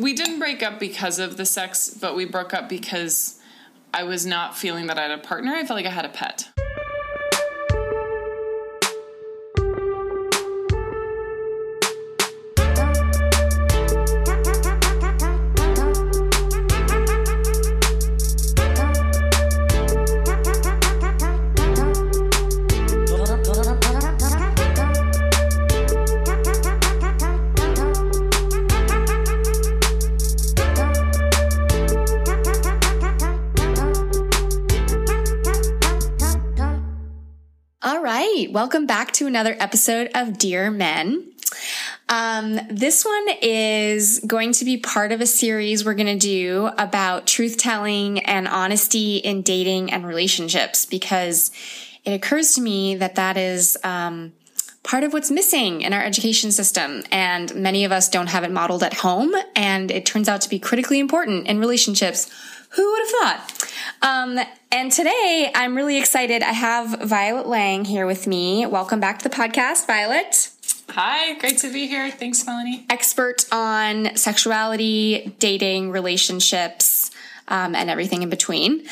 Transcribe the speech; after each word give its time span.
we 0.00 0.14
didn't 0.14 0.38
break 0.38 0.62
up 0.62 0.80
because 0.80 1.18
of 1.18 1.36
the 1.36 1.44
sex, 1.44 1.90
but 1.90 2.16
we 2.16 2.24
broke 2.24 2.54
up 2.54 2.68
because 2.68 3.38
I 3.92 4.04
was 4.04 4.24
not 4.24 4.56
feeling 4.56 4.86
that 4.86 4.98
I 4.98 5.02
had 5.02 5.10
a 5.10 5.18
partner. 5.18 5.52
I 5.52 5.64
felt 5.64 5.76
like 5.76 5.86
I 5.86 5.90
had 5.90 6.04
a 6.04 6.10
pet. 6.10 6.48
Back 38.90 39.12
to 39.12 39.28
another 39.28 39.56
episode 39.60 40.10
of 40.16 40.36
Dear 40.36 40.68
Men. 40.68 41.24
Um, 42.08 42.58
this 42.68 43.04
one 43.04 43.28
is 43.40 44.18
going 44.26 44.50
to 44.54 44.64
be 44.64 44.78
part 44.78 45.12
of 45.12 45.20
a 45.20 45.26
series 45.26 45.84
we're 45.84 45.94
going 45.94 46.18
to 46.18 46.18
do 46.18 46.70
about 46.76 47.28
truth 47.28 47.56
telling 47.56 48.18
and 48.26 48.48
honesty 48.48 49.18
in 49.18 49.42
dating 49.42 49.92
and 49.92 50.04
relationships 50.04 50.86
because 50.86 51.52
it 52.04 52.10
occurs 52.10 52.54
to 52.54 52.60
me 52.60 52.96
that 52.96 53.14
that 53.14 53.36
is, 53.36 53.78
um, 53.84 54.32
part 54.82 55.04
of 55.04 55.12
what's 55.12 55.30
missing 55.30 55.82
in 55.82 55.92
our 55.92 56.02
education 56.02 56.50
system. 56.50 57.04
And 57.12 57.54
many 57.54 57.84
of 57.84 57.92
us 57.92 58.08
don't 58.08 58.26
have 58.26 58.42
it 58.42 58.50
modeled 58.50 58.82
at 58.82 58.94
home. 58.94 59.32
And 59.54 59.92
it 59.92 60.04
turns 60.04 60.28
out 60.28 60.40
to 60.40 60.48
be 60.48 60.58
critically 60.58 60.98
important 60.98 61.46
in 61.46 61.60
relationships. 61.60 62.28
Who 62.70 62.90
would 62.90 63.00
have 63.00 63.08
thought? 63.08 63.59
Um, 64.02 64.38
and 64.72 64.90
today 64.90 65.50
I'm 65.54 65.76
really 65.76 65.98
excited. 65.98 66.42
I 66.42 66.52
have 66.52 67.02
Violet 67.02 67.46
Lang 67.46 67.84
here 67.84 68.06
with 68.06 68.26
me. 68.26 68.64
Welcome 68.66 69.00
back 69.00 69.18
to 69.20 69.28
the 69.28 69.34
podcast, 69.34 69.86
Violet. 69.86 70.50
Hi, 70.90 71.34
great 71.38 71.58
to 71.58 71.72
be 71.72 71.86
here. 71.86 72.10
Thanks, 72.10 72.44
Melanie. 72.44 72.86
Expert 72.88 73.46
on 73.52 74.16
sexuality, 74.16 75.34
dating, 75.38 75.90
relationships, 75.90 77.10
um, 77.46 77.74
and 77.74 77.90
everything 77.90 78.22
in 78.22 78.30
between, 78.30 78.86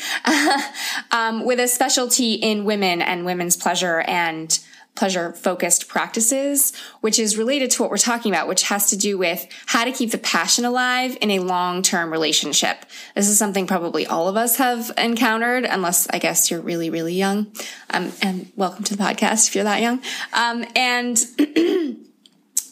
um, 1.11 1.45
with 1.45 1.59
a 1.59 1.67
specialty 1.67 2.33
in 2.33 2.63
women 2.63 3.01
and 3.01 3.25
women's 3.25 3.57
pleasure 3.57 4.01
and 4.01 4.59
pleasure 4.99 5.31
focused 5.31 5.87
practices, 5.87 6.73
which 6.99 7.17
is 7.17 7.37
related 7.37 7.71
to 7.71 7.81
what 7.81 7.89
we're 7.89 7.97
talking 7.97 8.33
about, 8.33 8.49
which 8.49 8.63
has 8.63 8.89
to 8.89 8.97
do 8.97 9.17
with 9.17 9.47
how 9.65 9.85
to 9.85 9.93
keep 9.93 10.11
the 10.11 10.17
passion 10.17 10.65
alive 10.65 11.17
in 11.21 11.31
a 11.31 11.39
long 11.39 11.81
term 11.81 12.11
relationship. 12.11 12.85
This 13.15 13.29
is 13.29 13.39
something 13.39 13.65
probably 13.65 14.05
all 14.05 14.27
of 14.27 14.35
us 14.35 14.57
have 14.57 14.91
encountered, 14.97 15.63
unless 15.63 16.09
I 16.09 16.19
guess 16.19 16.51
you're 16.51 16.59
really, 16.59 16.89
really 16.89 17.13
young. 17.13 17.47
Um, 17.89 18.11
and 18.21 18.51
welcome 18.57 18.83
to 18.83 18.97
the 18.97 19.01
podcast 19.01 19.47
if 19.47 19.55
you're 19.55 19.63
that 19.63 19.81
young. 19.81 20.01
Um, 20.33 20.65
and 20.75 21.17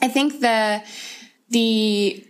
I 0.01 0.09
think 0.09 0.41
the, 0.41 0.83
the 1.49 2.27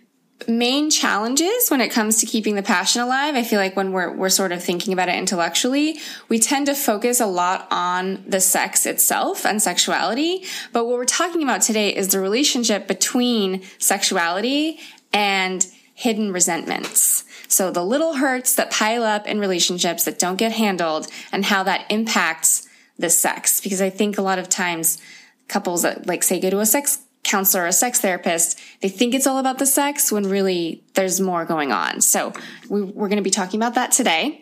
main 0.47 0.89
challenges 0.89 1.69
when 1.69 1.81
it 1.81 1.89
comes 1.89 2.17
to 2.17 2.25
keeping 2.25 2.55
the 2.55 2.61
passion 2.61 3.01
alive 3.01 3.35
i 3.35 3.43
feel 3.43 3.59
like 3.59 3.75
when 3.75 3.91
we're 3.91 4.15
we're 4.15 4.29
sort 4.29 4.51
of 4.51 4.63
thinking 4.63 4.93
about 4.93 5.09
it 5.09 5.15
intellectually 5.15 5.99
we 6.29 6.37
tend 6.37 6.67
to 6.67 6.75
focus 6.75 7.19
a 7.19 7.25
lot 7.25 7.67
on 7.71 8.23
the 8.27 8.39
sex 8.39 8.85
itself 8.85 9.45
and 9.45 9.61
sexuality. 9.61 10.43
But 10.73 10.85
what 10.85 10.97
we're 10.97 11.05
talking 11.05 11.43
about 11.43 11.61
today 11.61 11.95
is 11.95 12.09
the 12.09 12.19
relationship 12.19 12.87
between 12.87 13.63
sexuality 13.77 14.79
and 15.13 15.65
hidden 15.93 16.31
resentments. 16.31 17.23
So 17.47 17.71
the 17.71 17.83
little 17.83 18.15
hurts 18.15 18.55
that 18.55 18.71
pile 18.71 19.03
up 19.03 19.27
in 19.27 19.39
relationships 19.39 20.03
that 20.05 20.19
don't 20.19 20.37
get 20.37 20.51
handled 20.51 21.07
and 21.31 21.45
how 21.45 21.63
that 21.63 21.89
impacts 21.89 22.67
the 22.97 23.09
sex. 23.09 23.61
Because 23.61 23.81
i 23.81 23.89
think 23.89 24.17
a 24.17 24.21
lot 24.21 24.39
of 24.39 24.49
times 24.49 24.99
couples 25.47 25.83
that 25.83 26.07
like 26.07 26.23
say 26.23 26.39
go 26.39 26.49
to 26.49 26.59
a 26.59 26.65
sex 26.65 26.99
counselor 27.27 27.67
or 27.67 27.71
sex 27.71 27.99
therapist, 27.99 28.59
they 28.81 28.89
think 28.89 29.13
it's 29.13 29.27
all 29.27 29.37
about 29.37 29.59
the 29.59 29.65
sex 29.65 30.11
when 30.11 30.27
really 30.29 30.81
there's 30.93 31.19
more 31.19 31.45
going 31.45 31.71
on. 31.71 32.01
So 32.01 32.33
we, 32.69 32.81
are 32.81 33.09
going 33.09 33.17
to 33.17 33.21
be 33.21 33.29
talking 33.29 33.59
about 33.59 33.75
that 33.75 33.91
today. 33.91 34.41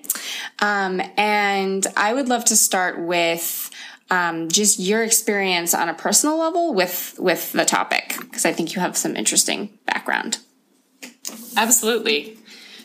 Um, 0.60 1.02
and 1.18 1.86
I 1.98 2.14
would 2.14 2.30
love 2.30 2.46
to 2.46 2.56
start 2.56 3.00
with 3.00 3.70
um, 4.12 4.50
just 4.50 4.80
your 4.80 5.04
experience 5.04 5.74
on 5.74 5.90
a 5.90 5.94
personal 5.94 6.38
level 6.38 6.74
with 6.74 7.16
with 7.18 7.52
the 7.54 7.66
topic 7.66 8.16
because 8.20 8.46
I 8.46 8.54
think 8.54 8.76
you 8.76 8.82
have 8.82 8.96
some 8.96 9.16
interesting 9.16 9.70
background. 9.88 10.38
Absolutely. 11.58 12.38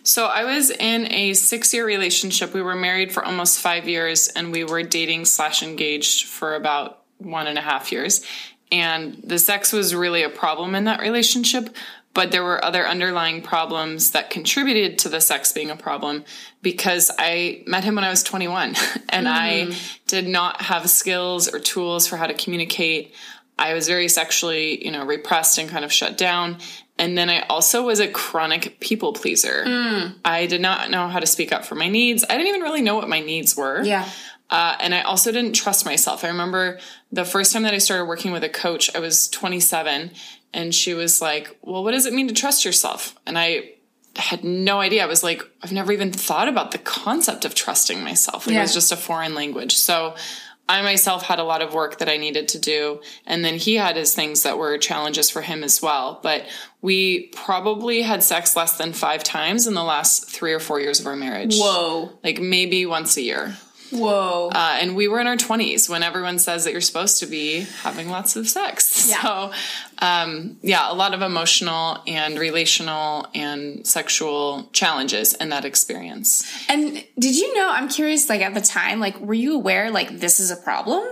So 0.03 0.27
I 0.27 0.45
was 0.45 0.71
in 0.71 1.13
a 1.13 1.35
six 1.35 1.75
year 1.75 1.85
relationship. 1.85 2.55
We 2.55 2.63
were 2.63 2.75
married 2.75 3.13
for 3.13 3.23
almost 3.23 3.61
five 3.61 3.87
years, 3.87 4.29
and 4.29 4.51
we 4.51 4.65
were 4.65 4.83
dating 4.83 5.27
slash 5.27 5.63
engaged 5.63 6.27
for 6.27 6.55
about 6.55 7.03
one 7.19 7.47
and 7.47 7.59
a 7.59 7.61
half 7.61 7.93
years 7.93 8.25
and 8.73 9.21
the 9.25 9.39
sex 9.39 9.73
was 9.73 9.95
really 9.95 10.23
a 10.23 10.31
problem 10.31 10.75
in 10.75 10.85
that 10.85 11.01
relationship 11.01 11.75
but 12.13 12.33
there 12.33 12.43
were 12.43 12.65
other 12.65 12.87
underlying 12.87 13.41
problems 13.41 14.11
that 14.13 14.31
contributed 14.31 14.99
to 14.99 15.09
the 15.09 15.21
sex 15.21 15.53
being 15.53 15.71
a 15.71 15.77
problem 15.77 16.25
because 16.61 17.11
I 17.19 17.63
met 17.67 17.85
him 17.85 17.95
when 17.95 18.05
I 18.05 18.11
was 18.11 18.23
21 18.23 18.75
and 19.09 19.27
mm-hmm. 19.27 19.73
I 19.73 19.77
did 20.07 20.27
not 20.27 20.63
have 20.63 20.91
skills 20.91 21.49
or 21.49 21.61
tools 21.61 22.07
for 22.07 22.17
how 22.17 22.27
to 22.27 22.35
communicate. 22.35 23.15
I 23.59 23.75
was 23.75 23.87
very 23.87 24.09
sexually, 24.09 24.85
you 24.85 24.91
know, 24.91 25.05
repressed 25.05 25.59
and 25.59 25.69
kind 25.69 25.85
of 25.85 25.93
shut 25.93 26.19
down. 26.19 26.59
And 26.99 27.17
then 27.17 27.31
I 27.31 27.41
also 27.43 27.87
was 27.87 28.01
a 28.01 28.09
chronic 28.09 28.79
people 28.81 29.13
pleaser. 29.13 29.65
Mm. 29.65 30.17
I 30.25 30.47
did 30.47 30.61
not 30.61 30.91
know 30.91 31.09
how 31.09 31.19
to 31.19 31.27
speak 31.27 31.53
up 31.53 31.65
for 31.65 31.75
my 31.75 31.89
needs. 31.89 32.25
I 32.29 32.37
didn't 32.37 32.49
even 32.49 32.61
really 32.61 32.83
know 32.83 32.97
what 32.97 33.09
my 33.09 33.21
needs 33.21 33.57
were. 33.57 33.83
Yeah. 33.83 34.07
Uh, 34.51 34.77
and 34.81 34.95
I 34.95 35.03
also 35.03 35.31
didn't 35.31 35.53
trust 35.53 35.87
myself. 35.87 36.25
I 36.25 36.29
remember 36.29 36.79
the 37.13 37.25
first 37.25 37.53
time 37.53 37.63
that 37.63 37.75
I 37.75 37.79
started 37.79 38.07
working 38.07 38.33
with 38.33 38.45
a 38.45 38.49
coach, 38.49 38.95
I 38.95 38.99
was 38.99 39.29
27, 39.29 40.11
and 40.53 40.75
she 40.75 40.93
was 40.95 41.21
like, 41.23 41.57
Well, 41.63 41.85
what 41.85 41.93
does 41.93 42.07
it 42.07 42.13
mean 42.13 42.29
to 42.29 42.35
trust 42.35 42.65
yourself? 42.65 43.15
And 43.27 43.39
I 43.39 43.75
had 44.17 44.45
no 44.45 44.81
idea. 44.81 45.03
I 45.03 45.07
was 45.07 45.23
like, 45.23 45.43
I've 45.63 45.73
never 45.73 45.93
even 45.93 46.13
thought 46.13 46.49
about 46.49 46.73
the 46.73 46.79
concept 46.79 47.45
of 47.45 47.55
trusting 47.55 48.03
myself. 48.03 48.47
Like 48.47 48.55
yeah. 48.55 48.61
It 48.61 48.63
was 48.63 48.75
just 48.75 48.93
a 48.93 48.97
foreign 48.97 49.35
language. 49.35 49.77
So 49.77 50.17
I 50.69 50.83
myself 50.83 51.25
had 51.25 51.39
a 51.39 51.45
lot 51.45 51.63
of 51.63 51.75
work 51.75 51.99
that 51.99 52.09
I 52.09 52.17
needed 52.17 52.49
to 52.49 52.59
do. 52.59 53.01
And 53.27 53.45
then 53.45 53.55
he 53.55 53.75
had 53.75 53.97
his 53.97 54.15
things 54.15 54.43
that 54.43 54.59
were 54.59 54.79
challenges 54.79 55.31
for 55.31 55.43
him 55.43 55.65
as 55.65 55.83
well. 55.83 56.21
But 56.23 56.47
we 56.81 57.29
probably 57.29 58.03
had 58.03 58.23
sex 58.23 58.57
less 58.57 58.77
than 58.79 58.93
five 58.93 59.25
times 59.25 59.67
in 59.67 59.75
the 59.75 59.83
last 59.83 60.29
three 60.29 60.53
or 60.53 60.61
four 60.61 60.81
years 60.81 61.01
of 61.01 61.07
our 61.07 61.17
marriage. 61.17 61.57
Whoa. 61.57 62.13
Like 62.23 62.41
maybe 62.41 62.87
once 62.87 63.17
a 63.17 63.23
year. 63.23 63.57
Whoa. 63.91 64.51
Uh, 64.55 64.79
and 64.81 64.95
we 64.97 65.09
were 65.09 65.21
in 65.21 65.27
our 65.27 65.37
20s 65.37 65.89
when 65.89 66.03
everyone 66.03 66.39
says 66.39 66.65
that 66.65 66.73
you're 66.73 66.81
supposed 66.81 67.21
to 67.21 67.27
be 67.27 67.67
having 67.83 68.09
lots 68.09 68.37
of 68.37 68.49
sex. 68.49 69.09
Yeah. 69.09 69.21
So, 69.31 69.53
um, 69.99 70.57
yeah, 70.63 70.91
a 70.91 70.95
lot 70.95 71.13
of 71.13 71.21
emotional 71.21 71.99
and 72.07 72.39
relational 72.39 73.27
and 73.35 73.87
sexual 73.87 74.69
challenges 74.73 75.35
in 75.35 75.51
that 75.51 75.67
experience. 75.67 76.51
And 76.69 77.05
did 77.19 77.37
you 77.37 77.55
know, 77.55 77.71
I'm 77.71 77.89
curious, 77.89 78.29
like 78.29 78.41
at 78.41 78.55
the 78.55 78.63
time, 78.63 78.99
like, 78.99 79.21
were 79.21 79.35
you 79.35 79.55
aware, 79.55 79.91
like, 79.91 80.19
this 80.21 80.41
is 80.41 80.51
a 80.51 80.57
problem? 80.57 81.07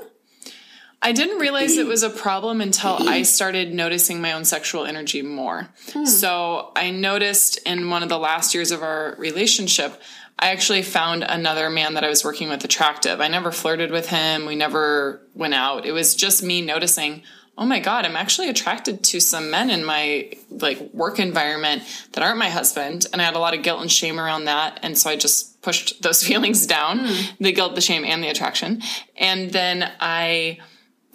I 1.00 1.12
didn't 1.12 1.38
realize 1.38 1.76
it 1.76 1.86
was 1.86 2.02
a 2.02 2.10
problem 2.10 2.60
until 2.60 3.08
I 3.08 3.22
started 3.22 3.72
noticing 3.72 4.20
my 4.20 4.32
own 4.32 4.44
sexual 4.44 4.84
energy 4.84 5.22
more. 5.22 5.68
Hmm. 5.92 6.06
So 6.06 6.72
I 6.74 6.90
noticed 6.90 7.58
in 7.58 7.88
one 7.88 8.02
of 8.02 8.08
the 8.08 8.18
last 8.18 8.52
years 8.52 8.72
of 8.72 8.82
our 8.82 9.14
relationship, 9.16 10.00
I 10.38 10.50
actually 10.50 10.82
found 10.82 11.25
another 11.25 11.69
man 11.69 11.94
that 11.94 12.04
I 12.04 12.09
was 12.09 12.25
working 12.25 12.49
with 12.49 12.65
attractive. 12.65 13.21
I 13.21 13.28
never 13.28 13.50
flirted 13.50 13.91
with 13.91 14.09
him. 14.09 14.47
We 14.47 14.54
never 14.54 15.21
went 15.34 15.54
out. 15.54 15.84
It 15.84 15.93
was 15.93 16.15
just 16.15 16.43
me 16.44 16.62
noticing, 16.62 17.22
oh 17.56 17.66
my 17.66 17.81
God, 17.81 18.06
I'm 18.06 18.15
actually 18.15 18.49
attracted 18.49 19.03
to 19.04 19.21
some 19.21 19.50
men 19.50 19.69
in 19.69 19.84
my 19.84 20.32
like 20.49 20.94
work 20.94 21.19
environment 21.19 21.82
that 22.12 22.22
aren't 22.22 22.38
my 22.38 22.50
husband. 22.50 23.06
And 23.12 23.21
I 23.21 23.25
had 23.25 23.34
a 23.34 23.41
lot 23.41 23.54
of 23.54 23.64
guilt 23.64 23.81
and 23.81 23.90
shame 23.90 24.20
around 24.20 24.44
that. 24.44 24.79
And 24.82 24.96
so 24.96 25.11
I 25.11 25.17
just 25.17 25.61
pushed 25.61 26.02
those 26.02 26.23
feelings 26.26 26.67
down, 26.67 27.00
mm. 27.00 27.38
the 27.38 27.52
guilt, 27.52 27.75
the 27.75 27.81
shame, 27.81 28.05
and 28.05 28.23
the 28.23 28.29
attraction. 28.29 28.81
And 29.17 29.50
then 29.50 29.91
I 29.99 30.58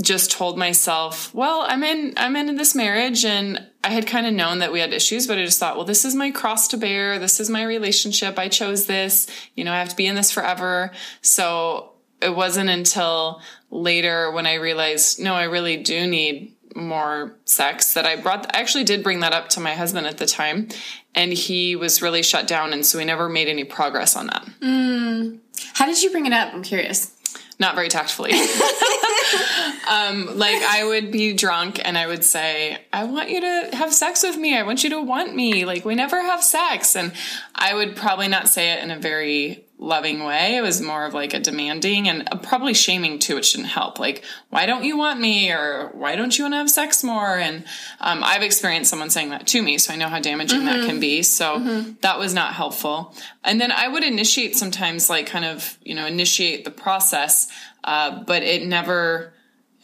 just 0.03 0.31
told 0.31 0.57
myself, 0.57 1.33
well, 1.33 1.63
I'm 1.67 1.83
in 1.83 2.13
I'm 2.17 2.35
in 2.35 2.55
this 2.55 2.75
marriage 2.75 3.25
and 3.25 3.65
I 3.83 3.89
had 3.89 4.07
kind 4.07 4.27
of 4.27 4.33
known 4.33 4.59
that 4.59 4.71
we 4.71 4.79
had 4.79 4.93
issues, 4.93 5.27
but 5.27 5.37
I 5.37 5.45
just 5.45 5.59
thought, 5.59 5.75
well, 5.75 5.85
this 5.85 6.05
is 6.05 6.15
my 6.15 6.31
cross 6.31 6.67
to 6.69 6.77
bear. 6.77 7.19
This 7.19 7.39
is 7.39 7.49
my 7.49 7.63
relationship. 7.63 8.37
I 8.37 8.47
chose 8.47 8.85
this. 8.85 9.27
You 9.55 9.63
know, 9.63 9.73
I 9.73 9.79
have 9.79 9.89
to 9.89 9.95
be 9.95 10.07
in 10.07 10.15
this 10.15 10.31
forever. 10.31 10.91
So 11.21 11.93
it 12.21 12.35
wasn't 12.35 12.69
until 12.69 13.41
later 13.69 14.31
when 14.31 14.45
I 14.45 14.55
realized, 14.55 15.19
no, 15.19 15.33
I 15.33 15.43
really 15.43 15.77
do 15.77 16.07
need 16.07 16.55
more 16.75 17.35
sex 17.45 17.93
that 17.93 18.05
I 18.05 18.15
brought, 18.15 18.55
I 18.55 18.59
actually 18.59 18.83
did 18.83 19.03
bring 19.03 19.19
that 19.19 19.33
up 19.33 19.49
to 19.49 19.59
my 19.59 19.73
husband 19.73 20.07
at 20.07 20.17
the 20.17 20.25
time 20.25 20.69
and 21.13 21.31
he 21.31 21.75
was 21.75 22.01
really 22.01 22.23
shut 22.23 22.47
down. 22.47 22.73
And 22.73 22.85
so 22.85 22.97
we 22.97 23.05
never 23.05 23.29
made 23.29 23.47
any 23.47 23.63
progress 23.63 24.15
on 24.15 24.27
that. 24.27 24.47
Mm. 24.61 25.39
How 25.73 25.85
did 25.85 26.01
you 26.01 26.09
bring 26.09 26.25
it 26.25 26.33
up? 26.33 26.53
I'm 26.53 26.63
curious. 26.63 27.15
Not 27.59 27.75
very 27.75 27.89
tactfully. 27.89 28.31
um, 29.89 30.37
like 30.37 30.61
I 30.61 30.83
would 30.85 31.11
be 31.11 31.33
drunk 31.33 31.79
and 31.83 31.97
I 31.97 32.07
would 32.07 32.23
say, 32.23 32.79
I 32.91 33.03
want 33.05 33.29
you 33.29 33.41
to 33.41 33.69
have 33.73 33.93
sex 33.93 34.23
with 34.23 34.37
me. 34.37 34.57
I 34.57 34.63
want 34.63 34.83
you 34.83 34.89
to 34.91 35.01
want 35.01 35.35
me. 35.35 35.65
Like 35.65 35.85
we 35.85 35.95
never 35.95 36.21
have 36.21 36.43
sex. 36.43 36.95
And 36.95 37.13
I 37.55 37.73
would 37.73 37.95
probably 37.95 38.27
not 38.27 38.49
say 38.49 38.71
it 38.71 38.83
in 38.83 38.91
a 38.91 38.99
very 38.99 39.65
loving 39.83 40.23
way. 40.23 40.55
It 40.55 40.61
was 40.61 40.81
more 40.81 41.05
of 41.05 41.13
like 41.13 41.33
a 41.33 41.39
demanding 41.39 42.07
and 42.07 42.27
probably 42.41 42.73
shaming 42.73 43.19
too, 43.19 43.35
which 43.35 43.51
didn't 43.51 43.67
help. 43.67 43.99
Like, 43.99 44.23
why 44.49 44.65
don't 44.65 44.85
you 44.85 44.97
want 44.97 45.19
me? 45.19 45.51
Or 45.51 45.89
why 45.93 46.15
don't 46.15 46.37
you 46.37 46.45
want 46.45 46.53
to 46.53 46.57
have 46.57 46.69
sex 46.69 47.03
more? 47.03 47.37
And 47.37 47.65
um, 47.99 48.23
I've 48.23 48.41
experienced 48.41 48.89
someone 48.89 49.09
saying 49.09 49.31
that 49.31 49.45
to 49.47 49.61
me, 49.61 49.77
so 49.77 49.93
I 49.93 49.97
know 49.97 50.07
how 50.07 50.19
damaging 50.19 50.61
mm-hmm. 50.61 50.81
that 50.81 50.85
can 50.87 50.99
be. 50.99 51.21
So 51.21 51.59
mm-hmm. 51.59 51.91
that 52.01 52.17
was 52.17 52.33
not 52.33 52.53
helpful. 52.53 53.13
And 53.43 53.59
then 53.59 53.71
I 53.71 53.89
would 53.89 54.03
initiate 54.03 54.55
sometimes, 54.55 55.09
like, 55.09 55.27
kind 55.27 55.45
of, 55.45 55.77
you 55.83 55.95
know, 55.95 56.05
initiate 56.05 56.63
the 56.63 56.71
process, 56.71 57.49
uh, 57.83 58.23
but 58.23 58.41
it 58.43 58.65
never. 58.65 59.33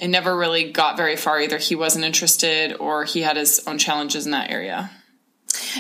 It 0.02 0.08
never 0.08 0.34
really 0.34 0.72
got 0.72 0.96
very 0.96 1.18
far. 1.18 1.42
Either 1.42 1.58
he 1.58 1.76
wasn't 1.76 2.06
interested 2.06 2.74
or 2.80 3.04
he 3.04 3.20
had 3.20 3.36
his 3.36 3.60
own 3.68 3.78
challenges 3.78 4.26
in 4.26 4.32
that 4.32 4.50
area. 4.50 4.90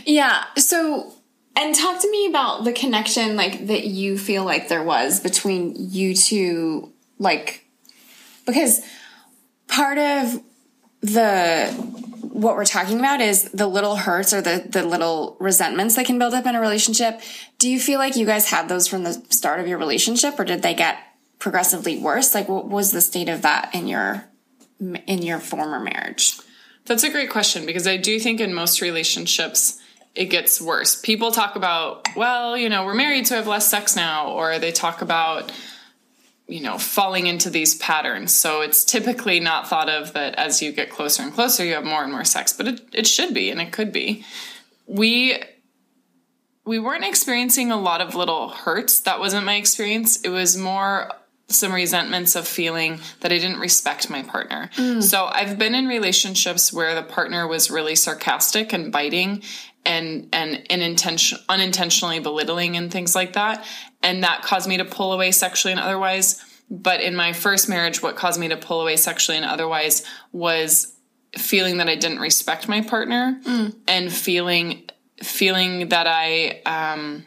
Yeah. 0.03 0.43
So 0.57 1.13
and 1.59 1.75
talk 1.75 2.01
to 2.01 2.09
me 2.09 2.27
about 2.27 2.63
the 2.63 2.71
connection 2.71 3.35
like 3.35 3.67
that 3.67 3.85
you 3.85 4.17
feel 4.17 4.45
like 4.45 4.69
there 4.69 4.83
was 4.83 5.19
between 5.19 5.75
you 5.77 6.15
two 6.15 6.91
like 7.17 7.65
because 8.45 8.81
part 9.67 9.97
of 9.97 10.41
the 11.01 11.67
what 12.21 12.55
we're 12.55 12.65
talking 12.65 12.99
about 12.99 13.19
is 13.19 13.51
the 13.51 13.67
little 13.67 13.97
hurts 13.97 14.33
or 14.33 14.41
the 14.41 14.65
the 14.67 14.83
little 14.83 15.35
resentments 15.39 15.95
that 15.95 16.05
can 16.05 16.17
build 16.17 16.33
up 16.33 16.45
in 16.45 16.55
a 16.55 16.61
relationship. 16.61 17.19
Do 17.57 17.69
you 17.69 17.79
feel 17.79 17.99
like 17.99 18.15
you 18.15 18.25
guys 18.25 18.49
had 18.49 18.69
those 18.69 18.87
from 18.87 19.03
the 19.03 19.13
start 19.29 19.59
of 19.59 19.67
your 19.67 19.77
relationship 19.77 20.39
or 20.39 20.45
did 20.45 20.61
they 20.61 20.73
get 20.73 20.97
progressively 21.39 21.99
worse? 21.99 22.33
Like 22.33 22.47
what 22.47 22.69
was 22.69 22.91
the 22.91 23.01
state 23.01 23.29
of 23.29 23.41
that 23.41 23.75
in 23.75 23.87
your 23.87 24.25
in 24.79 25.21
your 25.21 25.39
former 25.39 25.79
marriage? 25.79 26.37
That's 26.85 27.03
a 27.03 27.11
great 27.11 27.29
question 27.29 27.65
because 27.65 27.85
I 27.85 27.97
do 27.97 28.19
think 28.19 28.39
in 28.39 28.53
most 28.53 28.81
relationships 28.81 29.78
it 30.15 30.25
gets 30.25 30.59
worse. 30.59 30.99
People 30.99 31.31
talk 31.31 31.55
about, 31.55 32.07
well, 32.15 32.57
you 32.57 32.69
know, 32.69 32.85
we're 32.85 32.95
married, 32.95 33.27
so 33.27 33.35
I 33.35 33.37
have 33.37 33.47
less 33.47 33.67
sex 33.67 33.95
now, 33.95 34.31
or 34.31 34.59
they 34.59 34.71
talk 34.71 35.01
about, 35.01 35.51
you 36.47 36.61
know, 36.61 36.77
falling 36.77 37.27
into 37.27 37.49
these 37.49 37.75
patterns. 37.75 38.33
So 38.33 38.61
it's 38.61 38.83
typically 38.83 39.39
not 39.39 39.67
thought 39.67 39.89
of 39.89 40.13
that 40.13 40.35
as 40.35 40.61
you 40.61 40.71
get 40.71 40.89
closer 40.89 41.23
and 41.23 41.33
closer, 41.33 41.63
you 41.63 41.73
have 41.73 41.85
more 41.85 42.03
and 42.03 42.11
more 42.11 42.25
sex, 42.25 42.53
but 42.53 42.67
it, 42.67 42.81
it 42.91 43.07
should 43.07 43.33
be 43.33 43.49
and 43.49 43.61
it 43.61 43.71
could 43.71 43.91
be. 43.91 44.25
We 44.87 45.37
we 46.65 46.77
weren't 46.77 47.03
experiencing 47.03 47.71
a 47.71 47.79
lot 47.79 47.99
of 47.99 48.13
little 48.13 48.49
hurts. 48.49 48.99
That 48.99 49.19
wasn't 49.19 49.43
my 49.43 49.55
experience. 49.55 50.21
It 50.21 50.29
was 50.29 50.55
more 50.55 51.11
some 51.47 51.73
resentments 51.73 52.35
of 52.35 52.47
feeling 52.47 52.99
that 53.21 53.31
I 53.31 53.39
didn't 53.39 53.59
respect 53.59 54.09
my 54.09 54.21
partner. 54.21 54.69
Mm. 54.75 55.01
So 55.01 55.25
I've 55.25 55.57
been 55.57 55.73
in 55.73 55.87
relationships 55.87 56.71
where 56.71 56.93
the 56.93 57.01
partner 57.01 57.47
was 57.47 57.71
really 57.71 57.95
sarcastic 57.95 58.71
and 58.71 58.91
biting 58.91 59.41
and 59.85 60.27
and 60.33 60.65
unintention, 60.69 61.37
unintentionally 61.47 62.19
belittling 62.19 62.75
and 62.75 62.91
things 62.91 63.15
like 63.15 63.33
that 63.33 63.65
and 64.03 64.23
that 64.23 64.41
caused 64.41 64.67
me 64.67 64.77
to 64.77 64.85
pull 64.85 65.13
away 65.13 65.31
sexually 65.31 65.71
and 65.71 65.79
otherwise 65.79 66.43
but 66.69 67.01
in 67.01 67.15
my 67.15 67.33
first 67.33 67.69
marriage 67.69 68.01
what 68.03 68.15
caused 68.15 68.39
me 68.39 68.47
to 68.47 68.57
pull 68.57 68.81
away 68.81 68.95
sexually 68.95 69.37
and 69.37 69.45
otherwise 69.45 70.05
was 70.31 70.95
feeling 71.37 71.77
that 71.77 71.87
I 71.87 71.95
didn't 71.95 72.19
respect 72.19 72.67
my 72.67 72.81
partner 72.81 73.39
mm. 73.43 73.75
and 73.87 74.11
feeling 74.11 74.83
feeling 75.21 75.89
that 75.89 76.07
I 76.07 76.61
um 76.65 77.25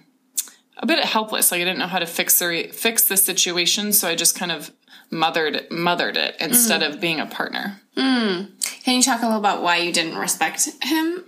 a 0.76 0.86
bit 0.86 1.02
helpless 1.04 1.52
like 1.52 1.60
I 1.60 1.64
didn't 1.64 1.78
know 1.78 1.86
how 1.86 2.00
to 2.00 2.06
fix 2.06 2.38
the 2.38 2.68
fix 2.72 3.04
the 3.04 3.16
situation 3.16 3.92
so 3.92 4.08
I 4.08 4.14
just 4.14 4.36
kind 4.36 4.52
of 4.52 4.72
mothered 5.10 5.70
mothered 5.70 6.16
it 6.16 6.36
instead 6.40 6.80
mm. 6.80 6.88
of 6.88 7.00
being 7.00 7.20
a 7.20 7.26
partner. 7.26 7.80
Mm. 7.96 8.50
Can 8.82 8.96
you 8.96 9.02
talk 9.02 9.20
a 9.20 9.26
little 9.26 9.38
about 9.38 9.62
why 9.62 9.76
you 9.76 9.92
didn't 9.92 10.16
respect 10.16 10.68
him 10.82 11.24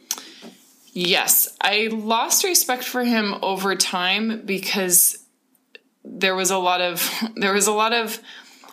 Yes, 0.97 1.49
I 1.61 1.89
lost 1.91 2.45
respect 2.45 2.85
for 2.85 3.05
him 3.05 3.35
over 3.43 3.75
time 3.75 4.43
because 4.47 5.19
there 6.05 6.37
was 6.37 6.53
a 6.53 6.59
lot 6.59 6.81
of 6.81 7.11
there 7.37 7.53
was 7.53 7.67
a 7.67 7.73
lot 7.73 7.93
of 7.93 8.21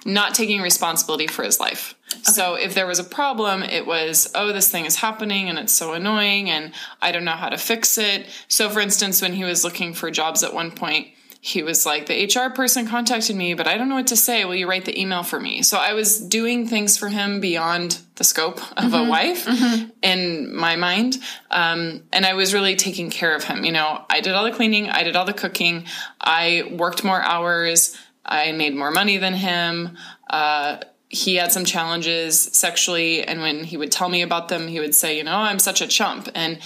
not 0.05 0.35
taking 0.35 0.61
responsibility 0.61 1.27
for 1.27 1.43
his 1.43 1.59
life. 1.59 1.95
Okay. 2.11 2.21
So 2.23 2.55
if 2.55 2.73
there 2.73 2.87
was 2.87 2.99
a 2.99 3.03
problem, 3.03 3.63
it 3.63 3.85
was, 3.85 4.31
oh, 4.33 4.51
this 4.51 4.69
thing 4.69 4.85
is 4.85 4.95
happening 4.95 5.47
and 5.47 5.59
it's 5.59 5.73
so 5.73 5.93
annoying 5.93 6.49
and 6.49 6.73
I 7.01 7.11
don't 7.11 7.23
know 7.23 7.31
how 7.31 7.49
to 7.49 7.57
fix 7.57 7.97
it. 7.99 8.27
So 8.47 8.69
for 8.69 8.79
instance, 8.79 9.21
when 9.21 9.33
he 9.33 9.43
was 9.43 9.63
looking 9.63 9.93
for 9.93 10.09
jobs 10.09 10.43
at 10.43 10.53
one 10.53 10.71
point, 10.71 11.09
he 11.43 11.63
was 11.63 11.87
like, 11.87 12.05
the 12.05 12.25
HR 12.25 12.53
person 12.53 12.87
contacted 12.87 13.35
me, 13.35 13.55
but 13.55 13.67
I 13.67 13.75
don't 13.75 13.89
know 13.89 13.95
what 13.95 14.07
to 14.07 14.15
say. 14.15 14.45
Will 14.45 14.53
you 14.53 14.69
write 14.69 14.85
the 14.85 14.99
email 15.01 15.23
for 15.23 15.39
me? 15.39 15.63
So 15.63 15.79
I 15.79 15.93
was 15.93 16.19
doing 16.19 16.67
things 16.67 16.97
for 16.97 17.09
him 17.09 17.39
beyond 17.39 17.97
the 18.13 18.23
scope 18.23 18.59
of 18.77 18.91
mm-hmm. 18.91 19.07
a 19.07 19.09
wife 19.09 19.47
mm-hmm. 19.47 19.89
in 20.03 20.55
my 20.55 20.75
mind. 20.75 21.17
Um, 21.49 22.03
and 22.13 22.27
I 22.27 22.35
was 22.35 22.53
really 22.53 22.75
taking 22.75 23.09
care 23.09 23.35
of 23.35 23.43
him. 23.43 23.65
You 23.65 23.71
know, 23.71 24.05
I 24.07 24.21
did 24.21 24.33
all 24.33 24.43
the 24.43 24.51
cleaning, 24.51 24.91
I 24.91 25.01
did 25.01 25.15
all 25.15 25.25
the 25.25 25.33
cooking, 25.33 25.85
I 26.21 26.71
worked 26.77 27.03
more 27.03 27.19
hours, 27.19 27.97
I 28.23 28.51
made 28.51 28.75
more 28.75 28.91
money 28.91 29.17
than 29.17 29.33
him. 29.33 29.97
Uh, 30.29 30.77
he 31.09 31.35
had 31.35 31.51
some 31.51 31.65
challenges 31.65 32.39
sexually 32.39 33.23
and 33.23 33.41
when 33.41 33.65
he 33.65 33.75
would 33.75 33.91
tell 33.91 34.07
me 34.07 34.21
about 34.21 34.47
them 34.47 34.69
he 34.69 34.79
would 34.79 34.95
say 34.95 35.17
you 35.17 35.25
know 35.25 35.35
i'm 35.35 35.59
such 35.59 35.81
a 35.81 35.87
chump 35.87 36.29
and 36.33 36.57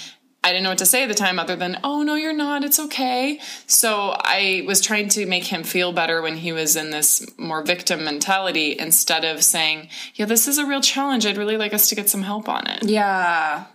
I 0.46 0.50
didn't 0.50 0.62
know 0.62 0.70
what 0.70 0.78
to 0.78 0.86
say 0.86 1.02
at 1.02 1.08
the 1.08 1.16
time 1.16 1.40
other 1.40 1.56
than, 1.56 1.80
oh, 1.84 2.04
no, 2.04 2.14
you're 2.14 2.32
not. 2.32 2.64
It's 2.64 2.80
okay. 2.80 3.40
So 3.66 4.16
I 4.16 4.64
was 4.68 4.80
trying 4.80 5.10
to 5.10 5.26
make 5.26 5.46
him 5.46 5.64
feel 5.64 5.92
better 5.92 6.22
when 6.22 6.38
he 6.38 6.52
was 6.52 6.76
in 6.76 6.92
this 6.92 7.26
more 7.40 7.64
victim 7.64 8.06
mentality 8.06 8.76
instead 8.78 9.26
of 9.26 9.44
saying, 9.44 9.90
yeah, 10.14 10.26
this 10.26 10.48
is 10.48 10.60
a 10.60 10.66
real 10.68 10.82
challenge. 10.82 11.26
I'd 11.26 11.38
really 11.38 11.58
like 11.58 11.74
us 11.74 11.90
to 11.90 11.96
get 11.96 12.10
some 12.10 12.22
help 12.22 12.48
on 12.48 12.68
it. 12.68 12.84
Yeah. 12.84 13.66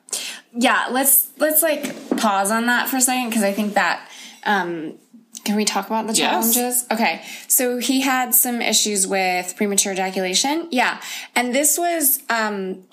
Yeah. 0.53 0.87
Let's, 0.93 1.31
let's 1.39 1.61
like 1.61 2.17
pause 2.19 2.53
on 2.53 2.67
that 2.67 2.89
for 2.89 2.99
a 2.99 3.01
second 3.01 3.31
because 3.31 3.43
I 3.43 3.53
think 3.53 3.75
that, 3.75 4.09
um, 4.45 4.95
can 5.45 5.57
we 5.57 5.65
talk 5.65 5.89
about 5.89 6.07
the 6.07 6.13
challenges? 6.13 6.57
Yes. 6.57 6.87
Okay. 6.93 7.25
So 7.49 7.79
he 7.79 8.03
had 8.03 8.33
some 8.33 8.63
issues 8.63 9.09
with 9.09 9.57
premature 9.57 9.93
ejaculation. 9.93 10.69
Yeah. 10.71 11.01
And 11.35 11.53
this 11.53 11.77
was, 11.77 12.23
um, 12.31 12.85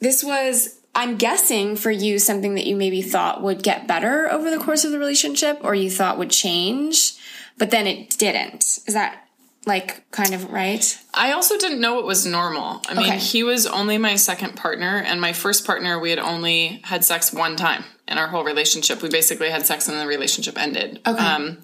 this 0.00 0.24
was 0.24 0.77
I'm 0.98 1.16
guessing 1.16 1.76
for 1.76 1.92
you 1.92 2.18
something 2.18 2.56
that 2.56 2.66
you 2.66 2.74
maybe 2.74 3.02
thought 3.02 3.40
would 3.40 3.62
get 3.62 3.86
better 3.86 4.28
over 4.32 4.50
the 4.50 4.58
course 4.58 4.84
of 4.84 4.90
the 4.90 4.98
relationship 4.98 5.60
or 5.62 5.72
you 5.72 5.90
thought 5.90 6.18
would 6.18 6.30
change, 6.30 7.14
but 7.56 7.70
then 7.70 7.86
it 7.86 8.18
didn't. 8.18 8.64
Is 8.64 8.94
that 8.94 9.28
like 9.64 10.10
kind 10.10 10.34
of 10.34 10.50
right? 10.50 10.98
I 11.14 11.30
also 11.30 11.56
didn't 11.56 11.80
know 11.80 12.00
it 12.00 12.04
was 12.04 12.26
normal. 12.26 12.82
I 12.88 12.94
mean, 12.94 13.06
okay. 13.06 13.18
he 13.18 13.44
was 13.44 13.64
only 13.64 13.96
my 13.96 14.16
second 14.16 14.56
partner 14.56 15.00
and 15.06 15.20
my 15.20 15.32
first 15.32 15.64
partner 15.64 16.00
we 16.00 16.10
had 16.10 16.18
only 16.18 16.80
had 16.82 17.04
sex 17.04 17.32
one 17.32 17.54
time 17.54 17.84
in 18.08 18.18
our 18.18 18.26
whole 18.26 18.42
relationship. 18.42 19.00
We 19.00 19.08
basically 19.08 19.50
had 19.50 19.66
sex 19.66 19.86
and 19.86 20.00
the 20.00 20.06
relationship 20.08 20.60
ended. 20.60 21.00
Okay. 21.06 21.24
Um, 21.24 21.58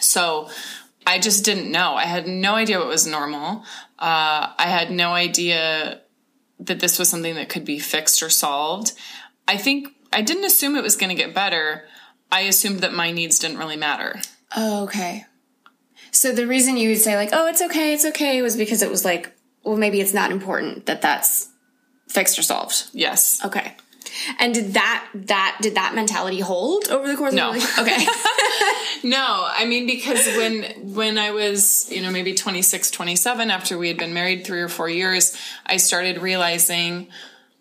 so 0.00 0.48
I 1.06 1.18
just 1.18 1.44
didn't 1.44 1.70
know. 1.70 1.92
I 1.92 2.06
had 2.06 2.26
no 2.26 2.54
idea 2.54 2.78
what 2.78 2.88
was 2.88 3.06
normal. 3.06 3.64
Uh, 3.98 4.48
I 4.56 4.66
had 4.66 4.90
no 4.90 5.12
idea 5.12 6.00
that 6.60 6.80
this 6.80 6.98
was 6.98 7.08
something 7.08 7.34
that 7.34 7.48
could 7.48 7.64
be 7.64 7.78
fixed 7.78 8.22
or 8.22 8.30
solved. 8.30 8.92
I 9.46 9.56
think 9.56 9.88
I 10.12 10.22
didn't 10.22 10.44
assume 10.44 10.76
it 10.76 10.82
was 10.82 10.96
going 10.96 11.14
to 11.14 11.22
get 11.22 11.34
better. 11.34 11.86
I 12.30 12.42
assumed 12.42 12.80
that 12.80 12.92
my 12.92 13.10
needs 13.10 13.38
didn't 13.38 13.58
really 13.58 13.76
matter. 13.76 14.20
Oh, 14.56 14.84
okay. 14.84 15.24
So 16.10 16.32
the 16.32 16.46
reason 16.46 16.76
you 16.76 16.88
would 16.90 16.98
say 16.98 17.16
like, 17.16 17.30
"Oh, 17.32 17.46
it's 17.46 17.62
okay, 17.62 17.92
it's 17.92 18.04
okay," 18.04 18.40
was 18.42 18.56
because 18.56 18.82
it 18.82 18.90
was 18.90 19.04
like, 19.04 19.32
well, 19.62 19.76
maybe 19.76 20.00
it's 20.00 20.14
not 20.14 20.32
important 20.32 20.86
that 20.86 21.02
that's 21.02 21.48
fixed 22.08 22.38
or 22.38 22.42
solved. 22.42 22.88
Yes. 22.92 23.44
Okay. 23.44 23.76
And 24.38 24.54
did 24.54 24.74
that 24.74 25.08
that 25.14 25.58
did 25.60 25.74
that 25.74 25.94
mentality 25.94 26.40
hold 26.40 26.88
over 26.88 27.06
the 27.06 27.16
course 27.16 27.34
no. 27.34 27.50
of 27.50 27.54
the 27.54 27.60
Okay. 27.82 28.06
no, 29.08 29.46
I 29.48 29.64
mean 29.66 29.86
because 29.86 30.26
when 30.36 30.64
when 30.94 31.18
I 31.18 31.30
was, 31.30 31.90
you 31.90 32.02
know, 32.02 32.10
maybe 32.10 32.34
26, 32.34 32.90
27 32.90 33.50
after 33.50 33.78
we 33.78 33.88
had 33.88 33.98
been 33.98 34.14
married 34.14 34.44
3 34.44 34.60
or 34.60 34.68
4 34.68 34.88
years, 34.88 35.36
I 35.66 35.76
started 35.76 36.18
realizing 36.22 37.08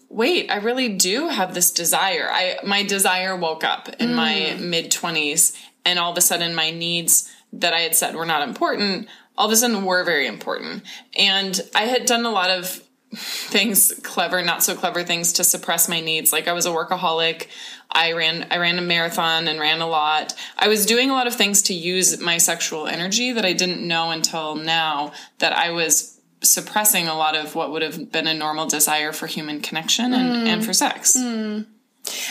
wait, 0.09 0.49
I 0.49 0.57
really 0.57 0.87
do 0.95 1.27
have 1.27 1.53
this 1.53 1.71
desire. 1.71 2.29
I 2.31 2.59
my 2.65 2.83
desire 2.83 3.35
woke 3.35 3.63
up 3.63 3.89
in 3.99 4.09
mm. 4.09 4.15
my 4.15 4.57
mid 4.59 4.91
20s 4.91 5.55
and 5.85 5.99
all 5.99 6.11
of 6.11 6.17
a 6.17 6.21
sudden 6.21 6.55
my 6.55 6.71
needs 6.71 7.31
that 7.53 7.73
I 7.73 7.79
had 7.79 7.95
said 7.95 8.15
were 8.15 8.25
not 8.25 8.47
important 8.47 9.07
all 9.37 9.45
of 9.45 9.51
a 9.51 9.55
sudden 9.55 9.85
were 9.85 10.03
very 10.03 10.27
important. 10.27 10.83
And 11.17 11.59
I 11.75 11.83
had 11.83 12.05
done 12.05 12.25
a 12.25 12.31
lot 12.31 12.49
of 12.49 12.81
things 13.15 13.93
clever 14.03 14.43
not 14.43 14.61
so 14.61 14.75
clever 14.75 15.03
things 15.03 15.33
to 15.33 15.43
suppress 15.43 15.87
my 15.87 16.01
needs 16.01 16.33
like 16.33 16.47
i 16.47 16.53
was 16.53 16.65
a 16.65 16.69
workaholic 16.69 17.47
i 17.89 18.11
ran 18.11 18.45
i 18.51 18.57
ran 18.57 18.77
a 18.77 18.81
marathon 18.81 19.47
and 19.47 19.59
ran 19.61 19.79
a 19.79 19.87
lot 19.87 20.33
i 20.57 20.67
was 20.67 20.85
doing 20.85 21.09
a 21.09 21.13
lot 21.13 21.25
of 21.25 21.33
things 21.33 21.61
to 21.61 21.73
use 21.73 22.19
my 22.19 22.37
sexual 22.37 22.85
energy 22.85 23.31
that 23.31 23.45
i 23.45 23.53
didn't 23.53 23.85
know 23.85 24.11
until 24.11 24.55
now 24.55 25.13
that 25.39 25.53
i 25.53 25.71
was 25.71 26.19
suppressing 26.41 27.07
a 27.07 27.15
lot 27.15 27.33
of 27.35 27.55
what 27.55 27.71
would 27.71 27.81
have 27.81 28.11
been 28.11 28.27
a 28.27 28.33
normal 28.33 28.67
desire 28.67 29.13
for 29.13 29.25
human 29.25 29.61
connection 29.61 30.13
and, 30.13 30.29
mm. 30.29 30.47
and 30.47 30.65
for 30.65 30.73
sex 30.73 31.15
mm. 31.15 31.65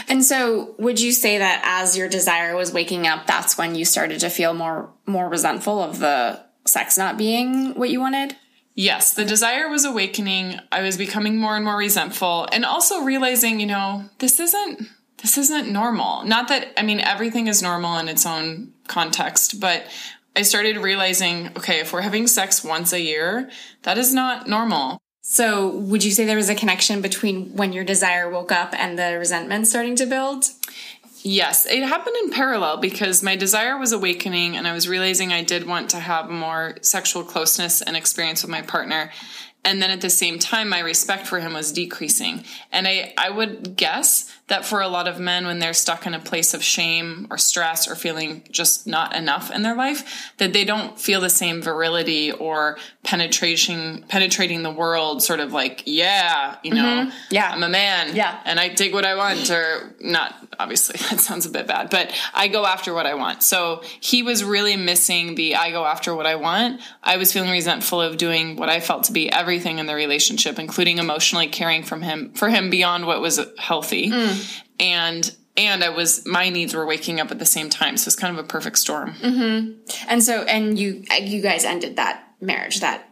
And 0.08 0.24
so 0.24 0.74
would 0.78 0.98
you 0.98 1.12
say 1.12 1.36
that 1.36 1.60
as 1.62 1.98
your 1.98 2.08
desire 2.08 2.56
was 2.56 2.72
waking 2.72 3.06
up 3.06 3.26
that's 3.26 3.58
when 3.58 3.74
you 3.74 3.84
started 3.84 4.20
to 4.20 4.30
feel 4.30 4.54
more 4.54 4.88
more 5.04 5.28
resentful 5.28 5.82
of 5.82 5.98
the 5.98 6.40
sex 6.64 6.96
not 6.96 7.18
being 7.18 7.74
what 7.74 7.90
you 7.90 8.00
wanted? 8.00 8.36
Yes, 8.76 9.14
the 9.14 9.24
desire 9.24 9.70
was 9.70 9.86
awakening. 9.86 10.60
I 10.70 10.82
was 10.82 10.98
becoming 10.98 11.38
more 11.38 11.56
and 11.56 11.64
more 11.64 11.78
resentful 11.78 12.46
and 12.52 12.64
also 12.64 13.00
realizing, 13.00 13.58
you 13.58 13.66
know, 13.66 14.04
this 14.18 14.38
isn't 14.38 14.88
this 15.22 15.38
isn't 15.38 15.72
normal. 15.72 16.24
Not 16.24 16.48
that 16.48 16.78
I 16.78 16.82
mean 16.82 17.00
everything 17.00 17.46
is 17.46 17.62
normal 17.62 17.98
in 17.98 18.08
its 18.08 18.26
own 18.26 18.74
context, 18.86 19.60
but 19.60 19.86
I 20.36 20.42
started 20.42 20.76
realizing, 20.76 21.48
okay, 21.56 21.80
if 21.80 21.94
we're 21.94 22.02
having 22.02 22.26
sex 22.26 22.62
once 22.62 22.92
a 22.92 23.00
year, 23.00 23.48
that 23.84 23.96
is 23.96 24.12
not 24.12 24.46
normal. 24.46 24.98
So, 25.22 25.68
would 25.68 26.04
you 26.04 26.12
say 26.12 26.24
there 26.24 26.36
was 26.36 26.50
a 26.50 26.54
connection 26.54 27.00
between 27.00 27.56
when 27.56 27.72
your 27.72 27.82
desire 27.82 28.30
woke 28.30 28.52
up 28.52 28.74
and 28.74 28.98
the 28.98 29.18
resentment 29.18 29.66
starting 29.66 29.96
to 29.96 30.06
build? 30.06 30.44
Yes, 31.28 31.66
it 31.66 31.82
happened 31.82 32.14
in 32.22 32.30
parallel 32.30 32.76
because 32.76 33.20
my 33.20 33.34
desire 33.34 33.76
was 33.76 33.90
awakening 33.90 34.56
and 34.56 34.64
I 34.64 34.72
was 34.72 34.88
realizing 34.88 35.32
I 35.32 35.42
did 35.42 35.66
want 35.66 35.90
to 35.90 35.98
have 35.98 36.30
more 36.30 36.76
sexual 36.82 37.24
closeness 37.24 37.82
and 37.82 37.96
experience 37.96 38.42
with 38.42 38.50
my 38.52 38.62
partner. 38.62 39.10
And 39.64 39.82
then 39.82 39.90
at 39.90 40.00
the 40.00 40.08
same 40.08 40.38
time, 40.38 40.68
my 40.68 40.78
respect 40.78 41.26
for 41.26 41.40
him 41.40 41.54
was 41.54 41.72
decreasing. 41.72 42.44
And 42.70 42.86
I, 42.86 43.12
I 43.18 43.30
would 43.30 43.74
guess 43.74 44.32
that 44.48 44.64
for 44.64 44.80
a 44.80 44.86
lot 44.86 45.08
of 45.08 45.18
men, 45.18 45.44
when 45.44 45.58
they're 45.58 45.74
stuck 45.74 46.06
in 46.06 46.14
a 46.14 46.20
place 46.20 46.54
of 46.54 46.62
shame 46.62 47.26
or 47.30 47.38
stress 47.38 47.88
or 47.88 47.96
feeling 47.96 48.44
just 48.50 48.86
not 48.86 49.14
enough 49.14 49.50
in 49.50 49.62
their 49.62 49.74
life, 49.74 50.32
that 50.36 50.52
they 50.52 50.64
don't 50.64 51.00
feel 51.00 51.20
the 51.20 51.28
same 51.28 51.60
virility 51.60 52.30
or 52.30 52.78
penetration, 53.02 54.04
penetrating 54.08 54.62
the 54.62 54.70
world, 54.70 55.20
sort 55.20 55.40
of 55.40 55.52
like, 55.52 55.82
yeah, 55.84 56.56
you 56.62 56.72
know, 56.72 56.84
mm-hmm. 56.84 57.10
yeah, 57.30 57.50
I'm 57.52 57.62
a 57.64 57.68
man, 57.68 58.14
yeah, 58.14 58.40
and 58.44 58.60
I 58.60 58.68
take 58.68 58.94
what 58.94 59.04
I 59.04 59.16
want, 59.16 59.50
or 59.50 59.94
not. 60.00 60.34
Obviously, 60.60 60.96
that 61.10 61.20
sounds 61.20 61.44
a 61.44 61.50
bit 61.50 61.66
bad, 61.66 61.90
but 61.90 62.14
I 62.32 62.46
go 62.46 62.64
after 62.64 62.94
what 62.94 63.06
I 63.06 63.14
want. 63.14 63.42
So 63.42 63.82
he 63.98 64.22
was 64.22 64.44
really 64.44 64.76
missing 64.76 65.34
the 65.34 65.56
I 65.56 65.72
go 65.72 65.84
after 65.84 66.14
what 66.14 66.26
I 66.26 66.36
want. 66.36 66.80
I 67.02 67.16
was 67.16 67.32
feeling 67.32 67.50
resentful 67.50 68.00
of 68.00 68.16
doing 68.16 68.54
what 68.56 68.68
I 68.68 68.78
felt 68.78 69.04
to 69.04 69.12
be 69.12 69.30
everything 69.30 69.80
in 69.80 69.86
the 69.86 69.94
relationship, 69.96 70.60
including 70.60 70.98
emotionally 70.98 71.48
caring 71.48 71.82
from 71.82 72.02
him 72.02 72.32
for 72.34 72.48
him 72.48 72.70
beyond 72.70 73.06
what 73.08 73.20
was 73.20 73.40
healthy. 73.58 74.10
Mm 74.10 74.35
and 74.78 75.34
and 75.56 75.82
I 75.82 75.88
was 75.88 76.26
my 76.26 76.48
needs 76.48 76.74
were 76.74 76.86
waking 76.86 77.20
up 77.20 77.30
at 77.30 77.38
the 77.38 77.46
same 77.46 77.70
time, 77.70 77.96
so 77.96 78.08
it's 78.08 78.16
kind 78.16 78.36
of 78.36 78.44
a 78.44 78.48
perfect 78.48 78.78
storm. 78.78 79.14
Mm-hmm. 79.14 79.72
And 80.08 80.22
so, 80.22 80.42
and 80.42 80.78
you 80.78 81.04
you 81.20 81.40
guys 81.40 81.64
ended 81.64 81.96
that 81.96 82.24
marriage. 82.40 82.80
That 82.80 83.08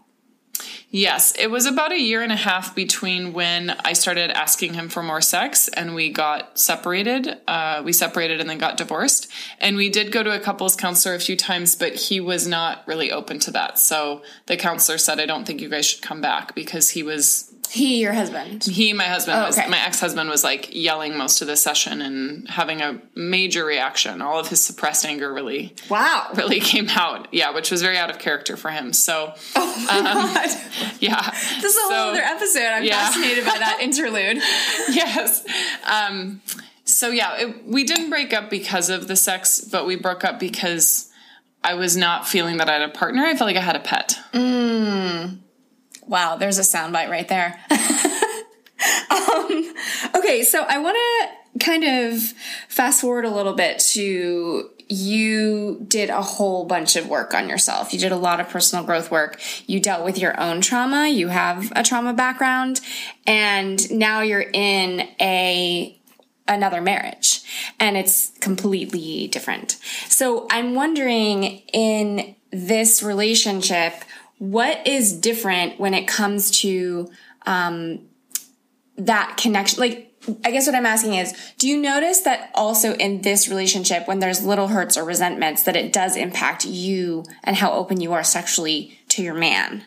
yes, 0.90 1.34
it 1.38 1.50
was 1.50 1.66
about 1.66 1.92
a 1.92 2.00
year 2.00 2.22
and 2.22 2.32
a 2.32 2.36
half 2.36 2.74
between 2.74 3.32
when 3.32 3.70
I 3.70 3.94
started 3.94 4.30
asking 4.30 4.74
him 4.74 4.88
for 4.88 5.02
more 5.02 5.22
sex 5.22 5.68
and 5.68 5.94
we 5.94 6.10
got 6.10 6.58
separated. 6.58 7.38
Uh, 7.48 7.82
we 7.84 7.92
separated 7.92 8.40
and 8.40 8.50
then 8.50 8.58
got 8.58 8.76
divorced, 8.76 9.30
and 9.58 9.76
we 9.76 9.88
did 9.88 10.12
go 10.12 10.22
to 10.22 10.34
a 10.34 10.40
couples 10.40 10.76
counselor 10.76 11.14
a 11.14 11.20
few 11.20 11.36
times, 11.36 11.76
but 11.76 11.94
he 11.94 12.20
was 12.20 12.46
not 12.46 12.86
really 12.86 13.10
open 13.10 13.38
to 13.40 13.50
that. 13.52 13.78
So 13.78 14.22
the 14.46 14.56
counselor 14.56 14.98
said, 14.98 15.18
"I 15.18 15.26
don't 15.26 15.46
think 15.46 15.62
you 15.62 15.70
guys 15.70 15.86
should 15.86 16.02
come 16.02 16.20
back," 16.20 16.54
because 16.54 16.90
he 16.90 17.02
was 17.02 17.53
he, 17.70 18.00
your 18.00 18.12
husband. 18.12 18.64
He, 18.64 18.92
my 18.92 19.04
husband, 19.04 19.38
oh, 19.38 19.46
was 19.46 19.58
okay. 19.58 19.68
my 19.68 19.84
ex 19.84 20.00
husband 20.00 20.30
was 20.30 20.44
like 20.44 20.74
yelling 20.74 21.16
most 21.16 21.40
of 21.40 21.48
the 21.48 21.56
session 21.56 22.02
and 22.02 22.48
having 22.48 22.80
a 22.80 23.00
major 23.14 23.64
reaction. 23.64 24.22
All 24.22 24.38
of 24.38 24.48
his 24.48 24.62
suppressed 24.62 25.04
anger 25.04 25.32
really, 25.32 25.74
wow, 25.88 26.28
really 26.34 26.60
came 26.60 26.88
out. 26.90 27.28
Yeah, 27.32 27.50
which 27.50 27.70
was 27.70 27.82
very 27.82 27.98
out 27.98 28.10
of 28.10 28.18
character 28.18 28.56
for 28.56 28.70
him. 28.70 28.92
So, 28.92 29.34
oh 29.56 29.86
my 29.88 29.98
um, 29.98 30.04
god, 30.04 30.50
yeah, 31.00 31.30
this 31.60 31.64
is 31.64 31.76
a 31.76 31.88
so, 31.88 31.94
whole 31.94 32.10
other 32.10 32.20
episode. 32.20 32.60
I'm 32.60 32.84
yeah. 32.84 33.08
fascinated 33.08 33.44
by 33.44 33.58
that 33.58 33.78
interlude. 33.82 34.36
yes. 34.94 35.44
Um, 35.84 36.42
so 36.84 37.10
yeah, 37.10 37.36
it, 37.38 37.66
we 37.66 37.84
didn't 37.84 38.10
break 38.10 38.32
up 38.32 38.50
because 38.50 38.90
of 38.90 39.08
the 39.08 39.16
sex, 39.16 39.60
but 39.60 39.86
we 39.86 39.96
broke 39.96 40.24
up 40.24 40.38
because 40.38 41.10
I 41.62 41.74
was 41.74 41.96
not 41.96 42.28
feeling 42.28 42.58
that 42.58 42.68
I 42.68 42.74
had 42.74 42.82
a 42.82 42.92
partner. 42.92 43.24
I 43.24 43.34
felt 43.34 43.48
like 43.48 43.56
I 43.56 43.60
had 43.60 43.76
a 43.76 43.80
pet. 43.80 44.18
Mm. 44.32 45.38
Wow, 46.06 46.36
there's 46.36 46.58
a 46.58 46.62
soundbite 46.62 47.08
right 47.08 47.28
there. 47.28 47.58
um, 49.10 49.74
okay, 50.16 50.42
so 50.42 50.64
I 50.68 50.78
want 50.78 50.96
to 50.96 51.64
kind 51.64 51.84
of 51.84 52.20
fast 52.68 53.00
forward 53.00 53.24
a 53.24 53.30
little 53.30 53.54
bit 53.54 53.78
to 53.78 54.70
you 54.88 55.84
did 55.88 56.10
a 56.10 56.22
whole 56.22 56.64
bunch 56.64 56.96
of 56.96 57.08
work 57.08 57.34
on 57.34 57.48
yourself. 57.48 57.92
You 57.92 57.98
did 57.98 58.12
a 58.12 58.16
lot 58.16 58.40
of 58.40 58.48
personal 58.48 58.84
growth 58.84 59.10
work. 59.10 59.40
You 59.66 59.80
dealt 59.80 60.04
with 60.04 60.18
your 60.18 60.38
own 60.38 60.60
trauma. 60.60 61.08
You 61.08 61.28
have 61.28 61.72
a 61.74 61.82
trauma 61.82 62.12
background 62.12 62.80
and 63.26 63.90
now 63.90 64.20
you're 64.20 64.44
in 64.52 65.08
a 65.20 65.98
another 66.46 66.82
marriage 66.82 67.40
and 67.80 67.96
it's 67.96 68.30
completely 68.40 69.28
different. 69.28 69.78
So 70.08 70.46
I'm 70.50 70.74
wondering 70.74 71.62
in 71.72 72.36
this 72.50 73.02
relationship, 73.02 73.94
what 74.38 74.86
is 74.86 75.12
different 75.12 75.78
when 75.78 75.94
it 75.94 76.06
comes 76.06 76.50
to 76.62 77.10
um, 77.46 78.00
that 78.96 79.36
connection? 79.36 79.80
Like, 79.80 80.12
I 80.44 80.50
guess 80.50 80.66
what 80.66 80.74
I'm 80.74 80.86
asking 80.86 81.14
is, 81.14 81.34
do 81.58 81.68
you 81.68 81.76
notice 81.76 82.20
that 82.20 82.50
also 82.54 82.94
in 82.94 83.22
this 83.22 83.48
relationship, 83.48 84.08
when 84.08 84.20
there's 84.20 84.44
little 84.44 84.68
hurts 84.68 84.96
or 84.96 85.04
resentments, 85.04 85.64
that 85.64 85.76
it 85.76 85.92
does 85.92 86.16
impact 86.16 86.64
you 86.64 87.24
and 87.42 87.56
how 87.56 87.72
open 87.72 88.00
you 88.00 88.12
are 88.14 88.24
sexually 88.24 88.98
to 89.10 89.22
your 89.22 89.34
man? 89.34 89.84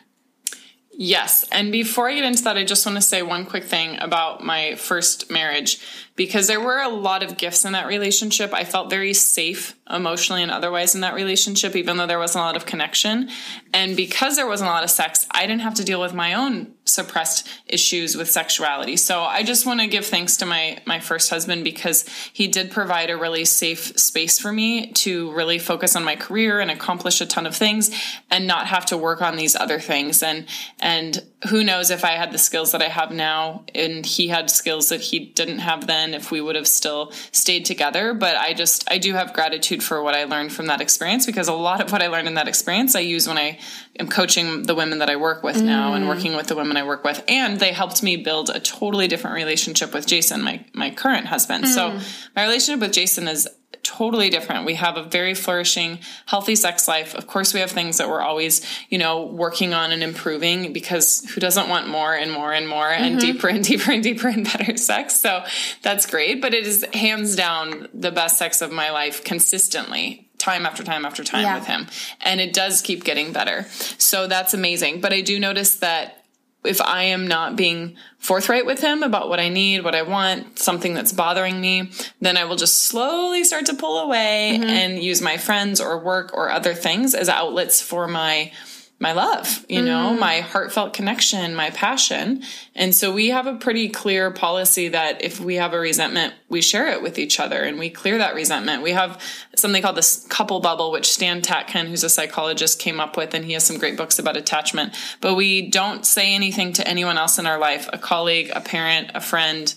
Yes. 0.92 1.46
And 1.52 1.70
before 1.70 2.08
I 2.08 2.14
get 2.14 2.24
into 2.24 2.42
that, 2.42 2.56
I 2.56 2.64
just 2.64 2.84
want 2.84 2.96
to 2.96 3.02
say 3.02 3.22
one 3.22 3.46
quick 3.46 3.64
thing 3.64 3.98
about 4.00 4.42
my 4.42 4.74
first 4.74 5.30
marriage 5.30 5.80
because 6.18 6.48
there 6.48 6.60
were 6.60 6.80
a 6.80 6.88
lot 6.88 7.22
of 7.22 7.38
gifts 7.38 7.64
in 7.64 7.72
that 7.72 7.86
relationship. 7.86 8.52
I 8.52 8.64
felt 8.64 8.90
very 8.90 9.14
safe 9.14 9.78
emotionally 9.88 10.42
and 10.42 10.50
otherwise 10.50 10.96
in 10.96 11.00
that 11.02 11.14
relationship, 11.14 11.76
even 11.76 11.96
though 11.96 12.08
there 12.08 12.18
wasn't 12.18 12.42
a 12.42 12.44
lot 12.44 12.56
of 12.56 12.66
connection. 12.66 13.30
And 13.72 13.96
because 13.96 14.34
there 14.34 14.46
wasn't 14.46 14.68
a 14.68 14.72
lot 14.72 14.82
of 14.82 14.90
sex, 14.90 15.26
I 15.30 15.46
didn't 15.46 15.60
have 15.60 15.74
to 15.74 15.84
deal 15.84 16.00
with 16.00 16.12
my 16.12 16.34
own 16.34 16.74
suppressed 16.88 17.48
issues 17.66 18.16
with 18.16 18.30
sexuality. 18.30 18.96
So 18.96 19.20
I 19.20 19.42
just 19.42 19.66
want 19.66 19.80
to 19.80 19.86
give 19.86 20.06
thanks 20.06 20.36
to 20.38 20.46
my 20.46 20.78
my 20.86 21.00
first 21.00 21.30
husband 21.30 21.64
because 21.64 22.08
he 22.32 22.48
did 22.48 22.70
provide 22.70 23.10
a 23.10 23.16
really 23.16 23.44
safe 23.44 23.98
space 23.98 24.38
for 24.38 24.52
me 24.52 24.92
to 24.92 25.30
really 25.32 25.58
focus 25.58 25.94
on 25.94 26.04
my 26.04 26.16
career 26.16 26.60
and 26.60 26.70
accomplish 26.70 27.20
a 27.20 27.26
ton 27.26 27.46
of 27.46 27.54
things 27.54 27.90
and 28.30 28.46
not 28.46 28.66
have 28.66 28.86
to 28.86 28.96
work 28.96 29.22
on 29.22 29.36
these 29.36 29.54
other 29.54 29.78
things 29.78 30.22
and 30.22 30.46
and 30.80 31.22
who 31.48 31.62
knows 31.62 31.90
if 31.90 32.04
I 32.04 32.12
had 32.12 32.32
the 32.32 32.38
skills 32.38 32.72
that 32.72 32.82
I 32.82 32.88
have 32.88 33.12
now 33.12 33.64
and 33.74 34.04
he 34.04 34.28
had 34.28 34.50
skills 34.50 34.88
that 34.88 35.00
he 35.00 35.20
didn't 35.20 35.60
have 35.60 35.86
then 35.86 36.07
if 36.14 36.30
we 36.30 36.40
would 36.40 36.56
have 36.56 36.66
still 36.66 37.12
stayed 37.32 37.64
together 37.64 38.14
but 38.14 38.36
I 38.36 38.54
just 38.54 38.90
I 38.90 38.98
do 38.98 39.14
have 39.14 39.32
gratitude 39.32 39.82
for 39.82 40.02
what 40.02 40.14
I 40.14 40.24
learned 40.24 40.52
from 40.52 40.66
that 40.66 40.80
experience 40.80 41.26
because 41.26 41.48
a 41.48 41.52
lot 41.52 41.80
of 41.80 41.92
what 41.92 42.02
I 42.02 42.08
learned 42.08 42.28
in 42.28 42.34
that 42.34 42.48
experience 42.48 42.94
I 42.94 43.00
use 43.00 43.26
when 43.26 43.38
I 43.38 43.58
am 43.98 44.08
coaching 44.08 44.64
the 44.64 44.74
women 44.74 44.98
that 44.98 45.10
I 45.10 45.16
work 45.16 45.42
with 45.42 45.56
mm. 45.56 45.64
now 45.64 45.94
and 45.94 46.04
mm. 46.04 46.08
working 46.08 46.34
with 46.34 46.46
the 46.46 46.56
women 46.56 46.76
I 46.76 46.84
work 46.84 47.04
with 47.04 47.22
and 47.28 47.58
they 47.58 47.72
helped 47.72 48.02
me 48.02 48.16
build 48.16 48.50
a 48.50 48.60
totally 48.60 49.08
different 49.08 49.36
relationship 49.36 49.92
with 49.92 50.06
Jason 50.06 50.42
my 50.42 50.64
my 50.72 50.90
current 50.90 51.26
husband 51.26 51.64
mm. 51.64 51.68
so 51.68 51.98
my 52.36 52.44
relationship 52.44 52.80
with 52.80 52.92
Jason 52.92 53.28
is 53.28 53.48
totally 53.88 54.28
different. 54.28 54.66
We 54.66 54.74
have 54.74 54.98
a 54.98 55.02
very 55.02 55.32
flourishing, 55.34 56.00
healthy 56.26 56.54
sex 56.56 56.86
life. 56.86 57.14
Of 57.14 57.26
course, 57.26 57.54
we 57.54 57.60
have 57.60 57.70
things 57.70 57.96
that 57.96 58.08
we're 58.08 58.20
always, 58.20 58.64
you 58.90 58.98
know, 58.98 59.24
working 59.24 59.72
on 59.72 59.92
and 59.92 60.02
improving 60.02 60.72
because 60.74 61.24
who 61.30 61.40
doesn't 61.40 61.68
want 61.68 61.88
more 61.88 62.14
and 62.14 62.30
more 62.30 62.52
and 62.52 62.68
more 62.68 62.90
and 62.90 63.16
mm-hmm. 63.16 63.32
deeper 63.32 63.48
and 63.48 63.64
deeper 63.70 63.90
and 63.90 64.02
deeper 64.02 64.28
and 64.28 64.44
better 64.44 64.76
sex? 64.76 65.18
So 65.18 65.42
that's 65.82 66.04
great. 66.04 66.42
But 66.42 66.52
it 66.52 66.66
is 66.66 66.84
hands 66.92 67.34
down 67.34 67.88
the 67.94 68.10
best 68.10 68.38
sex 68.38 68.60
of 68.60 68.70
my 68.70 68.90
life 68.90 69.24
consistently 69.24 70.28
time 70.36 70.66
after 70.66 70.84
time 70.84 71.04
after 71.04 71.24
time 71.24 71.42
yeah. 71.42 71.58
with 71.58 71.66
him. 71.66 71.86
And 72.20 72.40
it 72.40 72.52
does 72.52 72.82
keep 72.82 73.04
getting 73.04 73.32
better. 73.32 73.66
So 73.98 74.26
that's 74.26 74.54
amazing. 74.54 75.00
But 75.00 75.12
I 75.12 75.22
do 75.22 75.40
notice 75.40 75.76
that 75.76 76.17
if 76.64 76.80
I 76.80 77.04
am 77.04 77.26
not 77.26 77.56
being 77.56 77.96
forthright 78.18 78.66
with 78.66 78.80
him 78.80 79.02
about 79.02 79.28
what 79.28 79.40
I 79.40 79.48
need, 79.48 79.84
what 79.84 79.94
I 79.94 80.02
want, 80.02 80.58
something 80.58 80.92
that's 80.92 81.12
bothering 81.12 81.60
me, 81.60 81.90
then 82.20 82.36
I 82.36 82.44
will 82.44 82.56
just 82.56 82.84
slowly 82.84 83.44
start 83.44 83.66
to 83.66 83.74
pull 83.74 83.98
away 83.98 84.52
mm-hmm. 84.54 84.64
and 84.64 85.02
use 85.02 85.22
my 85.22 85.36
friends 85.36 85.80
or 85.80 85.98
work 85.98 86.34
or 86.34 86.50
other 86.50 86.74
things 86.74 87.14
as 87.14 87.28
outlets 87.28 87.80
for 87.80 88.08
my 88.08 88.52
my 89.00 89.12
love, 89.12 89.64
you 89.68 89.80
know, 89.80 90.12
mm. 90.12 90.18
my 90.18 90.40
heartfelt 90.40 90.92
connection, 90.92 91.54
my 91.54 91.70
passion. 91.70 92.42
And 92.74 92.92
so 92.92 93.12
we 93.12 93.28
have 93.28 93.46
a 93.46 93.54
pretty 93.54 93.88
clear 93.88 94.32
policy 94.32 94.88
that 94.88 95.22
if 95.22 95.38
we 95.38 95.54
have 95.54 95.72
a 95.72 95.78
resentment, 95.78 96.34
we 96.48 96.60
share 96.60 96.88
it 96.88 97.00
with 97.00 97.16
each 97.16 97.38
other 97.38 97.62
and 97.62 97.78
we 97.78 97.90
clear 97.90 98.18
that 98.18 98.34
resentment. 98.34 98.82
We 98.82 98.90
have 98.90 99.22
something 99.54 99.82
called 99.82 99.96
the 99.96 100.26
couple 100.28 100.58
bubble, 100.58 100.90
which 100.90 101.08
Stan 101.08 101.42
Tatkin, 101.42 101.86
who's 101.86 102.02
a 102.02 102.10
psychologist, 102.10 102.80
came 102.80 102.98
up 102.98 103.16
with, 103.16 103.34
and 103.34 103.44
he 103.44 103.52
has 103.52 103.62
some 103.62 103.78
great 103.78 103.96
books 103.96 104.18
about 104.18 104.36
attachment. 104.36 104.96
But 105.20 105.34
we 105.34 105.70
don't 105.70 106.04
say 106.04 106.34
anything 106.34 106.72
to 106.72 106.88
anyone 106.88 107.18
else 107.18 107.38
in 107.38 107.46
our 107.46 107.58
life, 107.58 107.88
a 107.92 107.98
colleague, 107.98 108.50
a 108.52 108.60
parent, 108.60 109.12
a 109.14 109.20
friend, 109.20 109.72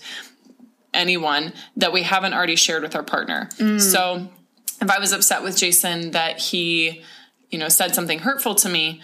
anyone 0.92 1.52
that 1.76 1.92
we 1.92 2.02
haven't 2.02 2.34
already 2.34 2.56
shared 2.56 2.82
with 2.82 2.96
our 2.96 3.04
partner. 3.04 3.48
Mm. 3.58 3.80
So 3.80 4.28
if 4.80 4.90
I 4.90 4.98
was 4.98 5.12
upset 5.12 5.44
with 5.44 5.56
Jason 5.56 6.10
that 6.10 6.40
he, 6.40 7.02
you 7.52 7.58
know, 7.58 7.68
said 7.68 7.94
something 7.94 8.18
hurtful 8.18 8.56
to 8.56 8.68
me, 8.68 9.00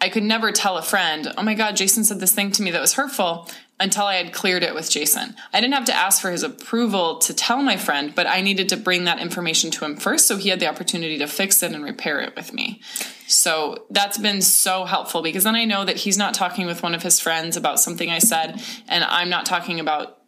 I 0.00 0.08
could 0.08 0.22
never 0.22 0.52
tell 0.52 0.78
a 0.78 0.82
friend, 0.82 1.32
oh 1.36 1.42
my 1.42 1.54
God, 1.54 1.76
Jason 1.76 2.04
said 2.04 2.20
this 2.20 2.32
thing 2.32 2.52
to 2.52 2.62
me 2.62 2.70
that 2.70 2.80
was 2.80 2.94
hurtful 2.94 3.48
until 3.80 4.04
I 4.04 4.14
had 4.14 4.32
cleared 4.32 4.62
it 4.62 4.74
with 4.74 4.90
Jason. 4.90 5.34
I 5.52 5.60
didn't 5.60 5.74
have 5.74 5.84
to 5.86 5.94
ask 5.94 6.22
for 6.22 6.30
his 6.30 6.42
approval 6.42 7.18
to 7.18 7.34
tell 7.34 7.62
my 7.62 7.76
friend, 7.76 8.14
but 8.14 8.26
I 8.26 8.40
needed 8.40 8.68
to 8.70 8.76
bring 8.76 9.04
that 9.04 9.20
information 9.20 9.70
to 9.72 9.84
him 9.84 9.96
first 9.96 10.26
so 10.26 10.36
he 10.36 10.48
had 10.48 10.60
the 10.60 10.68
opportunity 10.68 11.18
to 11.18 11.26
fix 11.26 11.62
it 11.62 11.72
and 11.72 11.84
repair 11.84 12.20
it 12.20 12.34
with 12.36 12.52
me. 12.52 12.80
So 13.26 13.86
that's 13.90 14.18
been 14.18 14.40
so 14.40 14.84
helpful 14.84 15.22
because 15.22 15.44
then 15.44 15.56
I 15.56 15.64
know 15.64 15.84
that 15.84 15.96
he's 15.96 16.18
not 16.18 16.34
talking 16.34 16.66
with 16.66 16.82
one 16.82 16.94
of 16.94 17.02
his 17.02 17.20
friends 17.20 17.56
about 17.56 17.80
something 17.80 18.10
I 18.10 18.18
said, 18.18 18.60
and 18.88 19.04
I'm 19.04 19.28
not 19.28 19.46
talking 19.46 19.80
about 19.80 20.18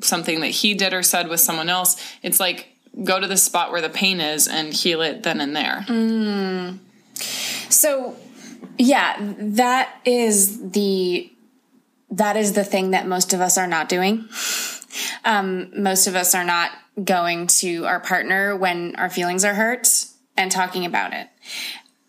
something 0.00 0.40
that 0.40 0.48
he 0.48 0.74
did 0.74 0.94
or 0.94 1.02
said 1.02 1.28
with 1.28 1.40
someone 1.40 1.68
else. 1.68 2.02
It's 2.22 2.40
like 2.40 2.68
go 3.04 3.20
to 3.20 3.26
the 3.26 3.36
spot 3.36 3.72
where 3.72 3.80
the 3.80 3.90
pain 3.90 4.20
is 4.20 4.48
and 4.48 4.72
heal 4.72 5.02
it 5.02 5.22
then 5.22 5.40
and 5.40 5.54
there. 5.54 5.84
Mm. 5.88 6.78
So, 7.18 8.16
yeah, 8.78 9.16
that 9.20 10.00
is 10.04 10.70
the 10.70 11.32
that 12.10 12.36
is 12.36 12.54
the 12.54 12.64
thing 12.64 12.92
that 12.92 13.06
most 13.06 13.34
of 13.34 13.40
us 13.40 13.58
are 13.58 13.66
not 13.66 13.88
doing. 13.88 14.28
Um, 15.24 15.70
most 15.82 16.06
of 16.06 16.16
us 16.16 16.34
are 16.34 16.44
not 16.44 16.70
going 17.02 17.46
to 17.46 17.84
our 17.84 18.00
partner 18.00 18.56
when 18.56 18.96
our 18.96 19.10
feelings 19.10 19.44
are 19.44 19.54
hurt 19.54 19.88
and 20.36 20.50
talking 20.50 20.86
about 20.86 21.12
it. 21.12 21.28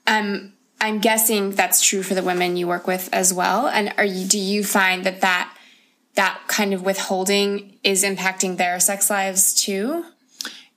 Um, 0.07 0.53
I'm 0.81 0.99
guessing 0.99 1.51
that's 1.51 1.85
true 1.85 2.03
for 2.03 2.13
the 2.13 2.23
women 2.23 2.55
you 2.55 2.67
work 2.67 2.87
with 2.87 3.09
as 3.11 3.33
well. 3.33 3.67
And 3.67 3.93
are 3.97 4.05
you, 4.05 4.25
do 4.25 4.39
you 4.39 4.63
find 4.63 5.03
that 5.03 5.21
that 5.21 5.53
that 6.15 6.39
kind 6.47 6.73
of 6.73 6.81
withholding 6.81 7.77
is 7.83 8.03
impacting 8.03 8.57
their 8.57 8.79
sex 8.79 9.09
lives 9.09 9.53
too? 9.53 10.05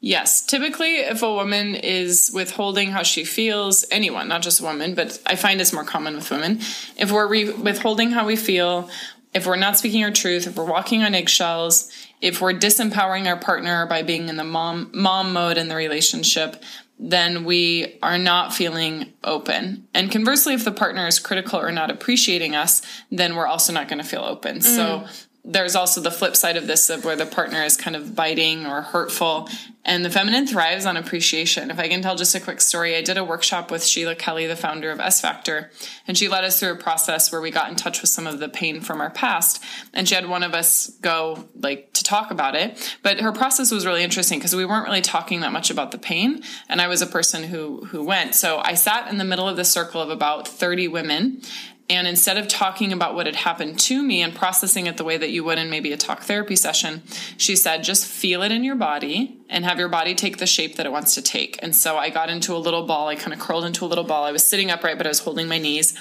Yes. 0.04 0.42
Typically, 0.42 0.96
if 0.96 1.22
a 1.22 1.32
woman 1.32 1.76
is 1.76 2.32
withholding 2.34 2.90
how 2.90 3.04
she 3.04 3.24
feels, 3.24 3.84
anyone, 3.88 4.26
not 4.26 4.42
just 4.42 4.58
a 4.58 4.64
woman, 4.64 4.96
but 4.96 5.20
I 5.24 5.36
find 5.36 5.60
it's 5.60 5.72
more 5.72 5.84
common 5.84 6.16
with 6.16 6.28
women. 6.28 6.58
If 6.96 7.12
we're 7.12 7.28
re- 7.28 7.52
withholding 7.52 8.10
how 8.10 8.26
we 8.26 8.34
feel, 8.34 8.90
if 9.32 9.46
we're 9.46 9.54
not 9.54 9.78
speaking 9.78 10.02
our 10.02 10.10
truth, 10.10 10.48
if 10.48 10.56
we're 10.56 10.64
walking 10.64 11.04
on 11.04 11.14
eggshells, 11.14 11.88
if 12.20 12.40
we're 12.40 12.52
disempowering 12.52 13.28
our 13.28 13.36
partner 13.36 13.86
by 13.86 14.02
being 14.02 14.28
in 14.28 14.36
the 14.36 14.44
mom 14.44 14.90
mom 14.92 15.32
mode 15.32 15.56
in 15.56 15.68
the 15.68 15.76
relationship, 15.76 16.60
then 16.98 17.44
we 17.44 17.96
are 18.02 18.18
not 18.18 18.52
feeling 18.52 19.12
open. 19.22 19.86
And 19.94 20.10
conversely, 20.10 20.54
if 20.54 20.64
the 20.64 20.72
partner 20.72 21.06
is 21.06 21.20
critical 21.20 21.60
or 21.60 21.70
not 21.70 21.92
appreciating 21.92 22.56
us, 22.56 22.82
then 23.12 23.36
we're 23.36 23.46
also 23.46 23.72
not 23.72 23.88
going 23.88 24.02
to 24.02 24.08
feel 24.08 24.22
open. 24.22 24.58
Mm. 24.58 24.62
So 24.62 25.06
there's 25.44 25.74
also 25.74 26.00
the 26.00 26.10
flip 26.10 26.36
side 26.36 26.56
of 26.56 26.68
this 26.68 26.88
of 26.88 27.04
where 27.04 27.16
the 27.16 27.26
partner 27.26 27.62
is 27.64 27.76
kind 27.76 27.96
of 27.96 28.14
biting 28.14 28.64
or 28.64 28.82
hurtful. 28.82 29.48
And 29.84 30.04
the 30.04 30.10
feminine 30.10 30.46
thrives 30.46 30.86
on 30.86 30.96
appreciation. 30.96 31.68
If 31.68 31.80
i 31.80 31.88
can 31.88 32.02
tell 32.02 32.14
just 32.14 32.36
a 32.36 32.40
quick 32.40 32.60
story 32.60 32.94
i 32.94 33.02
did 33.02 33.18
a 33.18 33.24
workshop 33.24 33.68
with 33.68 33.84
Sheila 33.84 34.14
Kelley 34.14 34.46
the 34.46 34.54
founder 34.54 34.92
of 34.92 35.00
s 35.00 35.20
factor 35.20 35.72
and 36.06 36.16
she 36.16 36.28
led 36.28 36.44
us 36.44 36.60
through 36.60 36.72
a 36.72 36.76
process 36.76 37.32
where 37.32 37.40
we 37.40 37.50
got 37.50 37.68
in 37.68 37.74
touch 37.74 38.00
with 38.00 38.10
some 38.10 38.28
of 38.28 38.38
the 38.38 38.48
pain 38.48 38.80
from 38.80 39.00
our 39.00 39.10
past 39.10 39.62
and 39.92 40.08
she 40.08 40.14
had 40.14 40.28
one 40.28 40.44
of 40.44 40.54
us 40.54 40.90
go 41.00 41.48
like 41.58 41.92
to 41.94 42.04
talk 42.04 42.30
about 42.30 42.54
it. 42.54 42.96
But 43.02 43.20
her 43.20 43.32
process 43.32 43.72
was 43.72 43.84
really 43.84 44.04
interesting 44.04 44.38
because 44.38 44.54
we 44.54 44.64
weren't 44.64 44.86
really 44.86 45.00
talking 45.00 45.40
that 45.40 45.52
much 45.52 45.70
about 45.70 45.90
the 45.90 45.98
pain 45.98 46.42
and 46.68 46.80
i 46.80 46.86
was 46.86 47.02
a 47.02 47.06
person 47.06 47.42
who 47.42 47.84
who 47.86 48.04
went. 48.04 48.36
So 48.36 48.60
i 48.64 48.74
sat 48.74 49.08
in 49.10 49.18
the 49.18 49.24
middle 49.24 49.48
of 49.48 49.56
the 49.56 49.64
circle 49.64 50.00
of 50.00 50.10
about 50.10 50.46
30 50.46 50.86
women 50.86 51.42
and 51.88 52.06
instead 52.06 52.38
of 52.38 52.48
talking 52.48 52.92
about 52.92 53.14
what 53.14 53.26
had 53.26 53.36
happened 53.36 53.78
to 53.80 54.02
me 54.02 54.22
and 54.22 54.34
processing 54.34 54.86
it 54.86 54.96
the 54.96 55.04
way 55.04 55.16
that 55.16 55.30
you 55.30 55.44
would 55.44 55.58
in 55.58 55.68
maybe 55.68 55.92
a 55.92 55.96
talk 55.96 56.22
therapy 56.22 56.56
session, 56.56 57.02
she 57.36 57.56
said, 57.56 57.84
just 57.84 58.06
feel 58.06 58.42
it 58.42 58.52
in 58.52 58.64
your 58.64 58.76
body 58.76 59.38
and 59.48 59.64
have 59.64 59.78
your 59.78 59.88
body 59.88 60.14
take 60.14 60.38
the 60.38 60.46
shape 60.46 60.76
that 60.76 60.86
it 60.86 60.92
wants 60.92 61.14
to 61.14 61.22
take. 61.22 61.58
And 61.62 61.74
so 61.74 61.98
I 61.98 62.08
got 62.08 62.30
into 62.30 62.54
a 62.54 62.58
little 62.58 62.86
ball. 62.86 63.08
I 63.08 63.16
kind 63.16 63.32
of 63.32 63.40
curled 63.40 63.64
into 63.64 63.84
a 63.84 63.88
little 63.88 64.04
ball. 64.04 64.24
I 64.24 64.32
was 64.32 64.46
sitting 64.46 64.70
upright, 64.70 64.96
but 64.96 65.06
I 65.06 65.10
was 65.10 65.18
holding 65.18 65.48
my 65.48 65.58
knees. 65.58 65.94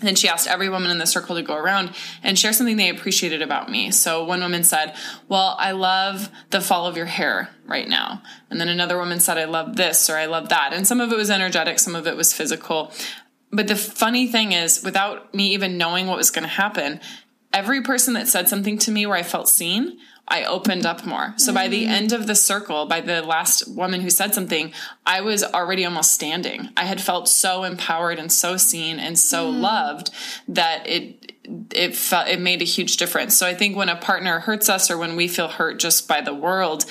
And 0.00 0.08
then 0.08 0.14
she 0.14 0.28
asked 0.28 0.48
every 0.48 0.70
woman 0.70 0.90
in 0.90 0.96
the 0.96 1.06
circle 1.06 1.36
to 1.36 1.42
go 1.42 1.54
around 1.54 1.94
and 2.22 2.38
share 2.38 2.54
something 2.54 2.78
they 2.78 2.88
appreciated 2.88 3.42
about 3.42 3.70
me. 3.70 3.90
So 3.90 4.24
one 4.24 4.40
woman 4.40 4.64
said, 4.64 4.94
Well, 5.28 5.56
I 5.58 5.72
love 5.72 6.30
the 6.48 6.62
fall 6.62 6.86
of 6.86 6.96
your 6.96 7.04
hair 7.04 7.50
right 7.66 7.86
now. 7.86 8.22
And 8.48 8.58
then 8.58 8.68
another 8.68 8.96
woman 8.96 9.20
said, 9.20 9.36
I 9.36 9.44
love 9.44 9.76
this 9.76 10.08
or 10.08 10.16
I 10.16 10.24
love 10.24 10.48
that. 10.48 10.72
And 10.72 10.86
some 10.86 11.02
of 11.02 11.12
it 11.12 11.16
was 11.16 11.30
energetic, 11.30 11.78
some 11.78 11.94
of 11.94 12.06
it 12.06 12.16
was 12.16 12.32
physical. 12.32 12.92
But 13.52 13.68
the 13.68 13.76
funny 13.76 14.26
thing 14.26 14.52
is, 14.52 14.82
without 14.82 15.34
me 15.34 15.54
even 15.54 15.78
knowing 15.78 16.06
what 16.06 16.16
was 16.16 16.30
going 16.30 16.44
to 16.44 16.48
happen, 16.48 17.00
every 17.52 17.82
person 17.82 18.14
that 18.14 18.28
said 18.28 18.48
something 18.48 18.78
to 18.78 18.90
me 18.90 19.06
where 19.06 19.16
I 19.16 19.22
felt 19.22 19.48
seen, 19.48 19.98
I 20.30 20.44
opened 20.44 20.86
up 20.86 21.04
more. 21.04 21.34
So 21.36 21.48
mm-hmm. 21.48 21.54
by 21.56 21.68
the 21.68 21.84
mm. 21.86 21.88
end 21.88 22.12
of 22.12 22.28
the 22.28 22.36
circle, 22.36 22.86
by 22.86 23.00
the 23.00 23.20
last 23.22 23.66
woman 23.68 24.00
who 24.00 24.10
said 24.10 24.32
something, 24.32 24.72
I 25.04 25.20
was 25.22 25.42
already 25.42 25.84
almost 25.84 26.12
standing. 26.12 26.68
I 26.76 26.84
had 26.84 27.00
felt 27.00 27.28
so 27.28 27.64
empowered 27.64 28.20
and 28.20 28.30
so 28.30 28.56
seen 28.56 29.00
and 29.00 29.18
so 29.18 29.52
mm. 29.52 29.60
loved 29.60 30.10
that 30.46 30.86
it 30.86 31.32
it 31.74 31.96
felt 31.96 32.28
it 32.28 32.40
made 32.40 32.62
a 32.62 32.66
huge 32.66 32.96
difference. 32.96 33.36
So 33.36 33.44
I 33.44 33.54
think 33.54 33.76
when 33.76 33.88
a 33.88 33.96
partner 33.96 34.38
hurts 34.38 34.68
us 34.68 34.88
or 34.88 34.96
when 34.96 35.16
we 35.16 35.26
feel 35.26 35.48
hurt 35.48 35.80
just 35.80 36.06
by 36.06 36.20
the 36.20 36.34
world, 36.34 36.84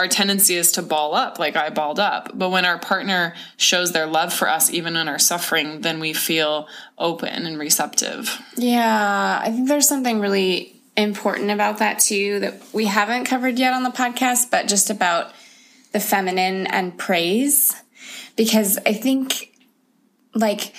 our 0.00 0.08
tendency 0.08 0.54
is 0.54 0.72
to 0.72 0.82
ball 0.82 1.14
up 1.14 1.38
like 1.38 1.56
I 1.56 1.68
balled 1.68 2.00
up. 2.00 2.30
But 2.32 2.48
when 2.48 2.64
our 2.64 2.78
partner 2.78 3.34
shows 3.58 3.92
their 3.92 4.06
love 4.06 4.32
for 4.32 4.48
us, 4.48 4.72
even 4.72 4.96
in 4.96 5.08
our 5.08 5.18
suffering, 5.18 5.82
then 5.82 6.00
we 6.00 6.14
feel 6.14 6.68
open 6.96 7.46
and 7.46 7.58
receptive. 7.58 8.40
Yeah, 8.56 9.40
I 9.44 9.50
think 9.50 9.68
there's 9.68 9.86
something 9.86 10.18
really 10.18 10.80
important 10.96 11.50
about 11.50 11.78
that 11.78 11.98
too 11.98 12.40
that 12.40 12.62
we 12.72 12.86
haven't 12.86 13.26
covered 13.26 13.58
yet 13.58 13.74
on 13.74 13.82
the 13.82 13.90
podcast, 13.90 14.50
but 14.50 14.68
just 14.68 14.88
about 14.88 15.32
the 15.92 16.00
feminine 16.00 16.66
and 16.66 16.96
praise. 16.96 17.74
Because 18.36 18.78
I 18.86 18.94
think, 18.94 19.54
like, 20.34 20.74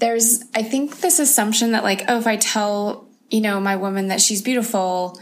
there's, 0.00 0.44
I 0.54 0.62
think 0.62 1.00
this 1.00 1.18
assumption 1.18 1.72
that, 1.72 1.82
like, 1.82 2.04
oh, 2.08 2.18
if 2.18 2.26
I 2.26 2.36
tell, 2.36 3.08
you 3.30 3.40
know, 3.40 3.58
my 3.58 3.76
woman 3.76 4.08
that 4.08 4.20
she's 4.20 4.42
beautiful, 4.42 5.18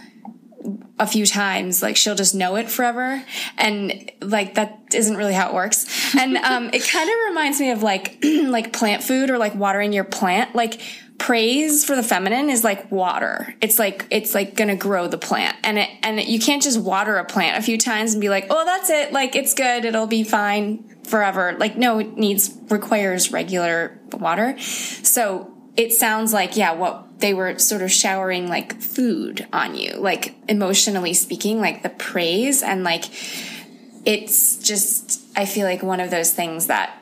a 0.98 1.07
few 1.07 1.27
times, 1.27 1.83
like 1.83 1.96
she'll 1.96 2.14
just 2.14 2.35
know 2.35 2.57
it 2.57 2.70
forever. 2.70 3.22
And 3.59 4.11
like 4.20 4.55
that 4.55 4.83
isn't 4.94 5.16
really 5.16 5.35
how 5.35 5.48
it 5.48 5.55
works. 5.55 6.14
And 6.16 6.37
um, 6.38 6.70
it 6.72 6.87
kind 6.88 7.09
of 7.09 7.14
reminds 7.29 7.61
me 7.61 7.70
of 7.70 7.83
like 7.83 8.18
like 8.25 8.72
plant 8.72 9.03
food 9.03 9.31
or 9.31 9.38
like 9.38 9.55
watering 9.55 9.92
your 9.92 10.05
plant. 10.05 10.55
Like 10.55 10.81
praise 11.18 11.85
for 11.85 11.94
the 11.94 12.03
feminine 12.03 12.51
is 12.51 12.64
like 12.64 12.90
water. 12.90 13.55
It's 13.61 13.79
like 13.79 14.07
it's 14.11 14.35
like 14.35 14.57
gonna 14.57 14.77
grow 14.77 15.09
the 15.09 15.18
plant. 15.18 15.57
And 15.62 15.79
it 15.79 15.90
and 16.03 16.18
it, 16.18 16.29
you 16.29 16.38
can't 16.38 16.62
just 16.62 16.81
water 16.81 17.16
a 17.16 17.25
plant 17.25 17.59
a 17.59 17.62
few 17.62 17.79
times 17.79 18.14
and 18.14 18.20
be 18.20 18.29
like, 18.29 18.46
oh 18.51 18.64
that's 18.64 18.90
it, 18.90 19.12
like 19.12 19.37
it's 19.37 19.55
good, 19.55 19.85
it'll 19.85 20.07
be 20.07 20.25
fine 20.25 20.85
forever. 21.05 21.57
Like 21.59 21.77
no, 21.77 21.98
it 21.98 22.16
needs 22.16 22.57
requires 22.68 23.31
regular 23.31 24.01
water. 24.12 24.59
So 24.59 25.53
it 25.77 25.92
sounds 25.92 26.33
like, 26.33 26.57
yeah, 26.57 26.72
what 26.72 27.12
they 27.23 27.33
were 27.33 27.57
sort 27.59 27.83
of 27.83 27.91
showering 27.91 28.49
like 28.49 28.83
food 28.83 29.47
on 29.53 29.77
you, 29.77 29.95
like 29.95 30.35
emotionally 30.49 31.15
speaking, 31.15 31.61
like 31.61 31.83
the 31.83 31.89
praise. 31.89 32.63
And 32.63 32.83
like, 32.83 33.05
it's 34.05 34.57
just, 34.59 35.23
I 35.37 35.47
feel 35.47 35.65
like 35.65 35.83
one 35.83 36.01
of 36.01 36.11
those 36.11 36.33
things 36.33 36.67
that 36.67 36.99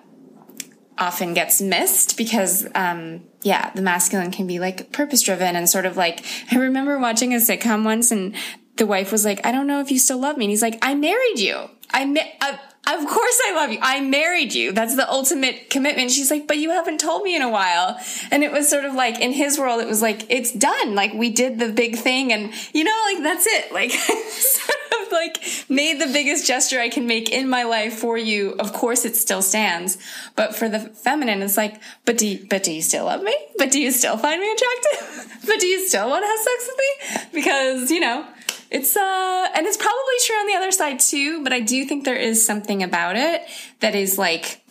often 0.99 1.33
gets 1.33 1.63
missed 1.63 2.19
because, 2.19 2.67
um, 2.75 3.23
yeah, 3.43 3.71
the 3.71 3.81
masculine 3.81 4.31
can 4.31 4.47
be 4.47 4.59
like 4.59 4.93
purpose 4.93 5.23
driven 5.23 5.57
and 5.57 5.69
sort 5.69 5.87
of 5.87 5.97
like, 5.97 6.23
I 6.53 6.57
remember 6.57 6.99
watching 6.99 7.33
a 7.35 7.39
sitcom 7.39 7.85
once 7.85 8.13
and 8.13 8.37
the 8.77 8.87
wife 8.87 9.11
was 9.11 9.25
like, 9.25 9.45
I 9.45 9.53
don't 9.53 9.67
know 9.67 9.81
if 9.81 9.91
you 9.91 9.99
still 9.99 10.19
love 10.19 10.37
me. 10.37 10.45
And 10.45 10.51
he's 10.51 10.63
like, 10.63 10.79
I 10.83 10.95
married 10.95 11.39
you. 11.39 11.71
I, 11.91 12.05
ma- 12.05 12.21
uh, 12.43 12.59
of 12.99 13.07
course 13.07 13.41
I 13.47 13.55
love 13.55 13.71
you. 13.73 13.79
I 13.81 14.01
married 14.01 14.55
you. 14.55 14.73
That's 14.73 14.97
the 14.97 15.09
ultimate 15.11 15.71
commitment. 15.71 16.11
She's 16.11 16.31
like, 16.31 16.47
but 16.47 16.59
you 16.59 16.71
haven't 16.71 16.99
told 16.99 17.23
me 17.23 17.37
in 17.37 17.43
a 17.43 17.49
while. 17.49 17.99
And 18.31 18.43
it 18.43 18.53
was 18.53 18.69
sort 18.69 18.85
of 18.85 18.95
like, 18.95 19.21
in 19.21 19.33
his 19.33 19.59
world, 19.59 19.81
it 19.81 19.89
was 19.89 20.03
like, 20.03 20.27
it's 20.29 20.53
done. 20.53 20.95
Like 20.95 21.13
we 21.13 21.31
did 21.31 21.59
the 21.59 21.69
big 21.69 21.97
thing 21.97 22.33
and, 22.33 22.53
you 22.73 22.85
know, 22.85 23.03
like 23.13 23.23
that's 23.23 23.47
it. 23.47 23.73
Like, 23.73 23.91
sort 24.31 24.79
of 25.01 25.13
like 25.13 25.43
made 25.69 26.01
the 26.01 26.13
biggest 26.13 26.47
gesture 26.47 26.81
I 26.81 26.89
can 26.89 27.07
make 27.07 27.31
in 27.31 27.49
my 27.49 27.65
life 27.65 27.95
for 27.95 28.17
you. 28.17 28.57
Of 28.59 28.73
course 28.73 29.05
it 29.05 29.17
still 29.17 29.43
stands. 29.43 29.99
But 30.37 30.55
for 30.55 30.69
the 30.69 30.81
feminine, 30.81 31.43
it's 31.43 31.57
like, 31.57 31.81
but 32.05 32.19
do 32.19 32.27
you, 32.27 32.47
but 32.49 32.63
do 32.63 32.73
you 32.73 32.83
still 32.83 33.07
love 33.07 33.23
me? 33.23 33.37
But 33.59 33.71
do 33.71 33.81
you 33.81 33.91
still 33.91 34.17
find 34.17 34.41
me 34.41 34.53
attractive? 34.53 35.41
but 35.47 35.61
do 35.61 35.67
you 35.67 35.87
still 35.89 36.09
want 36.09 36.25
to 36.25 36.29
have 36.29 36.39
sex 36.39 36.69
with 36.69 36.79
me? 36.79 37.41
Because, 37.41 37.91
you 37.91 38.01
know, 38.01 38.27
it's 38.71 38.97
uh 38.97 39.49
and 39.55 39.67
it's 39.67 39.77
probably 39.77 40.15
true 40.25 40.37
on 40.37 40.47
the 40.47 40.55
other 40.55 40.71
side 40.71 41.01
too, 41.01 41.43
but 41.43 41.53
I 41.53 41.61
do 41.61 41.85
think 41.85 42.05
there 42.05 42.17
is 42.17 42.45
something 42.45 42.83
about 42.83 43.17
it 43.17 43.43
that 43.81 43.95
is 43.95 44.19
like 44.19 44.63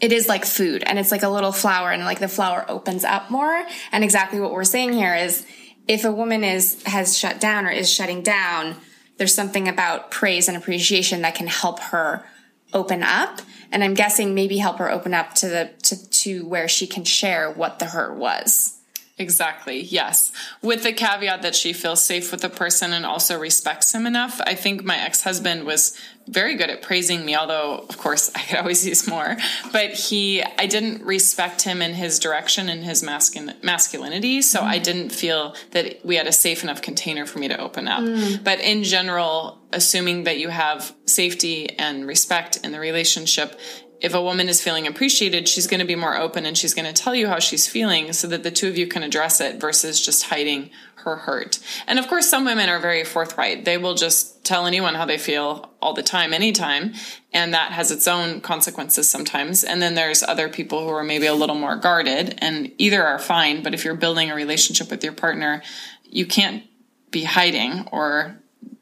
it 0.00 0.12
is 0.12 0.28
like 0.28 0.44
food 0.44 0.82
and 0.84 0.98
it's 0.98 1.12
like 1.12 1.22
a 1.22 1.28
little 1.28 1.52
flower 1.52 1.90
and 1.90 2.04
like 2.04 2.18
the 2.18 2.28
flower 2.28 2.64
opens 2.68 3.04
up 3.04 3.30
more. 3.30 3.64
And 3.92 4.02
exactly 4.02 4.40
what 4.40 4.52
we're 4.52 4.64
saying 4.64 4.92
here 4.92 5.14
is 5.14 5.46
if 5.88 6.04
a 6.04 6.12
woman 6.12 6.44
is 6.44 6.82
has 6.84 7.16
shut 7.18 7.40
down 7.40 7.66
or 7.66 7.70
is 7.70 7.92
shutting 7.92 8.22
down, 8.22 8.76
there's 9.18 9.34
something 9.34 9.68
about 9.68 10.10
praise 10.10 10.48
and 10.48 10.56
appreciation 10.56 11.22
that 11.22 11.34
can 11.34 11.46
help 11.46 11.80
her 11.80 12.24
open 12.72 13.02
up 13.02 13.40
and 13.70 13.82
i'm 13.82 13.94
guessing 13.94 14.34
maybe 14.34 14.58
help 14.58 14.78
her 14.78 14.90
open 14.90 15.14
up 15.14 15.34
to 15.34 15.48
the 15.48 15.70
to, 15.82 16.10
to 16.10 16.46
where 16.46 16.68
she 16.68 16.86
can 16.86 17.04
share 17.04 17.50
what 17.50 17.78
the 17.78 17.86
hurt 17.86 18.16
was 18.16 18.78
Exactly. 19.22 19.80
Yes. 19.80 20.32
With 20.60 20.82
the 20.82 20.92
caveat 20.92 21.42
that 21.42 21.54
she 21.54 21.72
feels 21.72 22.04
safe 22.04 22.32
with 22.32 22.40
the 22.40 22.50
person 22.50 22.92
and 22.92 23.06
also 23.06 23.38
respects 23.38 23.94
him 23.94 24.04
enough. 24.04 24.40
I 24.44 24.54
think 24.54 24.84
my 24.84 24.98
ex 24.98 25.22
husband 25.22 25.64
was 25.64 25.96
very 26.26 26.56
good 26.56 26.70
at 26.70 26.82
praising 26.82 27.24
me, 27.24 27.34
although, 27.34 27.86
of 27.88 27.98
course, 27.98 28.30
I 28.36 28.40
could 28.40 28.58
always 28.58 28.86
use 28.86 29.06
more. 29.08 29.36
But 29.72 29.90
he, 29.92 30.42
I 30.42 30.66
didn't 30.66 31.04
respect 31.04 31.62
him 31.62 31.80
in 31.80 31.94
his 31.94 32.18
direction 32.18 32.68
and 32.68 32.84
his 32.84 33.02
masculin- 33.02 33.62
masculinity. 33.62 34.42
So 34.42 34.60
mm. 34.60 34.64
I 34.64 34.78
didn't 34.78 35.10
feel 35.10 35.54
that 35.70 36.04
we 36.04 36.16
had 36.16 36.26
a 36.26 36.32
safe 36.32 36.64
enough 36.64 36.82
container 36.82 37.26
for 37.26 37.38
me 37.38 37.48
to 37.48 37.58
open 37.58 37.86
up. 37.88 38.02
Mm. 38.02 38.42
But 38.42 38.60
in 38.60 38.82
general, 38.82 39.58
assuming 39.72 40.24
that 40.24 40.38
you 40.38 40.48
have 40.48 40.94
safety 41.06 41.78
and 41.78 42.06
respect 42.06 42.58
in 42.64 42.72
the 42.72 42.80
relationship, 42.80 43.58
if 44.02 44.14
a 44.14 44.20
woman 44.20 44.48
is 44.48 44.60
feeling 44.60 44.88
appreciated, 44.88 45.48
she's 45.48 45.68
going 45.68 45.78
to 45.78 45.86
be 45.86 45.94
more 45.94 46.16
open 46.16 46.44
and 46.44 46.58
she's 46.58 46.74
going 46.74 46.92
to 46.92 47.02
tell 47.02 47.14
you 47.14 47.28
how 47.28 47.38
she's 47.38 47.68
feeling 47.68 48.12
so 48.12 48.26
that 48.26 48.42
the 48.42 48.50
two 48.50 48.68
of 48.68 48.76
you 48.76 48.88
can 48.88 49.04
address 49.04 49.40
it 49.40 49.60
versus 49.60 50.04
just 50.04 50.24
hiding 50.24 50.70
her 50.96 51.16
hurt. 51.16 51.60
And 51.86 52.00
of 52.00 52.08
course, 52.08 52.28
some 52.28 52.44
women 52.44 52.68
are 52.68 52.80
very 52.80 53.04
forthright. 53.04 53.64
They 53.64 53.78
will 53.78 53.94
just 53.94 54.44
tell 54.44 54.66
anyone 54.66 54.96
how 54.96 55.04
they 55.04 55.18
feel 55.18 55.70
all 55.80 55.94
the 55.94 56.02
time, 56.02 56.34
anytime. 56.34 56.94
And 57.32 57.54
that 57.54 57.70
has 57.70 57.92
its 57.92 58.08
own 58.08 58.40
consequences 58.40 59.08
sometimes. 59.08 59.62
And 59.62 59.80
then 59.80 59.94
there's 59.94 60.24
other 60.24 60.48
people 60.48 60.82
who 60.82 60.90
are 60.90 61.04
maybe 61.04 61.26
a 61.26 61.34
little 61.34 61.56
more 61.56 61.76
guarded 61.76 62.34
and 62.38 62.72
either 62.78 63.04
are 63.04 63.20
fine, 63.20 63.62
but 63.62 63.72
if 63.72 63.84
you're 63.84 63.94
building 63.94 64.32
a 64.32 64.34
relationship 64.34 64.90
with 64.90 65.04
your 65.04 65.12
partner, 65.12 65.62
you 66.04 66.26
can't 66.26 66.64
be 67.12 67.22
hiding 67.22 67.86
or 67.92 68.36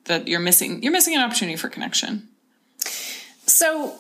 that 0.05 0.29
you're 0.29 0.41
missing, 0.41 0.83
you're 0.83 0.93
missing 0.93 1.15
an 1.15 1.21
opportunity 1.21 1.57
for 1.57 1.69
connection. 1.69 2.27
So 3.45 3.99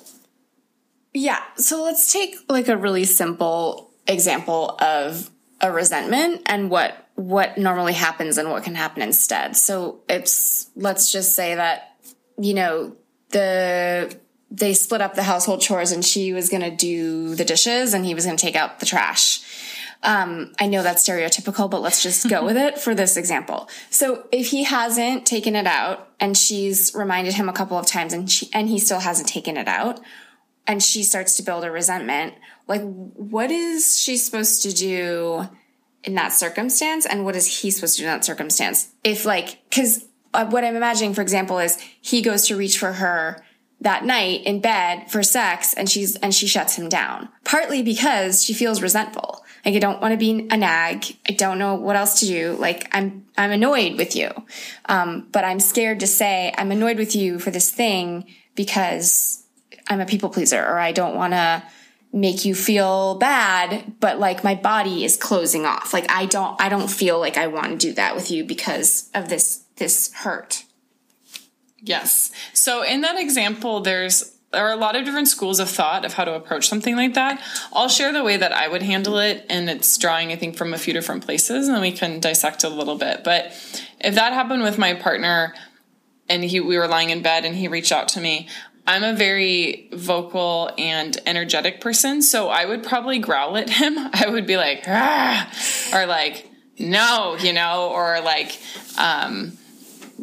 yeah. 1.12 1.40
So 1.56 1.82
let's 1.82 2.12
take 2.12 2.36
like 2.48 2.68
a 2.68 2.76
really 2.76 3.04
simple 3.04 3.90
example 4.06 4.76
of 4.80 5.30
a 5.60 5.70
resentment 5.70 6.42
and 6.46 6.70
what 6.70 7.08
what 7.16 7.58
normally 7.58 7.92
happens 7.92 8.38
and 8.38 8.50
what 8.50 8.64
can 8.64 8.74
happen 8.74 9.02
instead. 9.02 9.56
So 9.56 10.00
it's 10.08 10.70
let's 10.76 11.12
just 11.12 11.34
say 11.34 11.54
that 11.54 11.96
you 12.38 12.54
know 12.54 12.96
the 13.30 14.16
they 14.50 14.74
split 14.74 15.00
up 15.00 15.14
the 15.14 15.22
household 15.22 15.60
chores 15.60 15.92
and 15.92 16.04
she 16.04 16.32
was 16.32 16.48
going 16.48 16.62
to 16.62 16.74
do 16.74 17.34
the 17.34 17.44
dishes 17.44 17.94
and 17.94 18.04
he 18.04 18.14
was 18.14 18.24
going 18.24 18.36
to 18.36 18.44
take 18.44 18.56
out 18.56 18.80
the 18.80 18.86
trash. 18.86 19.40
Um, 20.02 20.52
I 20.58 20.66
know 20.66 20.82
that's 20.82 21.06
stereotypical, 21.06 21.70
but 21.70 21.82
let's 21.82 22.02
just 22.02 22.28
go 22.28 22.44
with 22.44 22.56
it 22.56 22.78
for 22.78 22.94
this 22.94 23.16
example. 23.16 23.68
So 23.90 24.26
if 24.32 24.50
he 24.50 24.64
hasn't 24.64 25.26
taken 25.26 25.54
it 25.54 25.66
out 25.66 26.08
and 26.18 26.36
she's 26.36 26.92
reminded 26.94 27.34
him 27.34 27.48
a 27.48 27.52
couple 27.52 27.78
of 27.78 27.86
times 27.86 28.12
and 28.12 28.28
she, 28.30 28.48
and 28.52 28.68
he 28.68 28.78
still 28.78 29.00
hasn't 29.00 29.28
taken 29.28 29.56
it 29.56 29.68
out, 29.68 30.00
and 30.66 30.82
she 30.82 31.02
starts 31.02 31.36
to 31.36 31.42
build 31.42 31.64
a 31.64 31.70
resentment, 31.70 32.34
like 32.68 32.82
what 32.82 33.50
is 33.50 34.00
she 34.00 34.16
supposed 34.16 34.62
to 34.62 34.72
do 34.72 35.48
in 36.04 36.14
that 36.14 36.32
circumstance 36.32 37.06
and 37.06 37.24
what 37.24 37.36
is 37.36 37.60
he 37.60 37.70
supposed 37.70 37.96
to 37.96 38.02
do 38.02 38.06
in 38.06 38.12
that 38.12 38.24
circumstance? 38.24 38.90
If 39.04 39.24
like 39.24 39.58
cuz 39.70 40.04
uh, 40.32 40.46
what 40.46 40.64
I'm 40.64 40.76
imagining 40.76 41.14
for 41.14 41.22
example 41.22 41.58
is 41.58 41.78
he 42.00 42.22
goes 42.22 42.46
to 42.46 42.56
reach 42.56 42.78
for 42.78 42.92
her 42.94 43.44
that 43.80 44.04
night 44.04 44.44
in 44.44 44.60
bed 44.60 45.10
for 45.10 45.22
sex 45.22 45.72
and 45.74 45.88
she's 45.88 46.16
and 46.16 46.34
she 46.34 46.46
shuts 46.46 46.76
him 46.76 46.88
down. 46.88 47.28
Partly 47.44 47.82
because 47.82 48.44
she 48.44 48.54
feels 48.54 48.82
resentful. 48.82 49.44
Like 49.64 49.74
I 49.74 49.78
don't 49.78 50.00
want 50.00 50.12
to 50.12 50.18
be 50.18 50.48
a 50.50 50.56
nag. 50.56 51.04
I 51.28 51.32
don't 51.32 51.58
know 51.58 51.74
what 51.74 51.96
else 51.96 52.20
to 52.20 52.26
do. 52.26 52.56
Like 52.58 52.88
I'm 52.92 53.26
I'm 53.36 53.50
annoyed 53.50 53.96
with 53.96 54.14
you. 54.16 54.30
Um, 54.86 55.28
but 55.32 55.44
I'm 55.44 55.60
scared 55.60 56.00
to 56.00 56.06
say 56.06 56.54
I'm 56.56 56.70
annoyed 56.70 56.98
with 56.98 57.16
you 57.16 57.38
for 57.38 57.50
this 57.50 57.70
thing 57.70 58.26
because 58.54 59.39
I'm 59.90 60.00
a 60.00 60.06
people 60.06 60.30
pleaser 60.30 60.64
or 60.64 60.78
I 60.78 60.92
don't 60.92 61.16
want 61.16 61.34
to 61.34 61.62
make 62.12 62.44
you 62.44 62.54
feel 62.54 63.16
bad, 63.16 63.94
but 64.00 64.18
like 64.18 64.42
my 64.42 64.54
body 64.54 65.04
is 65.04 65.16
closing 65.16 65.66
off. 65.66 65.92
Like 65.92 66.10
I 66.10 66.26
don't, 66.26 66.60
I 66.60 66.68
don't 66.68 66.88
feel 66.88 67.18
like 67.20 67.36
I 67.36 67.48
want 67.48 67.66
to 67.68 67.76
do 67.76 67.92
that 67.94 68.14
with 68.14 68.30
you 68.30 68.44
because 68.44 69.10
of 69.14 69.28
this, 69.28 69.64
this 69.76 70.12
hurt. 70.14 70.64
Yes. 71.78 72.32
So 72.52 72.82
in 72.82 73.02
that 73.02 73.18
example, 73.18 73.80
there's, 73.80 74.36
there 74.52 74.66
are 74.66 74.72
a 74.72 74.76
lot 74.76 74.96
of 74.96 75.04
different 75.04 75.28
schools 75.28 75.60
of 75.60 75.70
thought 75.70 76.04
of 76.04 76.14
how 76.14 76.24
to 76.24 76.34
approach 76.34 76.68
something 76.68 76.96
like 76.96 77.14
that. 77.14 77.40
I'll 77.72 77.88
share 77.88 78.12
the 78.12 78.24
way 78.24 78.36
that 78.36 78.52
I 78.52 78.66
would 78.66 78.82
handle 78.82 79.18
it, 79.18 79.46
and 79.48 79.70
it's 79.70 79.96
drawing, 79.96 80.32
I 80.32 80.36
think, 80.36 80.56
from 80.56 80.74
a 80.74 80.78
few 80.78 80.92
different 80.92 81.24
places, 81.24 81.68
and 81.68 81.80
we 81.80 81.92
can 81.92 82.18
dissect 82.18 82.64
a 82.64 82.68
little 82.68 82.96
bit. 82.96 83.22
But 83.22 83.52
if 84.00 84.16
that 84.16 84.32
happened 84.32 84.64
with 84.64 84.76
my 84.76 84.94
partner, 84.94 85.54
and 86.28 86.44
he 86.44 86.60
we 86.60 86.78
were 86.78 86.88
lying 86.88 87.10
in 87.10 87.22
bed 87.22 87.44
and 87.44 87.56
he 87.56 87.68
reached 87.68 87.92
out 87.92 88.08
to 88.08 88.20
me, 88.20 88.48
I'm 88.90 89.04
a 89.04 89.12
very 89.12 89.88
vocal 89.92 90.72
and 90.76 91.16
energetic 91.24 91.80
person, 91.80 92.22
so 92.22 92.48
I 92.48 92.64
would 92.64 92.82
probably 92.82 93.20
growl 93.20 93.56
at 93.56 93.70
him. 93.70 93.96
I 94.12 94.28
would 94.28 94.48
be 94.48 94.56
like, 94.56 94.82
ah, 94.88 95.48
or 95.94 96.06
like, 96.06 96.50
no, 96.76 97.36
you 97.38 97.52
know, 97.52 97.90
or 97.90 98.20
like, 98.20 98.58
um, 98.98 99.56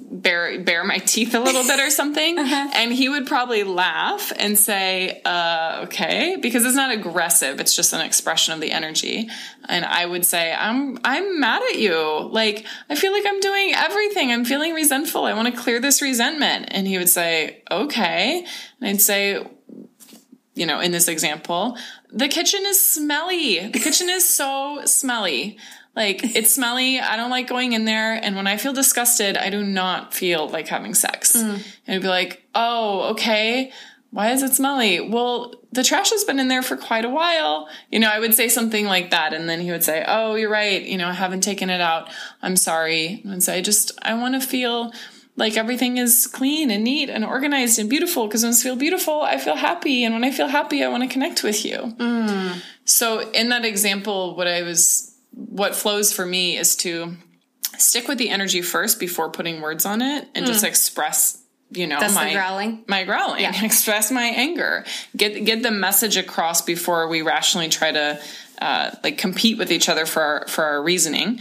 bare 0.10 0.60
bare 0.62 0.84
my 0.84 1.00
teeth 1.00 1.34
a 1.36 1.40
little 1.40 1.64
bit 1.64 1.80
or 1.80 1.90
something. 1.90 2.38
Uh-huh. 2.48 2.70
and 2.76 2.94
he 2.94 3.10
would 3.10 3.26
probably 3.26 3.64
laugh 3.64 4.32
and 4.38 4.58
say 4.58 5.22
uh, 5.26 5.82
okay 5.86 6.38
because 6.40 6.66
it's 6.66 6.76
not 6.76 6.92
aggressive 6.92 7.60
it's 7.60 7.76
just 7.76 7.94
an 7.94 8.02
expression 8.02 8.54
of 8.54 8.62
the 8.62 8.72
energy. 8.72 9.30
And 9.68 9.84
i 9.84 10.06
would 10.06 10.26
say 10.26 10.54
i'm 10.54 11.00
i'm 11.04 11.40
mad 11.40 11.62
at 11.64 11.80
you. 11.80 12.30
Like 12.32 12.66
i 12.90 12.96
feel 12.96 13.12
like 13.12 13.26
i'm 13.26 13.40
doing 13.40 13.74
everything. 13.76 14.32
I'm 14.32 14.46
feeling 14.46 14.74
resentful. 14.74 15.26
I 15.26 15.34
want 15.34 15.54
to 15.54 15.62
clear 15.62 15.80
this 15.80 16.02
resentment. 16.02 16.68
And 16.70 16.88
he 16.88 16.98
would 16.98 17.10
say 17.10 17.64
okay. 17.70 18.46
And 18.80 18.90
i'd 18.90 19.02
say 19.02 19.46
you 20.54 20.66
know 20.66 20.80
in 20.80 20.92
this 20.92 21.08
example 21.08 21.78
the 22.12 22.28
kitchen 22.28 22.62
is 22.66 22.80
smelly. 22.86 23.68
The 23.68 23.80
kitchen 23.80 24.10
is 24.10 24.28
so 24.28 24.82
smelly 24.86 25.58
like 25.98 26.36
it's 26.36 26.54
smelly. 26.54 27.00
I 27.00 27.18
don't 27.18 27.32
like 27.32 27.48
going 27.48 27.74
in 27.74 27.86
there. 27.86 28.14
And 28.14 28.36
when 28.36 28.46
I 28.46 28.58
feel 28.58 28.72
disgusted, 28.72 29.36
I 29.36 29.50
do 29.50 29.64
not 29.64 30.14
feel 30.14 30.48
like 30.48 30.68
having 30.68 30.94
sex. 30.94 31.36
Mm. 31.36 31.56
And 31.56 31.64
it'd 31.88 32.04
be 32.04 32.08
like, 32.08 32.44
oh, 32.54 33.10
okay. 33.14 33.72
Why 34.12 34.30
is 34.30 34.44
it 34.44 34.54
smelly? 34.54 35.02
Well, 35.02 35.56
the 35.72 35.84
trash 35.84 36.12
has 36.12 36.24
been 36.24 36.38
in 36.38 36.50
there 36.50 36.62
for 36.62 36.78
quite 36.78 37.04
a 37.04 37.10
while. 37.10 37.68
You 37.92 38.00
know, 38.00 38.10
I 38.10 38.20
would 38.20 38.36
say 38.36 38.48
something 38.48 38.86
like 38.86 39.10
that. 39.10 39.34
And 39.34 39.50
then 39.50 39.60
he 39.60 39.72
would 39.72 39.84
say, 39.84 40.06
oh, 40.08 40.36
you're 40.36 40.52
right. 40.52 40.84
You 40.84 41.00
know, 41.00 41.08
I 41.08 41.14
haven't 41.14 41.42
taken 41.42 41.72
it 41.72 41.82
out. 41.82 42.10
I'm 42.44 42.58
sorry. 42.58 43.24
And 43.26 43.42
say, 43.42 43.58
I 43.58 43.62
just, 43.62 43.92
I 44.04 44.14
want 44.14 44.40
to 44.40 44.48
feel 44.48 44.94
like 45.36 45.58
everything 45.58 45.98
is 45.98 46.28
clean 46.28 46.70
and 46.70 46.84
neat 46.84 47.10
and 47.10 47.26
organized 47.26 47.80
and 47.80 47.90
beautiful 47.90 48.28
because 48.28 48.44
when 48.44 48.54
I 48.54 48.56
feel 48.56 48.76
beautiful, 48.76 49.24
I 49.24 49.40
feel 49.40 49.56
happy. 49.56 50.04
And 50.04 50.14
when 50.14 50.24
I 50.24 50.32
feel 50.32 50.48
happy, 50.48 50.84
I 50.84 50.90
want 50.90 51.02
to 51.04 51.10
connect 51.10 51.44
with 51.44 51.66
you. 51.66 51.78
Mm. 51.98 52.62
So 52.86 53.32
in 53.32 53.50
that 53.50 53.66
example, 53.66 54.36
what 54.36 54.48
I 54.48 54.62
was 54.62 55.07
what 55.38 55.76
flows 55.76 56.12
for 56.12 56.26
me 56.26 56.58
is 56.58 56.76
to 56.78 57.16
stick 57.78 58.08
with 58.08 58.18
the 58.18 58.30
energy 58.30 58.62
first 58.62 59.00
before 59.00 59.30
putting 59.30 59.62
words 59.62 59.86
on 59.86 60.02
it 60.02 60.28
and 60.34 60.46
mm. 60.46 60.48
just 60.48 60.64
express 60.64 61.44
you 61.70 61.86
know 61.86 62.00
That's 62.00 62.16
my 62.16 62.34
growling. 62.34 62.84
my 62.88 63.04
growling 63.04 63.42
yeah. 63.42 63.66
express 63.66 64.10
my 64.10 64.24
anger. 64.24 64.86
Get 65.16 65.46
get 65.46 65.64
the 65.64 65.72
message 65.72 66.18
across 66.18 66.62
before 66.62 67.08
we 67.08 67.22
rationally 67.22 67.68
try 67.70 67.92
to 67.92 68.22
uh, 68.62 68.92
like 69.04 69.18
compete 69.18 69.58
with 69.58 69.72
each 69.72 69.90
other 69.90 70.06
for 70.06 70.22
our, 70.22 70.48
for 70.48 70.64
our 70.64 70.82
reasoning. 70.82 71.40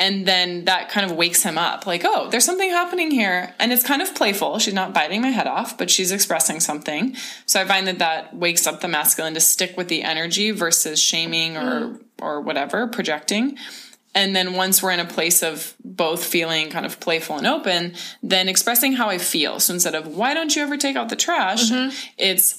And 0.00 0.26
then 0.26 0.66
that 0.66 0.90
kind 0.90 1.10
of 1.10 1.16
wakes 1.16 1.42
him 1.42 1.56
up. 1.58 1.86
Like 1.86 2.04
oh 2.04 2.28
there's 2.28 2.44
something 2.44 2.68
happening 2.68 3.12
here. 3.12 3.54
And 3.60 3.72
it's 3.72 3.84
kind 3.84 4.02
of 4.02 4.14
playful. 4.16 4.58
She's 4.58 4.74
not 4.74 4.92
biting 4.92 5.22
my 5.22 5.30
head 5.30 5.46
off 5.46 5.78
but 5.78 5.90
she's 5.90 6.10
expressing 6.10 6.58
something. 6.58 7.14
So 7.46 7.60
i 7.60 7.64
find 7.64 7.86
that 7.86 8.00
that 8.00 8.34
wakes 8.34 8.66
up 8.66 8.80
the 8.80 8.88
masculine 8.88 9.34
to 9.34 9.40
stick 9.40 9.76
with 9.76 9.86
the 9.86 10.02
energy 10.02 10.50
versus 10.50 11.00
shaming 11.00 11.56
or 11.56 11.80
mm 11.80 12.04
or 12.20 12.40
whatever, 12.40 12.86
projecting. 12.86 13.58
And 14.14 14.34
then 14.34 14.54
once 14.54 14.82
we're 14.82 14.90
in 14.90 15.00
a 15.00 15.04
place 15.04 15.42
of 15.42 15.74
both 15.84 16.24
feeling 16.24 16.70
kind 16.70 16.86
of 16.86 16.98
playful 16.98 17.36
and 17.36 17.46
open, 17.46 17.94
then 18.22 18.48
expressing 18.48 18.94
how 18.94 19.08
I 19.08 19.18
feel. 19.18 19.60
So 19.60 19.74
instead 19.74 19.94
of, 19.94 20.08
why 20.08 20.34
don't 20.34 20.56
you 20.56 20.62
ever 20.62 20.76
take 20.76 20.96
out 20.96 21.08
the 21.08 21.16
trash? 21.16 21.70
Mm-hmm. 21.70 21.94
It's, 22.16 22.58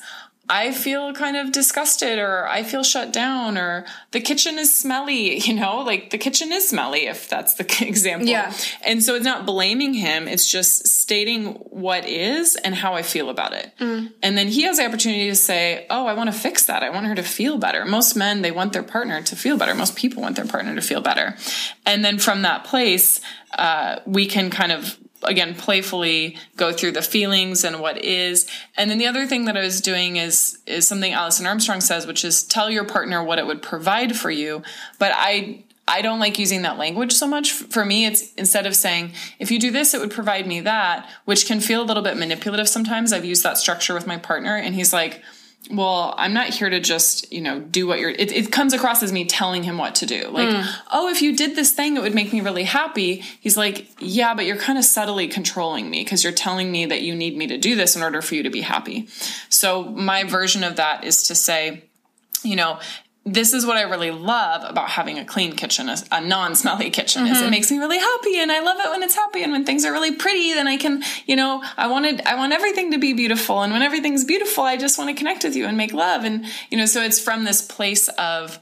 I 0.50 0.72
feel 0.72 1.14
kind 1.14 1.38
of 1.38 1.52
disgusted 1.52 2.18
or 2.18 2.48
I 2.48 2.64
feel 2.64 2.82
shut 2.82 3.14
down 3.14 3.56
or 3.58 3.86
the 4.12 4.20
kitchen 4.20 4.58
is 4.58 4.76
smelly, 4.76 5.38
you 5.46 5.54
know, 5.54 5.82
like 5.82 6.10
the 6.10 6.18
kitchen 6.18 6.52
is 6.52 6.68
smelly 6.68 7.06
if 7.06 7.30
that's 7.30 7.54
the 7.54 7.64
example. 7.88 8.28
Yeah. 8.28 8.54
And 8.84 9.04
so 9.04 9.16
it's 9.16 9.26
not 9.26 9.46
blaming 9.46 9.94
him, 9.94 10.28
it's 10.28 10.50
just 10.50 10.88
stating 10.88 11.54
what 11.70 12.08
is 12.08 12.56
and 12.56 12.74
how 12.74 12.96
I 12.96 13.04
feel 13.04 13.30
about 13.30 13.54
it. 13.54 13.72
Mm. 13.80 14.12
And 14.24 14.38
then 14.38 14.48
he 14.48 14.64
has 14.64 14.78
the 14.78 14.86
opportunity 14.86 15.30
to 15.30 15.36
say, 15.36 15.86
"Oh, 15.90 16.08
I 16.08 16.14
want 16.14 16.32
to 16.32 16.38
fix 16.38 16.66
that. 16.66 16.84
I 16.84 16.90
want 16.90 17.06
her 17.06 17.16
to 17.16 17.24
feel 17.24 17.58
better." 17.58 17.86
Most 17.86 18.16
men, 18.16 18.42
they 18.42 18.52
want 18.52 18.74
their 18.74 18.84
partner 18.84 19.22
to 19.22 19.36
feel 19.36 19.58
better. 19.58 19.76
Most 19.76 19.96
people 19.96 20.22
want 20.22 20.36
their 20.36 20.46
partner 20.46 20.76
to 20.76 20.82
feel 20.82 21.02
better. 21.02 21.36
And 21.86 22.04
then 22.04 22.20
from 22.20 22.42
that 22.44 22.64
place, 22.64 23.22
uh, 23.58 24.00
we 24.06 24.26
can 24.26 24.50
kind 24.50 24.72
of 24.72 24.98
again 25.24 25.54
playfully 25.56 26.38
go 26.56 26.72
through 26.72 26.92
the 26.92 27.02
feelings 27.02 27.64
and 27.64 27.80
what 27.80 28.04
is. 28.04 28.50
And 28.78 28.90
then 28.90 28.98
the 28.98 29.08
other 29.08 29.26
thing 29.26 29.46
that 29.46 29.58
i 29.58 29.62
was 29.62 29.82
doing 29.82 30.16
is 30.16 30.60
is 30.66 30.88
something 30.88 31.14
alison 31.14 31.46
armstrong 31.46 31.82
says 31.82 32.08
which 32.08 32.24
is 32.24 32.44
tell 32.44 32.70
your 32.70 32.86
partner 32.86 33.24
what 33.24 33.40
it 33.40 33.46
would 33.46 33.62
provide 33.62 34.16
for 34.16 34.32
you. 34.32 34.64
But 34.98 35.12
i 35.16 35.64
i 35.88 36.02
don't 36.02 36.20
like 36.20 36.40
using 36.40 36.62
that 36.64 36.78
language 36.78 37.14
so 37.14 37.28
much. 37.28 37.52
For 37.52 37.86
me 37.86 38.06
it's 38.06 38.34
instead 38.36 38.66
of 38.66 38.76
saying 38.76 39.14
if 39.40 39.52
you 39.52 39.60
do 39.60 39.72
this 39.72 39.94
it 39.94 40.00
would 40.00 40.12
provide 40.12 40.48
me 40.48 40.62
that 40.62 41.10
which 41.26 41.46
can 41.46 41.60
feel 41.60 41.82
a 41.82 41.88
little 41.88 42.04
bit 42.04 42.18
manipulative 42.18 42.70
sometimes. 42.70 43.14
I've 43.14 43.26
used 43.26 43.44
that 43.44 43.58
structure 43.58 43.94
with 43.94 44.08
my 44.08 44.18
partner 44.18 44.56
and 44.56 44.76
he's 44.76 44.94
like 44.94 45.22
well, 45.72 46.16
I'm 46.18 46.34
not 46.34 46.50
here 46.50 46.70
to 46.70 46.80
just, 46.80 47.32
you 47.32 47.42
know, 47.42 47.60
do 47.60 47.86
what 47.86 48.00
you're, 48.00 48.10
it, 48.10 48.32
it 48.32 48.52
comes 48.52 48.74
across 48.74 49.04
as 49.04 49.12
me 49.12 49.26
telling 49.26 49.64
him 49.64 49.78
what 49.78 49.96
to 49.96 50.06
do. 50.06 50.30
Like, 50.30 50.50
mm. 50.50 50.68
oh, 50.92 51.10
if 51.10 51.22
you 51.22 51.36
did 51.36 51.56
this 51.56 51.72
thing, 51.72 51.96
it 51.96 52.02
would 52.02 52.16
make 52.16 52.34
me 52.34 52.42
really 52.42 52.64
happy. 52.64 53.18
He's 53.40 53.56
like, 53.56 53.88
yeah, 54.00 54.34
but 54.34 54.46
you're 54.46 54.58
kind 54.58 54.80
of 54.80 54.86
subtly 54.86 55.28
controlling 55.28 55.90
me 55.90 56.04
because 56.04 56.24
you're 56.24 56.34
telling 56.34 56.72
me 56.72 56.88
that 56.88 57.02
you 57.02 57.14
need 57.14 57.38
me 57.38 57.46
to 57.48 57.58
do 57.58 57.76
this 57.76 57.96
in 57.96 58.02
order 58.02 58.22
for 58.22 58.36
you 58.36 58.44
to 58.44 58.50
be 58.50 58.62
happy. 58.62 59.08
So 59.50 59.84
my 59.84 60.24
version 60.24 60.64
of 60.64 60.78
that 60.78 61.04
is 61.04 61.24
to 61.24 61.36
say, 61.36 61.84
you 62.44 62.56
know, 62.56 62.80
this 63.26 63.54
is 63.54 63.66
what 63.66 63.78
I 63.78 63.84
really 63.84 64.12
love 64.12 64.64
about 64.70 64.90
having 64.90 65.20
a 65.20 65.26
clean 65.26 65.56
kitchen, 65.56 65.90
a, 65.90 65.98
a 66.12 66.22
non-smelly 66.22 66.90
kitchen, 66.90 67.24
mm-hmm. 67.24 67.34
is 67.34 67.42
it 67.42 67.50
makes 67.50 67.70
me 67.70 67.78
really 67.78 68.00
happy, 68.00 68.40
and 68.40 68.52
I 68.52 68.62
love 68.62 68.80
it 68.80 68.90
when 68.90 69.04
it's 69.04 69.16
happy, 69.16 69.44
and 69.44 69.52
when 69.52 69.66
things 69.66 69.86
are 69.86 69.92
really 69.92 70.16
pretty, 70.16 70.54
then 70.54 70.68
I 70.68 70.78
can, 70.78 71.04
you 71.26 71.36
know, 71.36 71.64
I 71.78 71.88
wanted, 71.88 72.22
I 72.26 72.36
want 72.36 72.54
everything 72.54 72.92
to 72.92 72.98
be 72.98 73.14
beautiful, 73.14 73.62
and 73.62 73.74
when 73.74 73.82
everything's 73.82 74.24
beautiful, 74.24 74.64
I 74.64 74.78
just 74.78 74.98
want 74.98 75.10
to 75.10 75.16
connect 75.16 75.44
with 75.44 75.56
you 75.56 75.66
and 75.66 75.78
make 75.78 75.94
love, 75.94 76.24
and 76.24 76.46
you 76.70 76.78
know, 76.78 76.86
so 76.86 77.02
it's 77.02 77.20
from 77.20 77.44
this 77.44 77.62
place 77.62 78.08
of 78.10 78.60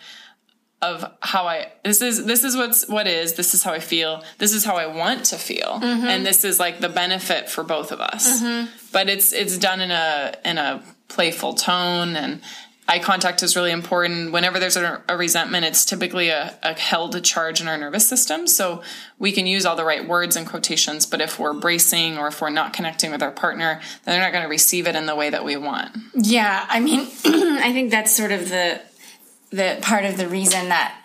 of 0.79 1.11
how 1.21 1.47
I 1.47 1.71
this 1.83 2.01
is 2.01 2.25
this 2.25 2.43
is 2.43 2.55
what's 2.55 2.87
what 2.87 3.07
is 3.07 3.33
this 3.33 3.55
is 3.55 3.63
how 3.63 3.73
I 3.73 3.79
feel 3.79 4.23
this 4.37 4.53
is 4.53 4.63
how 4.63 4.75
I 4.75 4.85
want 4.85 5.25
to 5.25 5.35
feel 5.35 5.79
mm-hmm. 5.81 6.05
and 6.05 6.23
this 6.23 6.45
is 6.45 6.59
like 6.59 6.79
the 6.79 6.89
benefit 6.89 7.49
for 7.49 7.63
both 7.63 7.91
of 7.91 7.99
us 7.99 8.39
mm-hmm. 8.39 8.69
but 8.91 9.09
it's 9.09 9.33
it's 9.33 9.57
done 9.57 9.81
in 9.81 9.89
a 9.89 10.35
in 10.45 10.59
a 10.59 10.83
playful 11.07 11.55
tone 11.55 12.15
and 12.15 12.41
eye 12.87 12.99
contact 12.99 13.43
is 13.43 13.55
really 13.55 13.71
important. 13.71 14.31
Whenever 14.31 14.59
there's 14.59 14.77
a, 14.77 15.01
a 15.07 15.17
resentment 15.17 15.65
it's 15.65 15.85
typically 15.85 16.29
a, 16.29 16.57
a 16.63 16.73
held 16.73 17.21
charge 17.23 17.61
in 17.61 17.67
our 17.67 17.77
nervous 17.77 18.07
system. 18.07 18.47
So 18.47 18.81
we 19.19 19.31
can 19.31 19.45
use 19.45 19.65
all 19.65 19.75
the 19.75 19.85
right 19.85 20.07
words 20.07 20.35
and 20.35 20.47
quotations 20.47 21.05
but 21.05 21.21
if 21.21 21.39
we're 21.39 21.53
bracing 21.53 22.17
or 22.17 22.27
if 22.27 22.41
we're 22.41 22.49
not 22.49 22.73
connecting 22.73 23.11
with 23.11 23.21
our 23.21 23.31
partner 23.31 23.81
then 24.05 24.13
they're 24.13 24.23
not 24.23 24.31
going 24.31 24.43
to 24.43 24.49
receive 24.49 24.87
it 24.87 24.95
in 24.95 25.05
the 25.05 25.15
way 25.15 25.29
that 25.29 25.43
we 25.43 25.57
want. 25.57 25.95
Yeah 26.13 26.65
i 26.69 26.79
mean 26.79 27.01
i 27.25 27.71
think 27.73 27.91
that's 27.91 28.15
sort 28.15 28.31
of 28.31 28.49
the 28.49 28.81
the 29.49 29.79
part 29.81 30.05
of 30.05 30.17
the 30.17 30.27
reason 30.27 30.69
that 30.69 31.01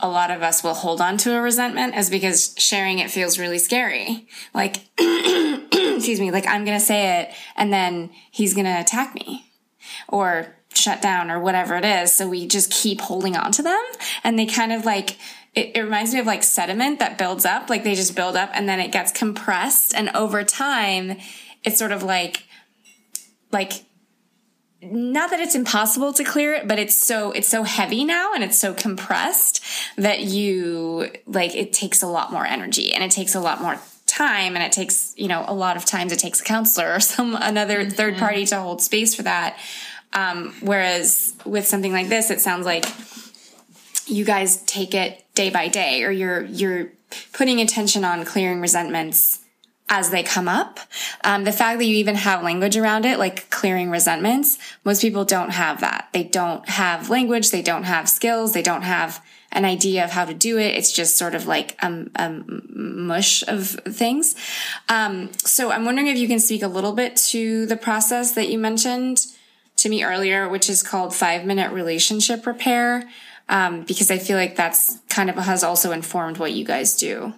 a 0.00 0.08
lot 0.08 0.30
of 0.30 0.42
us 0.42 0.62
will 0.62 0.74
hold 0.74 1.00
on 1.00 1.16
to 1.18 1.36
a 1.36 1.40
resentment 1.40 1.94
is 1.94 2.10
because 2.10 2.54
sharing 2.58 2.98
it 2.98 3.10
feels 3.10 3.38
really 3.38 3.58
scary. 3.58 4.26
Like, 4.52 4.88
excuse 4.98 6.20
me, 6.20 6.30
like 6.30 6.46
I'm 6.46 6.64
going 6.64 6.78
to 6.78 6.84
say 6.84 7.20
it 7.20 7.34
and 7.56 7.72
then 7.72 8.10
he's 8.30 8.54
going 8.54 8.66
to 8.66 8.80
attack 8.80 9.14
me. 9.14 9.50
Or 10.08 10.56
shut 10.84 11.00
down 11.00 11.30
or 11.30 11.40
whatever 11.40 11.74
it 11.76 11.84
is. 11.84 12.12
So 12.12 12.28
we 12.28 12.46
just 12.46 12.70
keep 12.70 13.00
holding 13.00 13.36
on 13.36 13.52
to 13.52 13.62
them 13.62 13.82
and 14.22 14.38
they 14.38 14.46
kind 14.46 14.72
of 14.72 14.84
like, 14.84 15.16
it, 15.54 15.72
it 15.74 15.82
reminds 15.82 16.12
me 16.12 16.20
of 16.20 16.26
like 16.26 16.42
sediment 16.42 16.98
that 16.98 17.16
builds 17.16 17.44
up. 17.44 17.70
Like 17.70 17.84
they 17.84 17.94
just 17.94 18.14
build 18.14 18.36
up 18.36 18.50
and 18.52 18.68
then 18.68 18.80
it 18.80 18.92
gets 18.92 19.10
compressed. 19.10 19.94
And 19.94 20.10
over 20.14 20.44
time, 20.44 21.16
it's 21.64 21.78
sort 21.78 21.92
of 21.92 22.02
like, 22.02 22.44
like 23.50 23.72
not 24.82 25.30
that 25.30 25.40
it's 25.40 25.54
impossible 25.54 26.12
to 26.12 26.24
clear 26.24 26.52
it, 26.52 26.68
but 26.68 26.78
it's 26.78 26.94
so, 26.94 27.32
it's 27.32 27.48
so 27.48 27.62
heavy 27.62 28.04
now 28.04 28.34
and 28.34 28.44
it's 28.44 28.58
so 28.58 28.74
compressed 28.74 29.64
that 29.96 30.20
you, 30.20 31.10
like, 31.26 31.54
it 31.54 31.72
takes 31.72 32.02
a 32.02 32.06
lot 32.06 32.30
more 32.30 32.44
energy 32.44 32.92
and 32.92 33.02
it 33.02 33.10
takes 33.10 33.34
a 33.34 33.40
lot 33.40 33.62
more 33.62 33.78
time 34.06 34.54
and 34.54 34.62
it 34.62 34.72
takes, 34.72 35.14
you 35.16 35.28
know, 35.28 35.44
a 35.48 35.54
lot 35.54 35.78
of 35.78 35.86
times 35.86 36.12
it 36.12 36.18
takes 36.18 36.40
a 36.40 36.44
counselor 36.44 36.92
or 36.92 37.00
some, 37.14 37.36
another 37.40 37.80
mm-hmm. 37.80 37.90
third 37.90 38.16
party 38.18 38.44
to 38.46 38.60
hold 38.60 38.82
space 38.82 39.14
for 39.14 39.22
that. 39.22 39.58
Um, 40.14 40.54
whereas 40.60 41.34
with 41.44 41.66
something 41.66 41.92
like 41.92 42.08
this, 42.08 42.30
it 42.30 42.40
sounds 42.40 42.66
like 42.66 42.86
you 44.06 44.24
guys 44.24 44.62
take 44.64 44.94
it 44.94 45.24
day 45.34 45.50
by 45.50 45.68
day 45.68 46.04
or 46.04 46.10
you're, 46.10 46.42
you're 46.44 46.92
putting 47.32 47.60
attention 47.60 48.04
on 48.04 48.24
clearing 48.24 48.60
resentments 48.60 49.40
as 49.88 50.10
they 50.10 50.22
come 50.22 50.48
up. 50.48 50.80
Um, 51.24 51.44
the 51.44 51.52
fact 51.52 51.78
that 51.78 51.84
you 51.84 51.96
even 51.96 52.14
have 52.14 52.42
language 52.42 52.76
around 52.76 53.04
it, 53.04 53.18
like 53.18 53.50
clearing 53.50 53.90
resentments, 53.90 54.58
most 54.84 55.02
people 55.02 55.24
don't 55.24 55.50
have 55.50 55.80
that. 55.80 56.08
They 56.12 56.24
don't 56.24 56.66
have 56.68 57.10
language. 57.10 57.50
They 57.50 57.62
don't 57.62 57.84
have 57.84 58.08
skills. 58.08 58.52
They 58.52 58.62
don't 58.62 58.82
have 58.82 59.24
an 59.52 59.64
idea 59.64 60.04
of 60.04 60.10
how 60.10 60.24
to 60.24 60.34
do 60.34 60.58
it. 60.58 60.74
It's 60.74 60.90
just 60.90 61.16
sort 61.16 61.34
of 61.34 61.46
like 61.46 61.76
a, 61.82 62.06
a 62.16 62.42
mush 62.48 63.44
of 63.46 63.68
things. 63.68 64.34
Um, 64.88 65.32
so 65.38 65.70
I'm 65.70 65.84
wondering 65.84 66.08
if 66.08 66.18
you 66.18 66.28
can 66.28 66.40
speak 66.40 66.62
a 66.62 66.68
little 66.68 66.92
bit 66.92 67.16
to 67.28 67.66
the 67.66 67.76
process 67.76 68.32
that 68.32 68.48
you 68.48 68.58
mentioned 68.58 69.26
to 69.76 69.88
me 69.88 70.04
earlier, 70.04 70.48
which 70.48 70.68
is 70.68 70.82
called 70.82 71.14
five 71.14 71.44
minute 71.44 71.72
relationship 71.72 72.46
repair. 72.46 73.08
Um, 73.48 73.82
because 73.82 74.10
I 74.10 74.18
feel 74.18 74.38
like 74.38 74.56
that's 74.56 74.98
kind 75.10 75.28
of 75.28 75.36
has 75.36 75.62
also 75.62 75.92
informed 75.92 76.38
what 76.38 76.52
you 76.52 76.64
guys 76.64 76.96
do. 76.96 77.34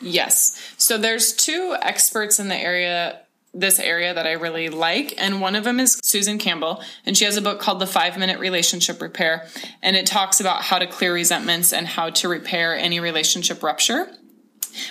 Yes. 0.00 0.74
So 0.76 0.98
there's 0.98 1.32
two 1.32 1.74
experts 1.80 2.38
in 2.38 2.48
the 2.48 2.56
area 2.56 3.20
this 3.54 3.78
area 3.78 4.12
that 4.12 4.26
I 4.26 4.32
really 4.32 4.68
like. 4.68 5.14
And 5.16 5.40
one 5.40 5.54
of 5.54 5.64
them 5.64 5.78
is 5.78 6.00
Susan 6.02 6.38
Campbell. 6.38 6.82
And 7.06 7.16
she 7.16 7.24
has 7.24 7.36
a 7.36 7.42
book 7.42 7.60
called 7.60 7.78
The 7.78 7.86
Five 7.86 8.18
Minute 8.18 8.40
Relationship 8.40 9.00
Repair. 9.00 9.46
And 9.82 9.96
it 9.96 10.06
talks 10.06 10.40
about 10.40 10.62
how 10.62 10.78
to 10.78 10.86
clear 10.86 11.14
resentments 11.14 11.72
and 11.72 11.86
how 11.86 12.10
to 12.10 12.28
repair 12.28 12.76
any 12.76 13.00
relationship 13.00 13.62
rupture. 13.62 14.08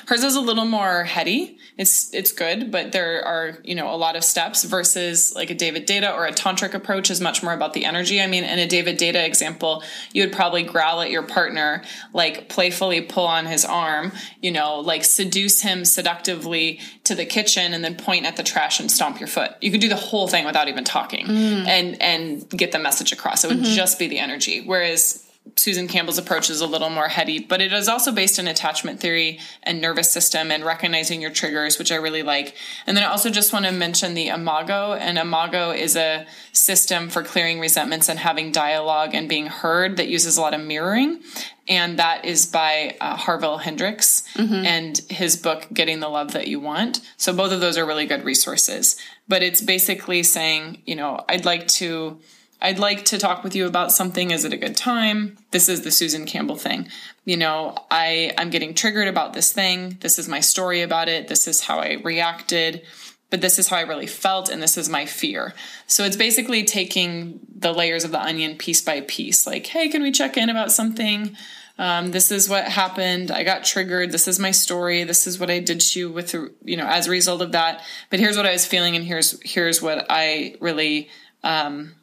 Hers 0.05 0.23
is 0.23 0.35
a 0.35 0.41
little 0.41 0.65
more 0.65 1.03
heady. 1.03 1.57
It's 1.75 2.13
it's 2.13 2.31
good, 2.31 2.71
but 2.71 2.91
there 2.91 3.25
are 3.25 3.57
you 3.63 3.73
know 3.73 3.93
a 3.93 3.97
lot 3.97 4.15
of 4.15 4.23
steps 4.23 4.63
versus 4.63 5.33
like 5.35 5.49
a 5.49 5.55
David 5.55 5.87
Deida 5.87 6.13
or 6.13 6.27
a 6.27 6.31
tantric 6.31 6.75
approach 6.75 7.09
is 7.09 7.19
much 7.19 7.41
more 7.41 7.53
about 7.53 7.73
the 7.73 7.85
energy. 7.85 8.21
I 8.21 8.27
mean, 8.27 8.43
in 8.43 8.59
a 8.59 8.67
David 8.67 8.99
Deida 8.99 9.25
example, 9.25 9.83
you 10.13 10.21
would 10.21 10.31
probably 10.31 10.61
growl 10.61 11.01
at 11.01 11.09
your 11.09 11.23
partner, 11.23 11.83
like 12.13 12.47
playfully 12.47 13.01
pull 13.01 13.25
on 13.25 13.47
his 13.47 13.65
arm, 13.65 14.11
you 14.39 14.51
know, 14.51 14.79
like 14.81 15.03
seduce 15.03 15.61
him 15.61 15.83
seductively 15.83 16.79
to 17.05 17.15
the 17.15 17.25
kitchen, 17.25 17.73
and 17.73 17.83
then 17.83 17.95
point 17.95 18.25
at 18.25 18.35
the 18.35 18.43
trash 18.43 18.79
and 18.79 18.91
stomp 18.91 19.19
your 19.19 19.27
foot. 19.27 19.53
You 19.59 19.71
could 19.71 19.81
do 19.81 19.89
the 19.89 19.95
whole 19.95 20.27
thing 20.27 20.45
without 20.45 20.67
even 20.67 20.83
talking, 20.83 21.25
mm. 21.25 21.67
and 21.67 21.99
and 21.99 22.47
get 22.51 22.71
the 22.71 22.79
message 22.79 23.11
across. 23.11 23.43
It 23.43 23.47
would 23.47 23.57
mm-hmm. 23.57 23.75
just 23.75 23.97
be 23.97 24.07
the 24.07 24.19
energy. 24.19 24.61
Whereas 24.63 25.23
Susan 25.55 25.87
Campbell's 25.87 26.17
approach 26.17 26.49
is 26.49 26.61
a 26.61 26.67
little 26.67 26.89
more 26.89 27.09
heady, 27.09 27.37
but 27.39 27.61
it 27.61 27.73
is 27.73 27.87
also 27.87 28.11
based 28.11 28.39
in 28.39 28.47
attachment 28.47 28.99
theory 28.99 29.39
and 29.61 29.81
nervous 29.81 30.11
system 30.11 30.51
and 30.51 30.65
recognizing 30.65 31.21
your 31.21 31.31
triggers, 31.31 31.77
which 31.77 31.91
I 31.91 31.95
really 31.95 32.23
like. 32.23 32.55
And 32.87 32.95
then 32.95 33.03
I 33.03 33.07
also 33.07 33.29
just 33.29 33.53
want 33.53 33.65
to 33.65 33.71
mention 33.71 34.13
the 34.13 34.29
Imago, 34.29 34.93
and 34.93 35.17
Imago 35.17 35.71
is 35.71 35.95
a 35.95 36.25
system 36.53 37.09
for 37.09 37.23
clearing 37.23 37.59
resentments 37.59 38.09
and 38.09 38.19
having 38.19 38.51
dialogue 38.51 39.13
and 39.13 39.29
being 39.29 39.47
heard 39.47 39.97
that 39.97 40.07
uses 40.07 40.37
a 40.37 40.41
lot 40.41 40.53
of 40.53 40.61
mirroring. 40.61 41.21
And 41.67 41.99
that 41.99 42.25
is 42.25 42.45
by 42.45 42.97
uh, 42.99 43.15
Harville 43.15 43.57
Hendrix 43.57 44.23
mm-hmm. 44.35 44.65
and 44.65 44.97
his 45.09 45.37
book, 45.37 45.67
Getting 45.73 45.99
the 45.99 46.09
Love 46.09 46.33
That 46.33 46.47
You 46.47 46.59
Want. 46.59 46.99
So 47.17 47.33
both 47.33 47.51
of 47.53 47.61
those 47.61 47.77
are 47.77 47.85
really 47.85 48.05
good 48.05 48.25
resources. 48.25 48.97
But 49.27 49.43
it's 49.43 49.61
basically 49.61 50.23
saying, 50.23 50.81
you 50.85 50.95
know, 50.95 51.23
I'd 51.29 51.45
like 51.45 51.67
to 51.67 52.19
I'd 52.63 52.79
like 52.79 53.03
to 53.05 53.17
talk 53.17 53.43
with 53.43 53.55
you 53.55 53.67
about 53.67 53.91
something. 53.91 54.31
Is 54.31 54.45
it 54.45 54.53
a 54.53 54.57
good 54.57 54.77
time? 54.77 55.37
This 55.51 55.67
is 55.67 55.81
the 55.81 55.91
Susan 55.91 56.25
Campbell 56.25 56.55
thing. 56.55 56.87
You 57.25 57.35
know, 57.35 57.75
I, 57.91 58.31
I'm 58.37 58.49
getting 58.49 58.73
triggered 58.73 59.09
about 59.09 59.33
this 59.33 59.51
thing. 59.51 59.97
This 59.99 60.17
is 60.17 60.29
my 60.29 60.39
story 60.39 60.81
about 60.81 61.09
it. 61.09 61.27
This 61.27 61.45
is 61.45 61.59
how 61.59 61.79
I 61.79 61.97
reacted, 62.01 62.83
but 63.29 63.41
this 63.41 63.59
is 63.59 63.67
how 63.67 63.75
I 63.75 63.81
really 63.81 64.07
felt. 64.07 64.47
And 64.47 64.63
this 64.63 64.77
is 64.77 64.87
my 64.87 65.05
fear. 65.05 65.53
So 65.87 66.05
it's 66.05 66.15
basically 66.15 66.63
taking 66.63 67.41
the 67.53 67.73
layers 67.73 68.05
of 68.05 68.11
the 68.11 68.21
onion 68.21 68.57
piece 68.57 68.81
by 68.81 69.01
piece. 69.01 69.45
Like, 69.45 69.67
hey, 69.67 69.89
can 69.89 70.01
we 70.01 70.11
check 70.11 70.37
in 70.37 70.49
about 70.49 70.71
something? 70.71 71.35
Um, 71.77 72.11
this 72.11 72.31
is 72.31 72.47
what 72.47 72.63
happened. 72.63 73.29
I 73.29 73.43
got 73.43 73.65
triggered. 73.65 74.13
This 74.13 74.27
is 74.29 74.39
my 74.39 74.51
story. 74.51 75.03
This 75.03 75.27
is 75.27 75.37
what 75.37 75.49
I 75.49 75.59
did 75.59 75.81
to 75.81 75.99
you 75.99 76.11
with, 76.11 76.33
you 76.63 76.77
know, 76.77 76.87
as 76.87 77.07
a 77.07 77.11
result 77.11 77.41
of 77.41 77.51
that. 77.51 77.81
But 78.09 78.19
here's 78.19 78.37
what 78.37 78.45
I 78.45 78.53
was 78.53 78.65
feeling, 78.65 78.95
and 78.95 79.03
here's 79.03 79.41
here's 79.41 79.81
what 79.81 80.05
I 80.07 80.55
really 80.59 81.09
um, 81.43 81.95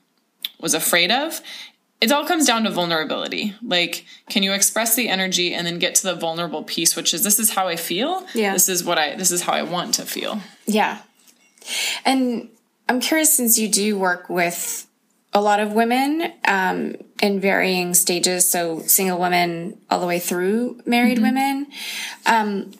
was 0.60 0.74
afraid 0.74 1.10
of 1.10 1.40
it 2.00 2.10
all 2.10 2.24
comes 2.24 2.46
down 2.46 2.64
to 2.64 2.70
vulnerability. 2.70 3.54
Like, 3.62 4.06
can 4.28 4.42
you 4.42 4.52
express 4.52 4.96
the 4.96 5.08
energy 5.08 5.52
and 5.52 5.66
then 5.66 5.78
get 5.78 5.94
to 5.96 6.02
the 6.04 6.14
vulnerable 6.14 6.62
piece, 6.62 6.96
which 6.96 7.12
is 7.12 7.22
this 7.22 7.38
is 7.38 7.50
how 7.50 7.68
I 7.68 7.76
feel. 7.76 8.26
Yeah. 8.34 8.54
This 8.54 8.68
is 8.68 8.82
what 8.82 8.98
I, 8.98 9.16
this 9.16 9.30
is 9.30 9.42
how 9.42 9.52
I 9.52 9.62
want 9.62 9.94
to 9.94 10.06
feel. 10.06 10.40
Yeah. 10.66 11.02
And 12.04 12.48
I'm 12.88 13.00
curious 13.00 13.34
since 13.34 13.58
you 13.58 13.68
do 13.68 13.98
work 13.98 14.30
with 14.30 14.86
a 15.32 15.40
lot 15.40 15.60
of 15.60 15.72
women 15.72 16.32
um, 16.46 16.96
in 17.22 17.38
varying 17.38 17.92
stages, 17.94 18.50
so 18.50 18.80
single 18.80 19.20
women 19.20 19.78
all 19.90 20.00
the 20.00 20.06
way 20.06 20.18
through 20.18 20.80
married 20.86 21.18
mm-hmm. 21.18 21.26
women. 21.26 21.66
Um, 22.26 22.72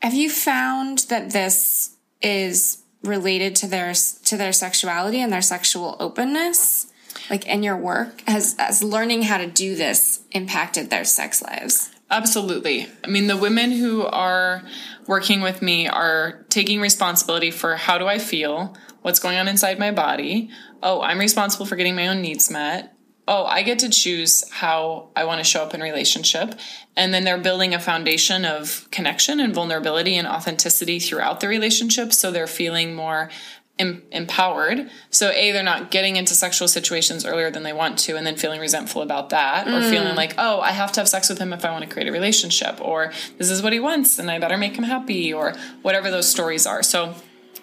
have 0.00 0.14
you 0.14 0.30
found 0.30 1.00
that 1.10 1.30
this 1.30 1.96
is 2.22 2.81
related 3.02 3.56
to 3.56 3.66
their 3.66 3.92
to 3.94 4.36
their 4.36 4.52
sexuality 4.52 5.20
and 5.20 5.32
their 5.32 5.42
sexual 5.42 5.96
openness 5.98 6.92
like 7.30 7.46
in 7.46 7.62
your 7.62 7.76
work 7.76 8.22
has 8.26 8.54
as 8.58 8.82
learning 8.82 9.22
how 9.22 9.38
to 9.38 9.46
do 9.46 9.74
this 9.74 10.20
impacted 10.32 10.90
their 10.90 11.04
sex 11.04 11.42
lives? 11.42 11.90
Absolutely. 12.10 12.88
I 13.04 13.08
mean 13.08 13.26
the 13.26 13.36
women 13.36 13.72
who 13.72 14.02
are 14.02 14.62
working 15.06 15.40
with 15.40 15.62
me 15.62 15.88
are 15.88 16.44
taking 16.48 16.80
responsibility 16.80 17.50
for 17.50 17.76
how 17.76 17.98
do 17.98 18.06
i 18.06 18.18
feel 18.18 18.76
what's 19.02 19.18
going 19.18 19.36
on 19.36 19.48
inside 19.48 19.78
my 19.78 19.90
body. 19.90 20.50
Oh 20.82 21.00
i'm 21.00 21.18
responsible 21.18 21.66
for 21.66 21.76
getting 21.76 21.96
my 21.96 22.08
own 22.08 22.20
needs 22.20 22.50
met 22.50 22.91
oh, 23.28 23.44
I 23.44 23.62
get 23.62 23.78
to 23.80 23.88
choose 23.88 24.48
how 24.50 25.08
I 25.14 25.24
want 25.24 25.38
to 25.38 25.44
show 25.44 25.62
up 25.62 25.74
in 25.74 25.80
relationship. 25.80 26.54
And 26.96 27.14
then 27.14 27.24
they're 27.24 27.38
building 27.38 27.72
a 27.72 27.78
foundation 27.78 28.44
of 28.44 28.88
connection 28.90 29.40
and 29.40 29.54
vulnerability 29.54 30.16
and 30.16 30.26
authenticity 30.26 30.98
throughout 30.98 31.40
the 31.40 31.48
relationship. 31.48 32.12
So 32.12 32.30
they're 32.30 32.46
feeling 32.48 32.94
more 32.94 33.30
em- 33.78 34.02
empowered. 34.10 34.90
So, 35.10 35.30
A, 35.30 35.52
they're 35.52 35.62
not 35.62 35.90
getting 35.90 36.16
into 36.16 36.34
sexual 36.34 36.68
situations 36.68 37.24
earlier 37.24 37.50
than 37.50 37.62
they 37.62 37.72
want 37.72 37.98
to 38.00 38.16
and 38.16 38.26
then 38.26 38.36
feeling 38.36 38.60
resentful 38.60 39.02
about 39.02 39.30
that 39.30 39.68
or 39.68 39.80
mm. 39.80 39.90
feeling 39.90 40.16
like, 40.16 40.34
oh, 40.36 40.60
I 40.60 40.72
have 40.72 40.92
to 40.92 41.00
have 41.00 41.08
sex 41.08 41.28
with 41.28 41.38
him 41.38 41.52
if 41.52 41.64
I 41.64 41.70
want 41.70 41.84
to 41.84 41.90
create 41.90 42.08
a 42.08 42.12
relationship 42.12 42.80
or 42.80 43.12
this 43.38 43.50
is 43.50 43.62
what 43.62 43.72
he 43.72 43.80
wants 43.80 44.18
and 44.18 44.30
I 44.30 44.38
better 44.38 44.58
make 44.58 44.76
him 44.76 44.84
happy 44.84 45.32
or 45.32 45.54
whatever 45.82 46.10
those 46.10 46.28
stories 46.28 46.66
are. 46.66 46.82
So, 46.82 47.14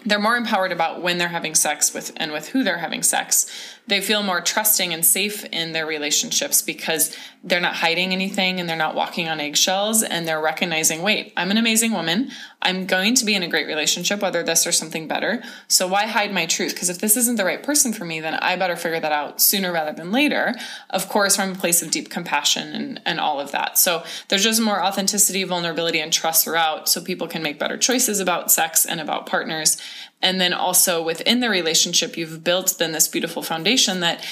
they're 0.06 0.20
more 0.20 0.38
empowered 0.38 0.72
about 0.72 1.02
when 1.02 1.18
they're 1.18 1.28
having 1.28 1.56
sex 1.56 1.94
with 1.94 2.14
and 2.16 2.32
with 2.32 2.50
who 2.50 2.64
they're 2.64 2.78
having 2.78 3.04
sex. 3.04 3.52
They 3.90 4.02
feel 4.02 4.22
more 4.22 4.40
trusting 4.40 4.94
and 4.94 5.04
safe 5.04 5.44
in 5.46 5.72
their 5.72 5.88
relationships 5.88 6.62
because 6.62 7.16
they're 7.44 7.60
not 7.60 7.76
hiding 7.76 8.14
anything 8.14 8.60
and 8.60 8.70
they're 8.70 8.76
not 8.76 8.94
walking 8.94 9.28
on 9.28 9.40
eggshells 9.40 10.04
and 10.04 10.28
they're 10.28 10.42
recognizing, 10.42 11.02
wait, 11.02 11.34
I'm 11.36 11.50
an 11.50 11.58
amazing 11.58 11.92
woman. 11.92 12.30
I'm 12.62 12.86
going 12.86 13.16
to 13.16 13.26
be 13.26 13.34
in 13.34 13.42
a 13.42 13.48
great 13.48 13.66
relationship, 13.66 14.22
whether 14.22 14.44
this 14.44 14.68
or 14.68 14.72
something 14.72 15.08
better. 15.08 15.42
So 15.68 15.88
why 15.88 16.06
hide 16.06 16.32
my 16.32 16.46
truth? 16.46 16.74
Because 16.74 16.90
if 16.90 17.00
this 17.00 17.18
isn't 17.18 17.38
the 17.38 17.46
right 17.46 17.64
person 17.64 17.92
for 17.92 18.06
me, 18.06 18.20
then 18.20 18.36
I 18.36 18.58
better 18.58 18.76
figure 18.76 19.00
that 19.00 19.12
out 19.12 19.42
sooner 19.42 19.72
rather 19.72 19.94
than 19.94 20.12
later. 20.12 20.54
Of 20.92 21.10
course, 21.10 21.36
from 21.36 21.54
a 21.54 21.56
place 21.56 21.82
of 21.82 21.90
deep 21.90 22.12
compassion 22.12 22.76
and, 22.76 23.02
and 23.06 23.20
all 23.20 23.40
of 23.40 23.52
that. 23.54 23.80
So 23.80 24.04
there's 24.28 24.44
just 24.44 24.62
more 24.62 24.84
authenticity, 24.84 25.44
vulnerability, 25.46 26.00
and 26.00 26.14
trust 26.14 26.44
throughout 26.44 26.88
so 26.90 27.02
people 27.02 27.28
can 27.28 27.42
make 27.42 27.58
better 27.58 27.78
choices 27.78 28.20
about 28.20 28.52
sex 28.52 28.86
and 28.86 29.02
about 29.02 29.26
partners 29.26 29.78
and 30.22 30.40
then 30.40 30.54
also 30.54 31.02
within 31.02 31.40
the 31.40 31.50
relationship, 31.50 32.18
you've 32.18 32.44
built 32.44 32.78
then 32.78 32.92
this 32.92 33.08
beautiful 33.08 33.42
foundation 33.42 34.02
that 34.02 34.24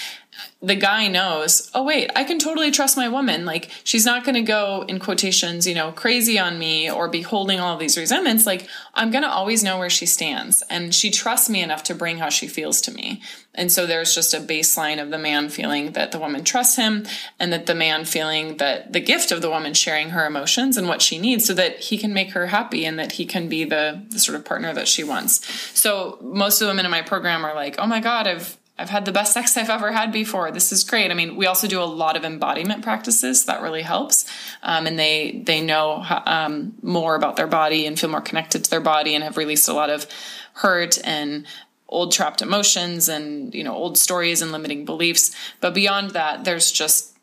the 0.62 0.76
guy 0.76 1.08
knows, 1.08 1.70
oh, 1.74 1.84
wait, 1.84 2.10
I 2.16 2.24
can 2.24 2.40
totally 2.40 2.72
trust 2.72 2.98
my 2.98 3.08
woman. 3.08 3.46
Like, 3.46 3.70
she's 3.84 4.06
not 4.06 4.24
going 4.24 4.36
to 4.36 4.42
go, 4.42 4.86
in 4.88 5.00
quotations, 5.00 5.68
you 5.68 5.76
know, 5.76 5.92
crazy 5.92 6.40
on 6.40 6.58
me 6.58 6.90
or 6.90 7.08
be 7.08 7.22
holding 7.22 7.60
all 7.60 7.78
these 7.78 7.98
resentments. 7.98 8.46
Like, 8.46 8.68
I'm 8.94 9.12
going 9.12 9.24
to 9.24 9.30
always 9.30 9.64
know 9.64 9.78
where 9.78 9.90
she 9.90 10.06
stands. 10.06 10.64
And 10.70 10.94
she 10.94 11.12
trusts 11.12 11.50
me 11.50 11.62
enough 11.62 11.84
to 11.84 11.96
bring 11.96 12.18
how 12.18 12.30
she 12.30 12.48
feels 12.48 12.82
to 12.82 12.92
me. 12.92 13.22
And 13.54 13.72
so 13.72 13.86
there's 13.86 14.14
just 14.14 14.34
a 14.34 14.40
baseline 14.40 15.02
of 15.02 15.10
the 15.10 15.18
man 15.18 15.50
feeling 15.50 15.94
that 15.94 16.12
the 16.12 16.20
woman 16.20 16.44
trusts 16.44 16.76
him 16.76 17.06
and 17.40 17.52
that 17.52 17.66
the 17.66 17.74
man 17.74 18.06
feeling 18.06 18.58
that 18.58 18.94
the 18.94 19.00
gift 19.00 19.32
of 19.32 19.42
the 19.42 19.50
woman 19.50 19.74
sharing 19.74 20.12
her 20.12 20.28
emotions 20.28 20.78
and 20.78 20.88
what 20.88 21.02
she 21.02 21.18
needs 21.18 21.46
so 21.46 21.54
that 21.56 21.80
he 21.80 21.98
can 21.98 22.14
make 22.14 22.32
her 22.32 22.48
happy 22.48 22.86
and 22.86 23.00
that 23.00 23.14
he 23.14 23.26
can 23.26 23.50
be 23.50 23.64
the, 23.64 24.04
the 24.10 24.20
sort 24.20 24.36
of 24.36 24.46
partner 24.46 24.74
that 24.74 24.88
she 24.88 25.04
wants. 25.04 25.46
So 25.78 26.20
most 26.22 26.62
of 26.62 26.68
the 26.68 26.72
women 26.72 26.86
in 26.86 26.92
my 26.92 27.02
program 27.02 27.44
are 27.44 27.56
like, 27.56 27.76
oh 27.80 27.88
my 27.88 28.00
God, 28.00 28.28
I've, 28.28 28.58
I've 28.80 28.90
had 28.90 29.06
the 29.06 29.12
best 29.12 29.34
sex 29.34 29.58
I've 29.58 29.70
ever 29.70 29.92
had 29.92 30.12
before. 30.12 30.52
This 30.52 30.72
is 30.72 30.84
great. 30.84 31.10
I 31.10 31.16
mean, 31.16 31.36
we 31.36 31.48
also 31.48 31.68
do 31.68 31.82
a 31.82 31.86
lot 31.86 32.16
of 32.16 32.24
embodiment 32.24 32.84
practices. 32.84 33.46
That 33.46 33.62
really 33.62 33.82
helps, 33.82 34.26
um, 34.62 34.86
and 34.86 35.00
they 35.00 35.42
they 35.46 35.62
know 35.62 36.06
um, 36.26 36.76
more 36.84 37.16
about 37.16 37.38
their 37.38 37.48
body 37.48 37.86
and 37.88 38.00
feel 38.00 38.10
more 38.10 38.22
connected 38.22 38.64
to 38.64 38.70
their 38.70 38.82
body 38.82 39.16
and 39.16 39.24
have 39.24 39.38
released 39.38 39.68
a 39.68 39.74
lot 39.74 39.90
of 39.90 40.06
hurt 40.54 41.00
and 41.04 41.48
old 41.90 42.12
trapped 42.12 42.42
emotions 42.42 43.10
and 43.10 43.54
you 43.56 43.64
know 43.64 43.74
old 43.74 43.98
stories 43.98 44.42
and 44.42 44.52
limiting 44.52 44.86
beliefs. 44.86 45.36
But 45.60 45.74
beyond 45.74 46.12
that, 46.12 46.44
there's 46.44 46.72
just 46.72 47.18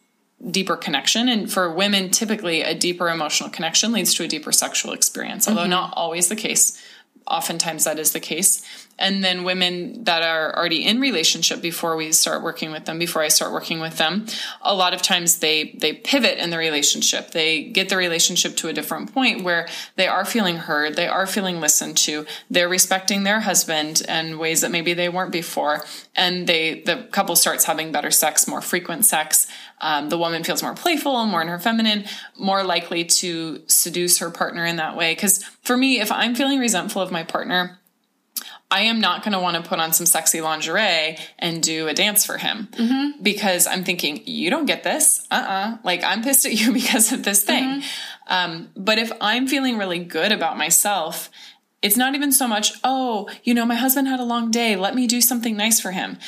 deeper 0.51 0.77
connection 0.77 1.29
and 1.29 1.51
for 1.51 1.73
women 1.73 2.11
typically 2.11 2.63
a 2.63 2.75
deeper 2.75 3.09
emotional 3.09 3.49
connection 3.49 3.93
leads 3.93 4.13
to 4.13 4.25
a 4.25 4.29
deeper 4.29 4.53
sexual 4.53 4.93
experience 4.93 5.49
although 5.49 5.63
mm-hmm. 5.63 5.71
not 5.71 5.95
always 5.97 6.29
the 6.29 6.37
case 6.37 6.79
oftentimes 7.27 7.85
that 7.85 7.99
is 7.99 8.13
the 8.13 8.21
case 8.21 8.84
and 8.99 9.25
then 9.25 9.45
women 9.45 10.05
that 10.05 10.23
are 10.23 10.57
already 10.57 10.85
in 10.85 11.01
relationship 11.01 11.61
before 11.61 11.97
we 11.97 12.13
start 12.13 12.43
working 12.43 12.71
with 12.71 12.85
them 12.85 12.99
before 12.99 13.23
i 13.23 13.29
start 13.29 13.53
working 13.53 13.81
with 13.81 13.99
them 13.99 14.27
a 14.63 14.75
lot 14.75 14.95
of 14.95 15.03
times 15.03 15.39
they 15.39 15.77
they 15.79 15.93
pivot 15.93 16.39
in 16.39 16.51
the 16.51 16.59
relationship. 16.59 17.31
They 17.31 17.65
get 17.65 17.89
the 17.89 17.97
relationship 17.97 18.57
to 18.57 18.69
a 18.69 18.73
different 18.73 19.13
point 19.13 19.45
where 19.45 19.69
they 19.97 20.07
are 20.07 20.25
feeling 20.25 20.57
heard 20.57 20.97
they 20.97 21.07
are 21.07 21.27
feeling 21.27 21.61
listened 21.61 21.97
to 21.99 22.27
they're 22.51 22.69
respecting 22.69 23.23
their 23.23 23.41
husband 23.41 24.03
in 24.09 24.39
ways 24.39 24.61
that 24.61 24.71
maybe 24.71 24.95
they 24.95 25.09
weren't 25.09 25.33
before 25.33 25.85
and 26.15 26.47
they 26.47 26.81
the 26.83 27.07
couple 27.11 27.37
starts 27.37 27.65
having 27.65 27.93
better 27.93 28.11
sex 28.11 28.47
more 28.47 28.61
frequent 28.61 29.05
sex. 29.05 29.47
Um, 29.81 30.09
the 30.09 30.19
woman 30.19 30.45
feels 30.45 30.63
more 30.63 30.75
playful 30.75 31.27
more 31.27 31.43
in 31.43 31.49
her 31.49 31.59
feminine 31.59 32.05
more 32.39 32.63
likely 32.63 33.05
to 33.05 33.63
seduce 33.67 34.19
her 34.19 34.31
partner 34.31 34.65
in 34.65 34.77
that 34.77 34.97
way. 34.97 35.15
Because 35.15 35.43
for 35.63 35.77
me 35.77 36.01
if 36.01 36.11
i'm 36.13 36.35
feeling 36.35 36.59
resentful 36.59 37.03
of 37.03 37.11
my 37.11 37.25
partner 37.25 37.79
I 38.75 38.81
am 38.81 39.01
not 39.01 39.23
going 39.23 39.35
to 39.35 39.39
want 39.39 39.57
to 39.57 39.63
put 39.63 39.79
on 39.79 39.93
some 39.93 40.05
sexy 40.05 40.41
lingerie 40.41 41.17
and 41.39 41.63
do 41.63 41.87
a 41.87 41.95
dance 41.95 42.27
for 42.27 42.39
him 42.39 42.67
mm-hmm. 42.73 43.23
because 43.23 43.69
I'm 43.69 43.85
thinking, 43.85 44.23
you 44.27 44.51
don't 44.51 44.67
get 44.67 44.83
this. 44.83 45.25
Uh 45.31 45.35
uh-uh. 45.35 45.75
uh 45.75 45.77
Like, 45.85 46.03
I'm 46.03 46.25
pissed 46.25 46.45
at 46.45 46.55
you 46.55 46.73
because 46.81 47.13
of 47.13 47.23
this 47.23 47.45
thing. 47.45 47.65
Mm-hmm. 47.65 48.33
Um, 48.33 48.71
but 48.77 48.99
if 48.99 49.13
I'm 49.21 49.47
feeling 49.47 49.79
really 49.79 50.01
good 50.01 50.33
about 50.33 50.59
myself, 50.59 51.31
it's 51.83 51.97
not 51.97 52.17
even 52.17 52.33
so 52.33 52.49
much, 52.49 52.73
oh, 52.83 53.29
you 53.45 53.55
know, 53.55 53.65
my 53.65 53.77
husband 53.77 54.09
had 54.09 54.19
a 54.19 54.25
long 54.25 54.51
day. 54.51 54.75
Let 54.75 54.97
me 54.97 55.07
do 55.07 55.21
something 55.21 55.57
nice 55.57 55.79
for 55.79 55.93
him 55.93 56.19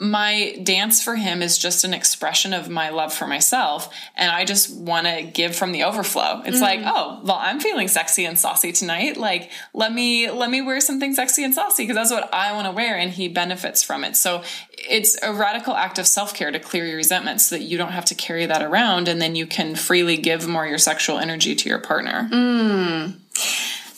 my 0.00 0.58
dance 0.62 1.04
for 1.04 1.14
him 1.14 1.42
is 1.42 1.58
just 1.58 1.84
an 1.84 1.92
expression 1.92 2.54
of 2.54 2.70
my 2.70 2.88
love 2.88 3.12
for 3.12 3.26
myself 3.26 3.94
and 4.16 4.32
i 4.32 4.46
just 4.46 4.74
want 4.74 5.06
to 5.06 5.22
give 5.22 5.54
from 5.54 5.72
the 5.72 5.84
overflow. 5.84 6.40
It's 6.46 6.56
mm. 6.56 6.62
like 6.62 6.80
oh 6.82 7.20
well 7.22 7.36
i'm 7.38 7.60
feeling 7.60 7.86
sexy 7.86 8.24
and 8.24 8.38
saucy 8.38 8.72
tonight. 8.72 9.18
Like 9.18 9.50
let 9.74 9.92
me 9.92 10.30
let 10.30 10.50
me 10.50 10.62
wear 10.62 10.80
something 10.80 11.12
sexy 11.12 11.44
and 11.44 11.54
saucy 11.54 11.82
because 11.82 11.96
that's 11.96 12.10
what 12.10 12.32
i 12.32 12.52
want 12.52 12.66
to 12.66 12.72
wear 12.72 12.96
and 12.96 13.10
he 13.10 13.28
benefits 13.28 13.82
from 13.82 14.02
it. 14.02 14.16
So 14.16 14.42
it's 14.78 15.22
a 15.22 15.34
radical 15.34 15.74
act 15.74 15.98
of 15.98 16.06
self-care 16.06 16.50
to 16.50 16.58
clear 16.58 16.86
your 16.86 16.96
resentment 16.96 17.42
so 17.42 17.56
that 17.56 17.62
you 17.62 17.76
don't 17.76 17.92
have 17.92 18.06
to 18.06 18.14
carry 18.14 18.46
that 18.46 18.62
around 18.62 19.06
and 19.06 19.20
then 19.20 19.36
you 19.36 19.46
can 19.46 19.74
freely 19.74 20.16
give 20.16 20.48
more 20.48 20.66
your 20.66 20.78
sexual 20.78 21.18
energy 21.18 21.54
to 21.54 21.68
your 21.68 21.78
partner. 21.78 22.26
Mm. 22.32 23.16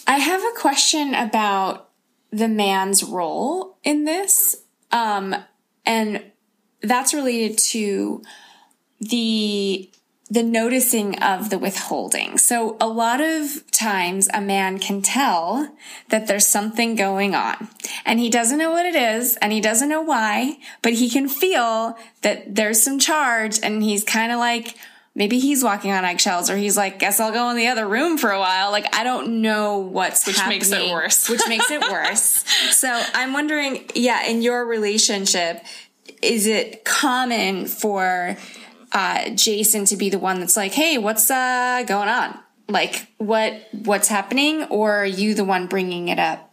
i 0.08 0.18
have 0.18 0.42
a 0.42 0.58
question 0.58 1.14
about 1.14 1.90
the 2.32 2.48
man's 2.48 3.04
role 3.04 3.76
in 3.84 4.04
this. 4.04 4.56
Um, 4.90 5.36
and 5.84 6.22
that's 6.82 7.14
related 7.14 7.58
to 7.58 8.22
the 9.00 9.88
the 10.30 10.42
noticing 10.42 11.18
of 11.18 11.50
the 11.50 11.58
withholding. 11.58 12.38
So 12.38 12.78
a 12.80 12.88
lot 12.88 13.20
of 13.20 13.70
times 13.70 14.30
a 14.32 14.40
man 14.40 14.78
can 14.78 15.02
tell 15.02 15.76
that 16.08 16.26
there's 16.26 16.46
something 16.46 16.94
going 16.94 17.34
on 17.34 17.68
and 18.06 18.18
he 18.18 18.30
doesn't 18.30 18.56
know 18.56 18.70
what 18.70 18.86
it 18.86 18.94
is 18.94 19.36
and 19.42 19.52
he 19.52 19.60
doesn't 19.60 19.90
know 19.90 20.00
why, 20.00 20.56
but 20.80 20.94
he 20.94 21.10
can 21.10 21.28
feel 21.28 21.98
that 22.22 22.54
there's 22.54 22.82
some 22.82 22.98
charge 22.98 23.60
and 23.62 23.82
he's 23.82 24.04
kind 24.04 24.32
of 24.32 24.38
like, 24.38 24.74
maybe 25.14 25.38
he's 25.38 25.62
walking 25.62 25.92
on 25.92 26.04
eggshells 26.04 26.50
or 26.50 26.56
he's 26.56 26.76
like, 26.76 26.98
guess 26.98 27.20
I'll 27.20 27.32
go 27.32 27.50
in 27.50 27.56
the 27.56 27.68
other 27.68 27.86
room 27.86 28.18
for 28.18 28.30
a 28.30 28.38
while. 28.38 28.70
Like, 28.70 28.94
I 28.94 29.04
don't 29.04 29.42
know 29.42 29.78
what's 29.78 30.26
which 30.26 30.40
makes 30.46 30.70
it 30.70 30.90
worse, 30.90 31.28
which 31.28 31.42
makes 31.48 31.70
it 31.70 31.80
worse. 31.80 32.44
so 32.70 33.02
I'm 33.14 33.32
wondering, 33.32 33.90
yeah, 33.94 34.26
in 34.26 34.42
your 34.42 34.64
relationship, 34.64 35.64
is 36.22 36.46
it 36.46 36.84
common 36.84 37.66
for 37.66 38.36
uh, 38.92 39.30
Jason 39.30 39.84
to 39.86 39.96
be 39.96 40.10
the 40.10 40.18
one 40.18 40.40
that's 40.40 40.56
like, 40.56 40.72
"Hey, 40.72 40.98
what's 40.98 41.30
uh, 41.30 41.82
going 41.86 42.08
on? 42.08 42.38
Like, 42.68 43.08
what 43.18 43.54
what's 43.72 44.08
happening?" 44.08 44.64
Or 44.64 44.98
are 44.98 45.06
you 45.06 45.34
the 45.34 45.44
one 45.44 45.66
bringing 45.66 46.08
it 46.08 46.18
up 46.18 46.51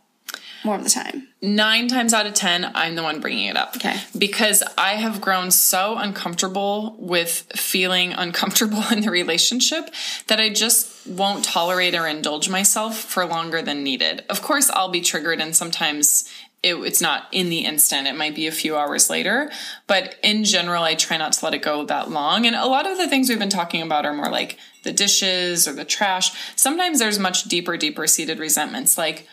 more 0.69 0.77
of 0.77 0.83
the 0.83 0.89
time? 0.89 1.27
Nine 1.41 1.87
times 1.87 2.13
out 2.13 2.27
of 2.27 2.35
ten, 2.35 2.71
I'm 2.75 2.93
the 2.93 3.01
one 3.01 3.19
bringing 3.21 3.45
it 3.45 3.57
up. 3.57 3.75
Okay, 3.75 3.97
because 4.15 4.61
I 4.77 4.91
have 4.93 5.19
grown 5.19 5.49
so 5.49 5.97
uncomfortable 5.97 6.95
with 6.99 7.51
feeling 7.55 8.13
uncomfortable 8.13 8.83
in 8.91 9.01
the 9.01 9.09
relationship 9.09 9.89
that 10.27 10.39
I 10.39 10.49
just 10.49 11.07
won't 11.07 11.43
tolerate 11.43 11.95
or 11.95 12.05
indulge 12.05 12.49
myself 12.49 12.99
for 12.99 13.25
longer 13.25 13.63
than 13.63 13.83
needed. 13.83 14.23
Of 14.29 14.43
course, 14.43 14.69
I'll 14.69 14.89
be 14.89 15.01
triggered, 15.01 15.41
and 15.41 15.55
sometimes 15.55 16.29
it, 16.61 16.75
it's 16.75 17.01
not 17.01 17.27
in 17.31 17.49
the 17.49 17.65
instant. 17.65 18.07
It 18.07 18.15
might 18.15 18.35
be 18.35 18.45
a 18.45 18.51
few 18.51 18.77
hours 18.77 19.09
later. 19.09 19.49
But 19.87 20.17
in 20.21 20.43
general, 20.43 20.83
I 20.83 20.93
try 20.93 21.17
not 21.17 21.33
to 21.33 21.45
let 21.45 21.53
it 21.53 21.63
go 21.63 21.85
that 21.85 22.11
long. 22.11 22.45
And 22.45 22.55
a 22.55 22.67
lot 22.67 22.85
of 22.85 22.97
the 22.97 23.07
things 23.07 23.29
we've 23.29 23.39
been 23.39 23.49
talking 23.49 23.81
about 23.81 24.05
are 24.05 24.13
more 24.13 24.29
like 24.29 24.57
the 24.83 24.91
dishes 24.91 25.67
or 25.67 25.73
the 25.73 25.85
trash. 25.85 26.31
Sometimes 26.55 26.99
there's 26.99 27.17
much 27.17 27.45
deeper, 27.45 27.77
deeper 27.77 28.07
seated 28.07 28.39
resentments 28.39 28.97
like, 28.97 29.25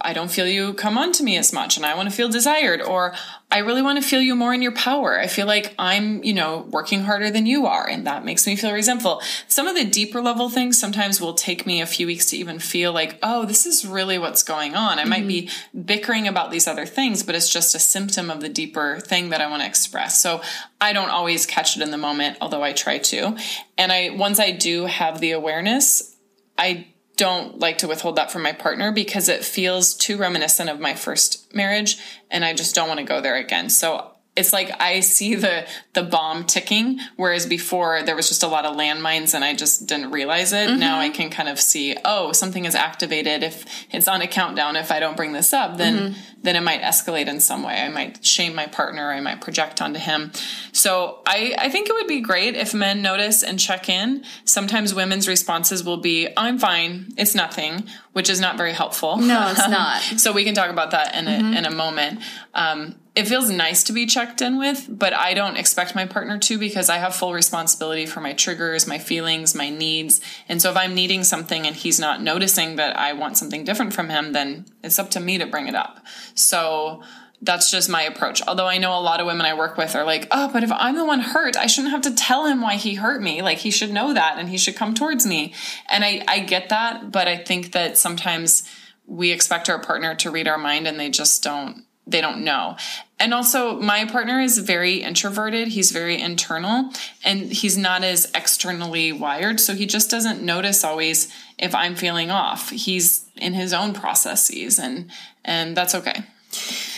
I 0.00 0.12
don't 0.12 0.30
feel 0.30 0.46
you 0.46 0.74
come 0.74 0.98
on 0.98 1.12
to 1.12 1.22
me 1.22 1.36
as 1.36 1.52
much 1.52 1.76
and 1.76 1.84
I 1.84 1.94
want 1.94 2.08
to 2.08 2.14
feel 2.14 2.28
desired 2.28 2.80
or 2.80 3.14
I 3.50 3.58
really 3.58 3.80
want 3.80 4.02
to 4.02 4.06
feel 4.06 4.20
you 4.20 4.34
more 4.34 4.52
in 4.52 4.60
your 4.60 4.72
power. 4.72 5.18
I 5.18 5.26
feel 5.26 5.46
like 5.46 5.74
I'm, 5.78 6.22
you 6.22 6.34
know, 6.34 6.66
working 6.70 7.04
harder 7.04 7.30
than 7.30 7.46
you 7.46 7.66
are 7.66 7.88
and 7.88 8.06
that 8.06 8.24
makes 8.24 8.46
me 8.46 8.56
feel 8.56 8.72
resentful. 8.72 9.22
Some 9.48 9.66
of 9.66 9.74
the 9.74 9.84
deeper 9.84 10.20
level 10.20 10.50
things 10.50 10.78
sometimes 10.78 11.20
will 11.20 11.34
take 11.34 11.66
me 11.66 11.80
a 11.80 11.86
few 11.86 12.06
weeks 12.06 12.26
to 12.26 12.36
even 12.36 12.58
feel 12.58 12.92
like, 12.92 13.18
oh, 13.22 13.46
this 13.46 13.64
is 13.64 13.86
really 13.86 14.18
what's 14.18 14.42
going 14.42 14.74
on. 14.74 14.98
I 14.98 15.02
mm-hmm. 15.02 15.10
might 15.10 15.28
be 15.28 15.42
mm-hmm. 15.42 15.80
bickering 15.82 16.28
about 16.28 16.50
these 16.50 16.66
other 16.66 16.86
things, 16.86 17.22
but 17.22 17.34
it's 17.34 17.48
just 17.48 17.74
a 17.74 17.78
symptom 17.78 18.30
of 18.30 18.40
the 18.40 18.48
deeper 18.48 19.00
thing 19.00 19.30
that 19.30 19.40
I 19.40 19.48
want 19.48 19.62
to 19.62 19.68
express. 19.68 20.22
So 20.22 20.42
I 20.80 20.92
don't 20.92 21.10
always 21.10 21.46
catch 21.46 21.76
it 21.76 21.82
in 21.82 21.90
the 21.90 21.98
moment, 21.98 22.38
although 22.40 22.62
I 22.62 22.72
try 22.72 22.98
to. 22.98 23.36
And 23.76 23.90
I 23.92 24.10
once 24.10 24.38
I 24.38 24.52
do 24.52 24.86
have 24.86 25.20
the 25.20 25.32
awareness, 25.32 26.16
I 26.58 26.88
don't 27.18 27.58
like 27.58 27.78
to 27.78 27.88
withhold 27.88 28.16
that 28.16 28.30
from 28.30 28.42
my 28.42 28.52
partner 28.52 28.90
because 28.90 29.28
it 29.28 29.44
feels 29.44 29.92
too 29.92 30.16
reminiscent 30.16 30.70
of 30.70 30.80
my 30.80 30.94
first 30.94 31.52
marriage 31.54 31.98
and 32.30 32.44
I 32.44 32.54
just 32.54 32.74
don't 32.74 32.88
want 32.88 33.00
to 33.00 33.04
go 33.04 33.20
there 33.20 33.36
again. 33.36 33.68
So 33.68 34.12
it's 34.38 34.52
like 34.52 34.70
I 34.80 35.00
see 35.00 35.34
the 35.34 35.66
the 35.94 36.04
bomb 36.04 36.44
ticking, 36.44 37.00
whereas 37.16 37.44
before 37.44 38.04
there 38.04 38.14
was 38.14 38.28
just 38.28 38.44
a 38.44 38.46
lot 38.46 38.64
of 38.64 38.76
landmines 38.76 39.34
and 39.34 39.44
I 39.44 39.54
just 39.54 39.86
didn't 39.88 40.12
realize 40.12 40.52
it. 40.52 40.70
Mm-hmm. 40.70 40.78
Now 40.78 41.00
I 41.00 41.10
can 41.10 41.28
kind 41.28 41.48
of 41.48 41.58
see, 41.58 41.96
oh, 42.04 42.30
something 42.30 42.64
is 42.64 42.76
activated. 42.76 43.42
If 43.42 43.66
it's 43.90 44.06
on 44.06 44.22
a 44.22 44.28
countdown, 44.28 44.76
if 44.76 44.92
I 44.92 45.00
don't 45.00 45.16
bring 45.16 45.32
this 45.32 45.52
up, 45.52 45.76
then 45.76 45.98
mm-hmm. 46.12 46.20
then 46.42 46.54
it 46.54 46.60
might 46.60 46.82
escalate 46.82 47.26
in 47.26 47.40
some 47.40 47.64
way. 47.64 47.82
I 47.82 47.88
might 47.88 48.24
shame 48.24 48.54
my 48.54 48.66
partner. 48.66 49.10
I 49.10 49.20
might 49.20 49.40
project 49.40 49.82
onto 49.82 49.98
him. 49.98 50.30
So 50.70 51.20
I, 51.26 51.56
I 51.58 51.68
think 51.68 51.88
it 51.88 51.94
would 51.94 52.06
be 52.06 52.20
great 52.20 52.54
if 52.54 52.72
men 52.72 53.02
notice 53.02 53.42
and 53.42 53.58
check 53.58 53.88
in. 53.88 54.24
Sometimes 54.44 54.94
women's 54.94 55.26
responses 55.26 55.82
will 55.82 55.96
be, 55.96 56.28
I'm 56.36 56.60
fine, 56.60 57.12
it's 57.16 57.34
nothing, 57.34 57.88
which 58.12 58.30
is 58.30 58.38
not 58.38 58.56
very 58.56 58.72
helpful. 58.72 59.16
No, 59.16 59.50
it's 59.50 59.68
not. 59.68 60.00
so 60.00 60.32
we 60.32 60.44
can 60.44 60.54
talk 60.54 60.70
about 60.70 60.92
that 60.92 61.16
in 61.16 61.26
a, 61.26 61.30
mm-hmm. 61.30 61.54
in 61.54 61.64
a 61.64 61.72
moment. 61.72 62.20
Um, 62.54 62.94
it 63.18 63.26
feels 63.26 63.50
nice 63.50 63.82
to 63.82 63.92
be 63.92 64.06
checked 64.06 64.40
in 64.40 64.58
with, 64.58 64.86
but 64.88 65.12
I 65.12 65.34
don't 65.34 65.56
expect 65.56 65.96
my 65.96 66.06
partner 66.06 66.38
to 66.38 66.56
because 66.56 66.88
I 66.88 66.98
have 66.98 67.16
full 67.16 67.32
responsibility 67.32 68.06
for 68.06 68.20
my 68.20 68.32
triggers, 68.32 68.86
my 68.86 68.98
feelings, 68.98 69.56
my 69.56 69.70
needs. 69.70 70.20
And 70.48 70.62
so 70.62 70.70
if 70.70 70.76
I'm 70.76 70.94
needing 70.94 71.24
something 71.24 71.66
and 71.66 71.74
he's 71.74 71.98
not 71.98 72.22
noticing 72.22 72.76
that 72.76 72.96
I 72.96 73.14
want 73.14 73.36
something 73.36 73.64
different 73.64 73.92
from 73.92 74.08
him, 74.08 74.34
then 74.34 74.66
it's 74.84 75.00
up 75.00 75.10
to 75.10 75.20
me 75.20 75.36
to 75.38 75.46
bring 75.46 75.66
it 75.66 75.74
up. 75.74 75.98
So 76.36 77.02
that's 77.42 77.72
just 77.72 77.90
my 77.90 78.02
approach. 78.02 78.40
Although 78.46 78.68
I 78.68 78.78
know 78.78 78.96
a 78.96 79.02
lot 79.02 79.18
of 79.18 79.26
women 79.26 79.46
I 79.46 79.54
work 79.54 79.76
with 79.76 79.96
are 79.96 80.04
like, 80.04 80.28
oh, 80.30 80.48
but 80.52 80.62
if 80.62 80.70
I'm 80.70 80.94
the 80.94 81.04
one 81.04 81.18
hurt, 81.18 81.56
I 81.56 81.66
shouldn't 81.66 81.90
have 81.90 82.02
to 82.02 82.14
tell 82.14 82.46
him 82.46 82.60
why 82.60 82.76
he 82.76 82.94
hurt 82.94 83.20
me. 83.20 83.42
Like 83.42 83.58
he 83.58 83.72
should 83.72 83.90
know 83.90 84.14
that 84.14 84.38
and 84.38 84.48
he 84.48 84.58
should 84.58 84.76
come 84.76 84.94
towards 84.94 85.26
me. 85.26 85.54
And 85.90 86.04
I, 86.04 86.22
I 86.28 86.38
get 86.38 86.68
that, 86.68 87.10
but 87.10 87.26
I 87.26 87.36
think 87.36 87.72
that 87.72 87.98
sometimes 87.98 88.62
we 89.06 89.32
expect 89.32 89.68
our 89.68 89.80
partner 89.80 90.14
to 90.14 90.30
read 90.30 90.46
our 90.46 90.58
mind 90.58 90.86
and 90.86 91.00
they 91.00 91.10
just 91.10 91.42
don't 91.42 91.84
they 92.08 92.20
don't 92.20 92.44
know. 92.44 92.76
And 93.20 93.34
also, 93.34 93.80
my 93.80 94.04
partner 94.04 94.40
is 94.40 94.58
very 94.58 95.02
introverted. 95.02 95.68
He's 95.68 95.90
very 95.90 96.20
internal 96.20 96.90
and 97.24 97.52
he's 97.52 97.76
not 97.76 98.04
as 98.04 98.30
externally 98.34 99.12
wired. 99.12 99.60
So 99.60 99.74
he 99.74 99.86
just 99.86 100.10
doesn't 100.10 100.42
notice 100.42 100.84
always 100.84 101.32
if 101.58 101.74
I'm 101.74 101.96
feeling 101.96 102.30
off. 102.30 102.70
He's 102.70 103.26
in 103.36 103.54
his 103.54 103.72
own 103.72 103.92
processes 103.92 104.78
and, 104.78 105.10
and 105.44 105.76
that's 105.76 105.94
okay. 105.94 106.22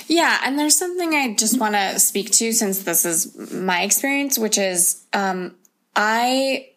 Yeah. 0.09 0.41
And 0.45 0.59
there's 0.59 0.79
something 0.79 1.15
I 1.15 1.35
just 1.35 1.59
want 1.59 1.75
to 1.75 1.99
speak 1.99 2.31
to 2.33 2.53
since 2.53 2.83
this 2.83 3.05
is 3.05 3.53
my 3.53 3.83
experience, 3.83 4.39
which 4.39 4.59
is, 4.59 5.05
um, 5.13 5.55
I 5.97 6.69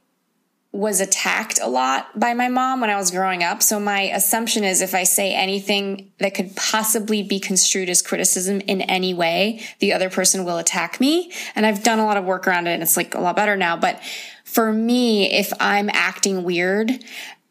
was 0.74 1.00
attacked 1.00 1.60
a 1.62 1.68
lot 1.68 2.20
by 2.20 2.34
my 2.34 2.50
mom 2.50 2.82
when 2.82 2.90
I 2.90 2.98
was 2.98 3.12
growing 3.12 3.44
up. 3.44 3.62
So 3.62 3.80
my 3.80 4.02
assumption 4.02 4.64
is 4.64 4.82
if 4.82 4.96
I 4.96 5.04
say 5.04 5.36
anything 5.36 6.12
that 6.18 6.34
could 6.34 6.56
possibly 6.56 7.22
be 7.22 7.40
construed 7.40 7.90
as 7.90 8.02
criticism 8.02 8.60
in 8.62 8.82
any 8.82 9.14
way, 9.14 9.64
the 9.80 9.94
other 9.94 10.10
person 10.10 10.46
will 10.46 10.58
attack 10.58 11.00
me. 11.00 11.32
And 11.56 11.68
I've 11.68 11.84
done 11.84 12.00
a 12.00 12.06
lot 12.06 12.18
of 12.18 12.26
work 12.26 12.48
around 12.48 12.66
it 12.66 12.72
and 12.72 12.82
it's 12.82 12.98
like 12.98 13.14
a 13.14 13.22
lot 13.22 13.36
better 13.36 13.56
now. 13.56 13.78
But 13.78 14.02
for 14.46 14.74
me, 14.74 15.32
if 15.32 15.54
I'm 15.60 15.92
acting 15.94 16.44
weird 16.44 16.92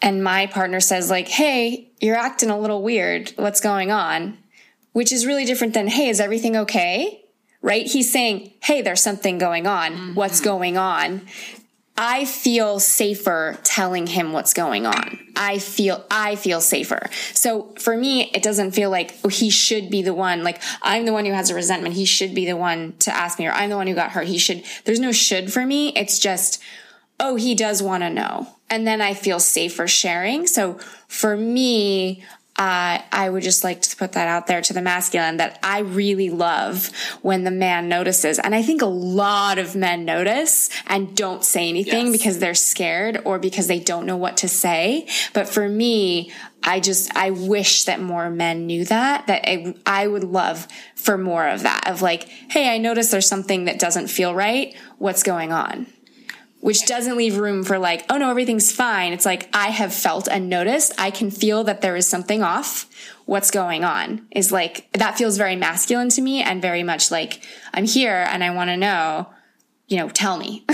and 0.03 0.25
my 0.25 0.47
partner 0.47 0.81
says 0.81 1.09
like, 1.09 1.29
Hey, 1.29 1.93
you're 2.01 2.17
acting 2.17 2.51
a 2.51 2.59
little 2.59 2.83
weird. 2.83 3.33
What's 3.37 3.61
going 3.61 3.93
on? 3.93 4.37
Which 4.91 5.13
is 5.13 5.27
really 5.27 5.45
different 5.45 5.75
than, 5.75 5.87
Hey, 5.87 6.09
is 6.09 6.21
everything 6.21 6.57
okay? 6.57 7.21
right? 7.65 7.87
He's 7.87 8.11
saying, 8.11 8.53
Hey, 8.61 8.83
there's 8.83 9.01
something 9.01 9.39
going 9.39 9.69
on. 9.69 9.93
Mm-hmm. 9.93 10.15
What's 10.15 10.41
going 10.41 10.77
on? 10.77 11.23
I 11.97 12.25
feel 12.25 12.81
safer 12.81 13.59
telling 13.65 14.07
him 14.07 14.33
what's 14.33 14.55
going 14.55 14.87
on. 14.87 15.19
I 15.37 15.59
feel, 15.59 16.05
I 16.11 16.37
feel 16.37 16.61
safer. 16.61 17.11
So 17.35 17.75
for 17.79 17.97
me, 17.97 18.31
it 18.31 18.43
doesn't 18.43 18.73
feel 18.73 18.91
like 18.91 19.15
oh, 19.25 19.29
he 19.29 19.51
should 19.51 19.91
be 19.91 20.03
the 20.03 20.15
one, 20.15 20.43
like 20.43 20.61
I'm 20.83 21.05
the 21.05 21.13
one 21.13 21.27
who 21.27 21.33
has 21.33 21.51
a 21.51 21.55
resentment. 21.55 21.95
He 21.95 22.07
should 22.07 22.35
be 22.35 22.47
the 22.47 22.57
one 22.57 22.95
to 23.01 23.15
ask 23.15 23.39
me, 23.39 23.47
or 23.47 23.53
I'm 23.53 23.71
the 23.71 23.77
one 23.77 23.87
who 23.87 23.95
got 23.95 24.13
hurt. 24.13 24.27
He 24.27 24.39
should, 24.39 24.65
there's 24.85 25.01
no 25.01 25.13
should 25.13 25.53
for 25.53 25.67
me. 25.67 25.91
It's 25.91 26.19
just, 26.19 26.63
oh, 27.21 27.37
he 27.37 27.55
does 27.55 27.83
want 27.83 28.03
to 28.03 28.11
know. 28.11 28.49
And 28.71 28.87
then 28.87 29.03
I 29.03 29.13
feel 29.13 29.39
safer 29.39 29.87
sharing. 29.87 30.47
So 30.47 30.79
for 31.09 31.37
me, 31.37 32.25
uh, 32.59 33.01
I 33.11 33.31
would 33.31 33.43
just 33.43 33.65
like 33.65 33.81
to 33.83 33.97
put 33.97 34.13
that 34.13 34.29
out 34.29 34.47
there 34.47 34.61
to 34.61 34.73
the 34.75 34.83
masculine 34.83 35.39
that 35.39 35.59
I 35.63 35.81
really 35.81 36.29
love 36.29 36.91
when 37.23 37.45
the 37.45 37.51
man 37.51 37.89
notices. 37.89 38.39
And 38.39 38.55
I 38.55 38.63
think 38.63 38.83
a 38.83 38.87
lot 38.87 39.59
of 39.59 39.75
men 39.75 40.05
notice 40.05 40.69
and 40.87 41.17
don't 41.17 41.45
say 41.45 41.71
anything 41.71 42.09
yes. 42.09 42.13
because 42.13 42.39
they're 42.41 42.55
scared 42.55 43.23
or 43.25 43.39
because 43.39 43.69
they 43.69 43.81
don't 43.81 44.05
know 44.05 44.19
what 44.19 44.37
to 44.39 44.49
say. 44.49 45.09
But 45.33 45.49
for 45.49 45.67
me, 45.67 46.31
I 46.63 46.79
just, 46.79 47.17
I 47.17 47.31
wish 47.31 47.85
that 47.87 48.01
more 48.01 48.29
men 48.29 48.67
knew 48.67 48.85
that, 48.85 49.27
that 49.29 49.49
I, 49.49 49.75
I 49.87 50.07
would 50.07 50.25
love 50.25 50.69
for 50.95 51.17
more 51.17 51.49
of 51.49 51.63
that 51.63 51.89
of 51.89 52.03
like, 52.03 52.29
Hey, 52.29 52.73
I 52.73 52.77
noticed 52.77 53.11
there's 53.11 53.27
something 53.27 53.65
that 53.65 53.79
doesn't 53.79 54.09
feel 54.09 54.35
right. 54.35 54.77
What's 54.99 55.23
going 55.23 55.53
on? 55.53 55.87
Which 56.63 56.87
doesn't 56.87 57.17
leave 57.17 57.39
room 57.39 57.65
for 57.65 57.77
like, 57.77 58.07
oh 58.09 58.17
no, 58.17 58.31
everything's 58.31 58.71
fine. 58.71 59.13
It's 59.13 59.27
like, 59.27 59.49
I 59.53 59.71
have 59.71 59.93
felt 59.93 60.29
and 60.29 60.49
noticed. 60.49 60.95
I 60.97 61.11
can 61.11 61.33
feel 61.33 61.65
that 61.65 61.81
there 61.81 61.97
is 61.97 62.07
something 62.07 62.41
off. 62.41 62.89
What's 63.27 63.51
going 63.51 63.83
on 63.83 64.29
is 64.31 64.53
like, 64.53 64.87
that 64.93 65.19
feels 65.19 65.37
very 65.37 65.57
masculine 65.57 66.09
to 66.11 66.23
me 66.23 66.41
and 66.41 66.63
very 66.63 66.85
much 66.85 67.11
like, 67.11 67.43
I'm 67.75 67.85
here 67.85 68.25
and 68.31 68.45
I 68.45 68.55
want 68.55 68.71
to 68.71 68.77
know, 68.77 69.29
you 69.89 69.97
know, 69.97 70.09
tell 70.09 70.37
me. 70.37 70.65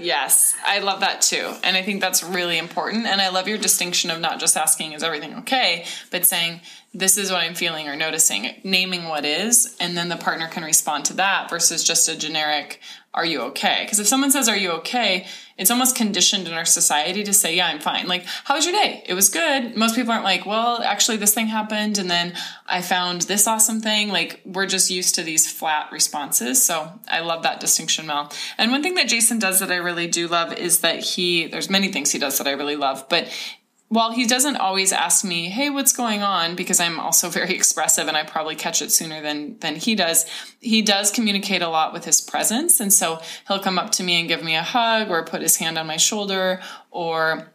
yes, 0.00 0.56
I 0.66 0.80
love 0.80 0.98
that 0.98 1.22
too. 1.22 1.54
And 1.62 1.76
I 1.76 1.82
think 1.82 2.00
that's 2.00 2.24
really 2.24 2.58
important. 2.58 3.06
And 3.06 3.20
I 3.20 3.28
love 3.28 3.46
your 3.46 3.58
distinction 3.58 4.10
of 4.10 4.18
not 4.18 4.40
just 4.40 4.56
asking, 4.56 4.94
is 4.94 5.04
everything 5.04 5.36
okay? 5.38 5.86
But 6.10 6.26
saying, 6.26 6.60
this 6.92 7.16
is 7.16 7.30
what 7.30 7.42
I'm 7.42 7.54
feeling 7.54 7.88
or 7.88 7.94
noticing, 7.94 8.60
naming 8.64 9.04
what 9.04 9.24
is, 9.24 9.76
and 9.78 9.96
then 9.96 10.08
the 10.08 10.16
partner 10.16 10.48
can 10.48 10.64
respond 10.64 11.04
to 11.04 11.14
that 11.14 11.48
versus 11.48 11.84
just 11.84 12.08
a 12.08 12.18
generic, 12.18 12.80
are 13.12 13.24
you 13.24 13.40
okay? 13.40 13.80
Because 13.82 13.98
if 13.98 14.06
someone 14.06 14.30
says, 14.30 14.48
are 14.48 14.56
you 14.56 14.70
okay? 14.70 15.26
It's 15.58 15.70
almost 15.70 15.96
conditioned 15.96 16.46
in 16.46 16.54
our 16.54 16.64
society 16.64 17.24
to 17.24 17.32
say, 17.32 17.56
yeah, 17.56 17.66
I'm 17.66 17.80
fine. 17.80 18.06
Like, 18.06 18.24
how 18.44 18.54
was 18.54 18.64
your 18.64 18.74
day? 18.74 19.02
It 19.04 19.14
was 19.14 19.28
good. 19.28 19.76
Most 19.76 19.96
people 19.96 20.12
aren't 20.12 20.24
like, 20.24 20.46
well, 20.46 20.80
actually, 20.80 21.16
this 21.16 21.34
thing 21.34 21.48
happened, 21.48 21.98
and 21.98 22.08
then 22.08 22.34
I 22.66 22.82
found 22.82 23.22
this 23.22 23.48
awesome 23.48 23.80
thing. 23.80 24.10
Like, 24.10 24.40
we're 24.44 24.66
just 24.66 24.90
used 24.90 25.16
to 25.16 25.24
these 25.24 25.50
flat 25.50 25.90
responses. 25.90 26.62
So 26.62 27.00
I 27.08 27.20
love 27.20 27.42
that 27.42 27.58
distinction, 27.58 28.06
Mel. 28.06 28.32
And 28.56 28.70
one 28.70 28.82
thing 28.82 28.94
that 28.94 29.08
Jason 29.08 29.40
does 29.40 29.58
that 29.58 29.72
I 29.72 29.76
really 29.76 30.06
do 30.06 30.28
love 30.28 30.52
is 30.52 30.78
that 30.80 31.00
he, 31.00 31.48
there's 31.48 31.68
many 31.68 31.90
things 31.90 32.12
he 32.12 32.18
does 32.20 32.38
that 32.38 32.46
I 32.46 32.52
really 32.52 32.76
love, 32.76 33.06
but 33.08 33.28
while 33.90 34.12
he 34.12 34.24
doesn't 34.24 34.56
always 34.56 34.92
ask 34.92 35.24
me, 35.24 35.48
"Hey, 35.48 35.68
what's 35.68 35.92
going 35.92 36.22
on?" 36.22 36.54
because 36.54 36.80
I'm 36.80 36.98
also 36.98 37.28
very 37.38 37.54
expressive 37.54 38.08
and 38.08 38.16
I 38.16 38.22
probably 38.22 38.54
catch 38.54 38.80
it 38.80 38.90
sooner 38.90 39.20
than 39.20 39.58
than 39.58 39.76
he 39.76 39.94
does, 39.94 40.24
he 40.60 40.80
does 40.80 41.10
communicate 41.10 41.60
a 41.60 41.68
lot 41.68 41.92
with 41.92 42.04
his 42.04 42.20
presence, 42.20 42.80
and 42.80 42.92
so 42.92 43.20
he'll 43.46 43.58
come 43.58 43.78
up 43.78 43.90
to 43.92 44.02
me 44.02 44.18
and 44.18 44.28
give 44.28 44.42
me 44.42 44.54
a 44.54 44.62
hug 44.62 45.10
or 45.10 45.24
put 45.24 45.42
his 45.42 45.56
hand 45.56 45.76
on 45.76 45.86
my 45.86 45.96
shoulder 45.98 46.60
or 46.90 47.52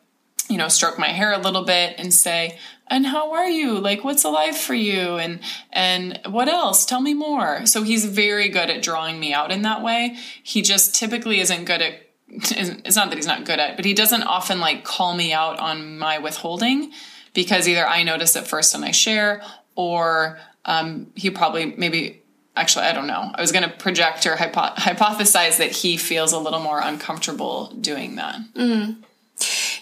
you 0.50 0.58
know, 0.58 0.68
stroke 0.68 1.00
my 1.00 1.08
hair 1.08 1.34
a 1.34 1.40
little 1.40 1.64
bit 1.64 1.96
and 1.98 2.14
say, 2.14 2.60
"And 2.88 3.08
how 3.08 3.32
are 3.34 3.48
you? 3.48 3.80
Like 3.80 4.04
what's 4.04 4.24
alive 4.24 4.58
for 4.58 4.76
you?" 4.76 5.18
and 5.18 5.40
and 5.72 6.20
what 6.30 6.48
else? 6.50 6.86
Tell 6.86 7.02
me 7.02 7.14
more. 7.14 7.66
So 7.66 7.84
he's 7.84 8.06
very 8.06 8.50
good 8.50 8.70
at 8.70 8.84
drawing 8.84 9.20
me 9.20 9.34
out 9.34 9.52
in 9.52 9.62
that 9.64 9.82
way. 9.82 10.18
He 10.44 10.62
just 10.62 10.94
typically 10.96 11.40
isn't 11.40 11.66
good 11.66 11.82
at 11.82 12.05
it's 12.28 12.96
not 12.96 13.10
that 13.10 13.16
he's 13.16 13.28
not 13.28 13.46
good 13.46 13.60
at, 13.60 13.76
but 13.76 13.86
he 13.86 13.94
doesn't 13.94 14.24
often 14.24 14.60
like 14.60 14.84
call 14.84 15.16
me 15.16 15.34
out 15.34 15.60
on 15.60 15.98
my 15.98 16.18
withholding 16.20 16.92
because 17.34 17.68
either 17.68 17.88
I 17.88 18.04
notice 18.04 18.36
it 18.36 18.48
first 18.48 18.74
and 18.76 18.84
I 18.84 18.92
share, 18.92 19.42
or 19.76 20.40
um, 20.66 21.08
he 21.16 21.30
probably 21.30 21.76
maybe 21.78 22.22
actually 22.56 22.86
I 22.86 22.94
don't 22.94 23.08
know. 23.08 23.32
I 23.34 23.42
was 23.42 23.52
going 23.52 23.70
to 23.70 23.76
project 23.76 24.26
or 24.26 24.36
hypo- 24.36 24.76
hypothesize 24.76 25.58
that 25.58 25.72
he 25.72 25.98
feels 25.98 26.34
a 26.34 26.40
little 26.40 26.62
more 26.62 26.80
uncomfortable 26.82 27.68
doing 27.80 28.16
that. 28.16 28.38
Mm. 28.56 28.98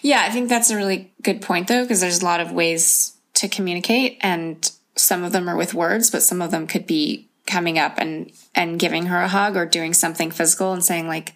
Yeah, 0.02 0.22
I 0.22 0.30
think 0.32 0.50
that's 0.50 0.70
a 0.70 0.76
really 0.76 1.12
good 1.22 1.41
point 1.41 1.68
though, 1.68 1.84
because 1.84 2.02
there's 2.02 2.22
a 2.22 2.26
lot 2.26 2.41
of 2.41 2.52
ways 2.52 3.16
to 3.36 3.48
communicate, 3.48 4.18
and 4.22 4.70
some 4.96 5.24
of 5.24 5.32
them 5.32 5.50
are 5.50 5.56
with 5.56 5.74
words, 5.74 6.12
but 6.12 6.24
some 6.24 6.41
of 6.41 6.52
them 6.52 6.68
could 6.68 6.86
be 6.86 7.30
coming 7.46 7.78
up 7.78 7.96
and 7.98 8.32
and 8.56 8.80
giving 8.80 9.08
her 9.08 9.22
a 9.22 9.28
hug 9.28 9.56
or 9.56 9.66
doing 9.66 9.94
something 9.94 10.32
physical 10.32 10.74
and 10.74 10.84
saying 10.84 11.08
like 11.08 11.34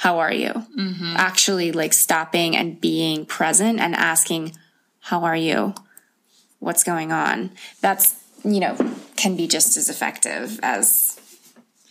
how 0.00 0.20
are 0.20 0.32
you? 0.32 0.48
Mm-hmm. 0.48 1.14
Actually, 1.18 1.72
like 1.72 1.92
stopping 1.92 2.56
and 2.56 2.80
being 2.80 3.26
present 3.26 3.80
and 3.80 3.94
asking, 3.94 4.56
how 5.00 5.24
are 5.24 5.36
you? 5.36 5.74
What's 6.58 6.84
going 6.84 7.12
on? 7.12 7.50
That's, 7.82 8.18
you 8.42 8.60
know, 8.60 8.78
can 9.16 9.36
be 9.36 9.46
just 9.46 9.76
as 9.76 9.90
effective 9.90 10.58
as 10.62 11.20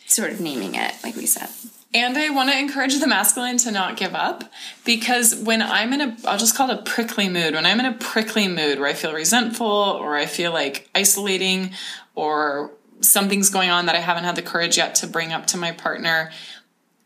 sort 0.07 0.31
of 0.31 0.41
naming 0.41 0.73
it, 0.73 0.95
like 1.03 1.15
we 1.15 1.27
said. 1.27 1.49
And 1.93 2.17
I 2.17 2.31
want 2.31 2.49
to 2.49 2.57
encourage 2.57 2.99
the 2.99 3.05
masculine 3.05 3.59
to 3.59 3.69
not 3.69 3.95
give 3.95 4.15
up 4.15 4.43
because 4.85 5.35
when 5.35 5.61
I'm 5.61 5.93
in 5.93 6.01
a, 6.01 6.17
I'll 6.25 6.39
just 6.39 6.57
call 6.57 6.71
it 6.71 6.79
a 6.79 6.81
prickly 6.81 7.29
mood, 7.29 7.53
when 7.53 7.67
I'm 7.67 7.79
in 7.79 7.85
a 7.85 7.93
prickly 7.93 8.47
mood 8.47 8.79
where 8.79 8.89
I 8.89 8.93
feel 8.93 9.13
resentful 9.13 9.67
or 9.67 10.15
I 10.15 10.25
feel 10.25 10.51
like 10.51 10.89
isolating 10.95 11.73
or 12.15 12.71
something's 13.01 13.51
going 13.51 13.69
on 13.69 13.85
that 13.85 13.93
I 13.93 13.99
haven't 13.99 14.23
had 14.23 14.35
the 14.35 14.41
courage 14.41 14.77
yet 14.77 14.95
to 14.95 15.07
bring 15.07 15.31
up 15.31 15.45
to 15.47 15.57
my 15.57 15.73
partner, 15.73 16.31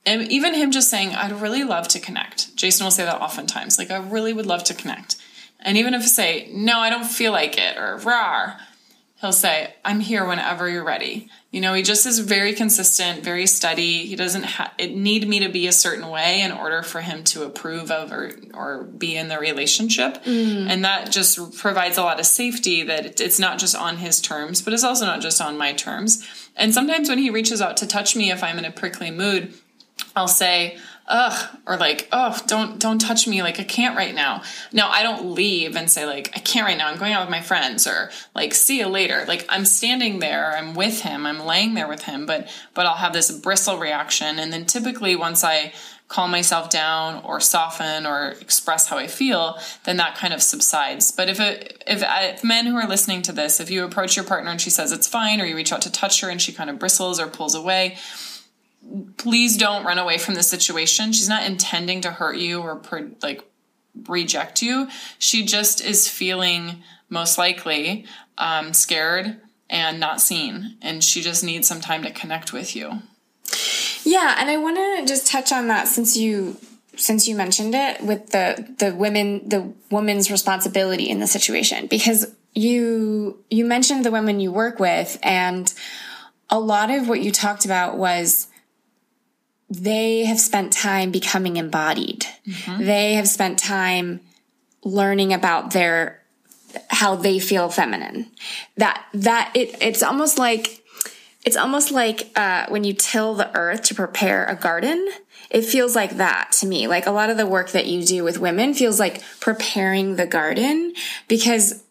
and 0.06 0.32
even 0.32 0.54
him 0.54 0.72
just 0.72 0.90
saying, 0.90 1.16
I'd 1.16 1.32
really 1.32 1.64
love 1.64 1.88
to 1.90 2.00
connect. 2.00 2.56
Jason 2.56 2.86
will 2.86 2.92
say 2.92 3.06
that 3.06 3.22
oftentimes, 3.22 3.78
like, 3.78 3.92
I 3.92 3.98
really 3.98 4.34
would 4.34 4.46
love 4.46 4.64
to 4.66 4.74
connect. 4.74 5.16
And 5.60 5.78
even 5.78 5.94
if 5.94 6.02
I 6.02 6.06
say, 6.06 6.50
no, 6.52 6.80
I 6.80 6.90
don't 6.90 7.06
feel 7.06 7.32
like 7.32 7.58
it, 7.58 7.78
or 7.78 7.98
rar, 7.98 8.60
he'll 9.22 9.32
say, 9.32 9.74
I'm 9.86 10.02
here 10.02 10.26
whenever 10.26 10.68
you're 10.68 10.84
ready. 10.84 11.30
You 11.50 11.62
know, 11.62 11.74
he 11.74 11.84
just 11.84 12.06
is 12.06 12.20
very 12.20 12.52
consistent, 12.52 13.24
very 13.24 13.48
steady. 13.48 14.06
He 14.06 14.18
doesn't 14.18 14.44
ha- 14.44 14.74
it 14.78 14.94
need 14.94 15.26
me 15.26 15.40
to 15.40 15.48
be 15.48 15.68
a 15.68 15.72
certain 15.72 16.10
way 16.10 16.42
in 16.42 16.52
order 16.52 16.84
for 16.84 17.00
him 17.00 17.24
to 17.26 17.44
approve 17.44 17.90
of 17.90 18.12
or, 18.12 18.34
or 18.54 18.84
be 18.84 19.16
in 19.16 19.30
the 19.30 19.40
relationship. 19.40 20.22
Mm. 20.26 20.68
And 20.68 20.84
that 20.84 21.10
just 21.10 21.58
provides 21.58 21.98
a 21.98 22.04
lot 22.04 22.20
of 22.20 22.26
safety 22.26 22.84
that 22.84 23.22
it's 23.22 23.40
not 23.40 23.60
just 23.60 23.78
on 23.78 23.96
his 23.96 24.20
terms, 24.20 24.62
but 24.62 24.74
it's 24.74 24.84
also 24.84 25.06
not 25.06 25.22
just 25.22 25.40
on 25.40 25.58
my 25.58 25.72
terms. 25.72 26.28
And 26.58 26.74
sometimes 26.74 27.08
when 27.08 27.20
he 27.20 27.30
reaches 27.30 27.62
out 27.62 27.78
to 27.78 27.88
touch 27.88 28.18
me, 28.18 28.32
if 28.32 28.44
I'm 28.44 28.60
in 28.60 28.66
a 28.66 28.72
prickly 28.72 29.12
mood, 29.12 29.54
I'll 30.16 30.28
say, 30.28 30.78
ugh, 31.08 31.58
or 31.66 31.78
like, 31.78 32.08
oh, 32.12 32.38
don't 32.48 32.80
don't 32.80 33.00
touch 33.00 33.28
me, 33.28 33.42
like 33.42 33.60
I 33.60 33.64
can't 33.64 33.98
right 33.98 34.14
now. 34.14 34.44
No, 34.72 34.88
I 34.88 35.04
don't 35.04 35.32
leave 35.32 35.76
and 35.76 35.90
say 35.90 36.06
like 36.06 36.32
I 36.36 36.40
can't 36.40 36.66
right 36.66 36.78
now. 36.78 36.88
I'm 36.88 36.98
going 36.98 37.14
out 37.14 37.22
with 37.22 37.32
my 37.32 37.42
friends, 37.42 37.88
or 37.88 38.10
like 38.36 38.54
see 38.54 38.80
you 38.80 38.88
later. 38.88 39.26
Like 39.28 39.46
I'm 39.50 39.66
standing 39.66 40.20
there, 40.20 40.56
I'm 40.56 40.74
with 40.74 41.02
him, 41.02 41.26
I'm 41.26 41.40
laying 41.40 41.74
there 41.74 41.88
with 41.88 42.04
him, 42.04 42.26
but 42.26 42.48
but 42.74 42.86
I'll 42.86 42.96
have 42.96 43.14
this 43.14 43.32
bristle 43.32 43.78
reaction, 43.78 44.40
and 44.40 44.54
then 44.54 44.66
typically 44.66 45.16
once 45.16 45.44
I 45.44 45.74
calm 46.10 46.30
myself 46.30 46.70
down 46.70 47.24
or 47.24 47.40
soften 47.40 48.06
or 48.06 48.36
express 48.40 48.88
how 48.88 48.98
I 48.98 49.08
feel, 49.08 49.58
then 49.86 49.98
that 49.98 50.16
kind 50.16 50.32
of 50.32 50.44
subsides. 50.44 51.12
But 51.12 51.28
if 51.28 51.40
it, 51.40 51.84
if, 51.88 52.04
if 52.06 52.44
men 52.44 52.68
who 52.68 52.76
are 52.76 52.88
listening 52.88 53.24
to 53.24 53.32
this, 53.32 53.60
if 53.60 53.72
you 53.72 53.84
approach 53.84 54.16
your 54.16 54.26
partner 54.26 54.52
and 54.52 54.62
she 54.62 54.70
says 54.70 54.92
it's 54.92 55.08
fine, 55.08 55.42
or 55.42 55.46
you 55.46 55.56
reach 55.56 55.72
out 55.72 55.82
to 55.84 55.92
touch 55.92 56.22
her 56.22 56.30
and 56.30 56.40
she 56.40 56.54
kind 56.54 56.70
of 56.70 56.78
bristles 56.78 57.20
or 57.20 57.26
pulls 57.26 57.56
away, 57.56 57.98
please 59.18 59.58
don't 59.58 59.86
run 59.86 59.98
away 59.98 60.18
from 60.18 60.36
the 60.36 60.44
situation. 60.44 61.12
She's 61.12 61.30
not 61.30 61.46
intending 61.46 62.02
to 62.02 62.12
hurt 62.12 62.38
you 62.38 62.62
or 62.62 62.82
like 63.22 63.44
reject 64.08 64.62
you. 64.62 64.88
She 65.20 65.46
just 65.46 65.82
is 65.82 66.08
feeling 66.08 66.84
most 67.10 67.38
likely 67.38 68.06
um, 68.38 68.74
scared 68.74 69.40
and 69.70 70.00
not 70.00 70.22
seen, 70.22 70.78
and 70.82 71.04
she 71.04 71.22
just 71.22 71.44
needs 71.44 71.68
some 71.68 71.82
time 71.82 72.04
to 72.04 72.12
connect 72.12 72.54
with 72.54 72.76
you. 72.76 73.02
Yeah, 74.04 74.36
and 74.38 74.50
I 74.50 74.58
want 74.58 74.78
to 74.78 75.06
just 75.06 75.28
touch 75.28 75.52
on 75.52 75.68
that 75.68 75.88
since 75.88 76.18
you 76.18 76.58
since 76.96 77.28
you 77.28 77.36
mentioned 77.36 77.74
it 77.74 78.02
with 78.02 78.30
the 78.30 78.68
the 78.78 78.94
women 78.94 79.48
the 79.48 79.74
woman's 79.90 80.30
responsibility 80.30 81.10
in 81.10 81.20
the 81.20 81.28
situation 81.28 81.88
because 81.88 82.32
you 82.54 83.40
you 83.50 83.66
mentioned 83.66 84.06
the 84.06 84.12
women 84.12 84.40
you 84.40 84.52
work 84.52 84.80
with 84.80 85.18
and 85.24 85.74
a 86.50 86.60
lot 86.60 86.92
of 86.92 87.08
what 87.08 87.22
you 87.22 87.32
talked 87.32 87.66
about 87.66 87.98
was 87.98 88.48
they 89.74 90.26
have 90.26 90.40
spent 90.40 90.72
time 90.72 91.12
becoming 91.12 91.58
embodied. 91.58 92.26
Mm-hmm. 92.48 92.86
They 92.86 93.14
have 93.16 93.28
spent 93.28 93.58
time 93.58 94.22
learning 94.84 95.34
about 95.34 95.72
their 95.72 96.22
how 96.90 97.16
they 97.16 97.40
feel 97.40 97.70
feminine. 97.70 98.32
That 98.78 99.04
that 99.14 99.52
it 99.56 99.76
it's 99.82 100.04
almost 100.04 100.38
like 100.38 100.84
it's 101.44 101.58
almost 101.58 101.92
like 101.92 102.32
uh, 102.36 102.68
when 102.70 102.84
you 102.84 102.94
till 102.94 103.34
the 103.34 103.56
earth 103.56 103.84
to 103.84 103.96
prepare 103.96 104.46
a 104.46 104.56
garden. 104.56 105.10
It 105.50 105.66
feels 105.66 105.96
like 105.96 106.18
that 106.18 106.52
to 106.60 106.66
me. 106.66 106.88
Like 106.88 107.06
a 107.06 107.12
lot 107.12 107.30
of 107.30 107.38
the 107.38 107.46
work 107.46 107.72
that 107.72 107.86
you 107.86 108.04
do 108.04 108.24
with 108.24 108.40
women 108.40 108.74
feels 108.74 109.00
like 109.00 109.22
preparing 109.40 110.16
the 110.16 110.26
garden 110.26 110.94
because 111.28 111.84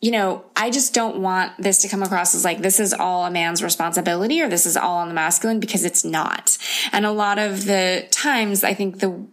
you 0.00 0.12
know, 0.12 0.44
I 0.54 0.70
just 0.70 0.94
don't 0.94 1.20
want 1.22 1.52
this 1.58 1.78
to 1.78 1.88
come 1.88 2.02
across 2.02 2.34
as 2.34 2.44
like 2.44 2.62
this 2.62 2.78
is 2.78 2.92
all 2.92 3.24
a 3.24 3.30
man's 3.30 3.62
responsibility 3.62 4.40
or 4.40 4.48
this 4.48 4.64
is 4.64 4.76
all 4.76 4.98
on 4.98 5.08
the 5.08 5.14
masculine 5.14 5.58
because 5.58 5.84
it's 5.84 6.04
not. 6.04 6.56
And 6.92 7.04
a 7.04 7.10
lot 7.10 7.38
of 7.38 7.64
the 7.64 8.06
times 8.10 8.62
I 8.62 8.74
think 8.74 9.00
the 9.00 9.26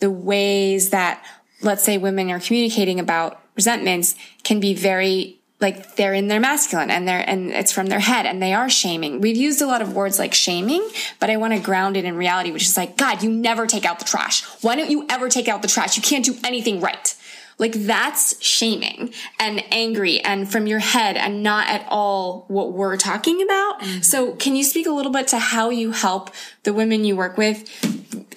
the 0.00 0.10
ways 0.10 0.90
that 0.90 1.24
let's 1.62 1.84
say 1.84 1.98
women 1.98 2.30
are 2.30 2.40
communicating 2.40 2.98
about 2.98 3.40
resentments 3.54 4.14
can 4.42 4.60
be 4.60 4.74
very 4.74 5.38
like 5.60 5.96
they're 5.96 6.14
in 6.14 6.28
their 6.28 6.38
masculine 6.38 6.90
and 6.90 7.06
they're 7.06 7.28
and 7.28 7.50
it's 7.50 7.72
from 7.72 7.86
their 7.86 7.98
head 8.00 8.26
and 8.26 8.40
they 8.42 8.54
are 8.54 8.70
shaming. 8.70 9.20
We've 9.20 9.36
used 9.36 9.60
a 9.60 9.66
lot 9.66 9.82
of 9.82 9.94
words 9.94 10.18
like 10.18 10.34
shaming, 10.34 10.88
but 11.18 11.30
I 11.30 11.36
want 11.36 11.54
to 11.54 11.60
ground 11.60 11.96
it 11.96 12.04
in 12.04 12.16
reality, 12.16 12.52
which 12.52 12.62
is 12.62 12.76
like, 12.76 12.96
God, 12.96 13.22
you 13.22 13.30
never 13.30 13.66
take 13.66 13.84
out 13.84 13.98
the 13.98 14.04
trash. 14.04 14.44
Why 14.62 14.76
don't 14.76 14.90
you 14.90 15.06
ever 15.08 15.28
take 15.28 15.48
out 15.48 15.62
the 15.62 15.68
trash? 15.68 15.96
You 15.96 16.02
can't 16.02 16.24
do 16.24 16.36
anything 16.44 16.80
right. 16.80 17.14
Like 17.58 17.72
that's 17.72 18.40
shaming 18.42 19.12
and 19.38 19.64
angry 19.72 20.20
and 20.20 20.50
from 20.50 20.66
your 20.66 20.78
head 20.78 21.16
and 21.16 21.42
not 21.42 21.68
at 21.68 21.84
all 21.88 22.44
what 22.48 22.72
we're 22.72 22.96
talking 22.96 23.42
about. 23.42 23.80
Mm-hmm. 23.80 24.00
So 24.02 24.32
can 24.32 24.54
you 24.54 24.62
speak 24.62 24.86
a 24.86 24.92
little 24.92 25.12
bit 25.12 25.26
to 25.28 25.38
how 25.38 25.70
you 25.70 25.90
help 25.90 26.30
the 26.62 26.72
women 26.72 27.04
you 27.04 27.16
work 27.16 27.36
with 27.36 27.68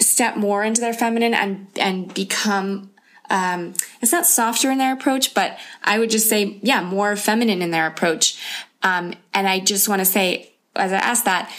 step 0.01 0.35
more 0.35 0.63
into 0.63 0.81
their 0.81 0.93
feminine 0.93 1.33
and, 1.33 1.67
and 1.77 2.13
become 2.13 2.91
um, 3.29 3.73
it's 4.01 4.11
not 4.11 4.25
softer 4.25 4.69
in 4.69 4.77
their 4.77 4.93
approach, 4.93 5.33
but 5.33 5.57
I 5.83 5.99
would 5.99 6.09
just 6.09 6.27
say, 6.27 6.59
yeah, 6.61 6.83
more 6.83 7.15
feminine 7.15 7.61
in 7.61 7.71
their 7.71 7.87
approach. 7.87 8.37
Um, 8.83 9.13
and 9.33 9.47
I 9.47 9.59
just 9.59 9.87
want 9.87 9.99
to 9.99 10.05
say, 10.05 10.51
as 10.75 10.91
I 10.91 10.97
ask 10.97 11.23
that, 11.23 11.49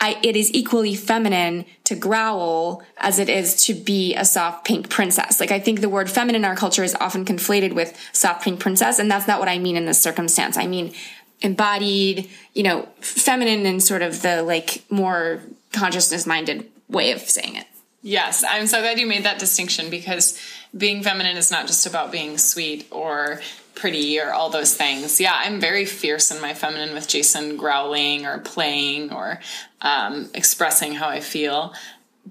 I, 0.00 0.18
it 0.22 0.36
is 0.36 0.54
equally 0.54 0.94
feminine 0.94 1.64
to 1.84 1.96
growl 1.96 2.82
as 2.98 3.18
it 3.18 3.28
is 3.28 3.64
to 3.64 3.74
be 3.74 4.14
a 4.14 4.24
soft 4.24 4.64
pink 4.64 4.88
princess. 4.88 5.40
Like 5.40 5.50
I 5.50 5.58
think 5.58 5.80
the 5.80 5.88
word 5.88 6.08
feminine 6.08 6.42
in 6.42 6.44
our 6.44 6.54
culture 6.54 6.84
is 6.84 6.94
often 7.00 7.24
conflated 7.24 7.72
with 7.72 7.98
soft 8.12 8.44
pink 8.44 8.60
princess, 8.60 8.98
and 8.98 9.10
that's 9.10 9.26
not 9.26 9.40
what 9.40 9.48
I 9.48 9.58
mean 9.58 9.76
in 9.76 9.86
this 9.86 10.00
circumstance. 10.00 10.56
I 10.56 10.66
mean 10.66 10.94
embodied, 11.40 12.28
you 12.54 12.62
know, 12.62 12.88
feminine 13.00 13.66
in 13.66 13.80
sort 13.80 14.02
of 14.02 14.22
the 14.22 14.42
like 14.42 14.84
more 14.90 15.40
consciousness 15.72 16.26
minded 16.26 16.68
way 16.88 17.12
of 17.12 17.20
saying 17.20 17.56
it. 17.56 17.66
Yes, 18.02 18.44
I'm 18.48 18.66
so 18.68 18.80
glad 18.80 18.98
you 18.98 19.06
made 19.06 19.24
that 19.24 19.38
distinction 19.38 19.90
because 19.90 20.40
being 20.76 21.02
feminine 21.02 21.36
is 21.36 21.50
not 21.50 21.66
just 21.66 21.86
about 21.86 22.12
being 22.12 22.38
sweet 22.38 22.86
or 22.90 23.40
pretty 23.78 24.20
or 24.20 24.32
all 24.32 24.50
those 24.50 24.76
things. 24.76 25.20
Yeah, 25.20 25.34
I'm 25.34 25.60
very 25.60 25.84
fierce 25.84 26.30
in 26.30 26.40
my 26.40 26.54
feminine 26.54 26.94
with 26.94 27.08
Jason 27.08 27.56
growling 27.56 28.26
or 28.26 28.38
playing 28.38 29.12
or 29.12 29.40
um, 29.80 30.28
expressing 30.34 30.94
how 30.94 31.08
I 31.08 31.20
feel 31.20 31.72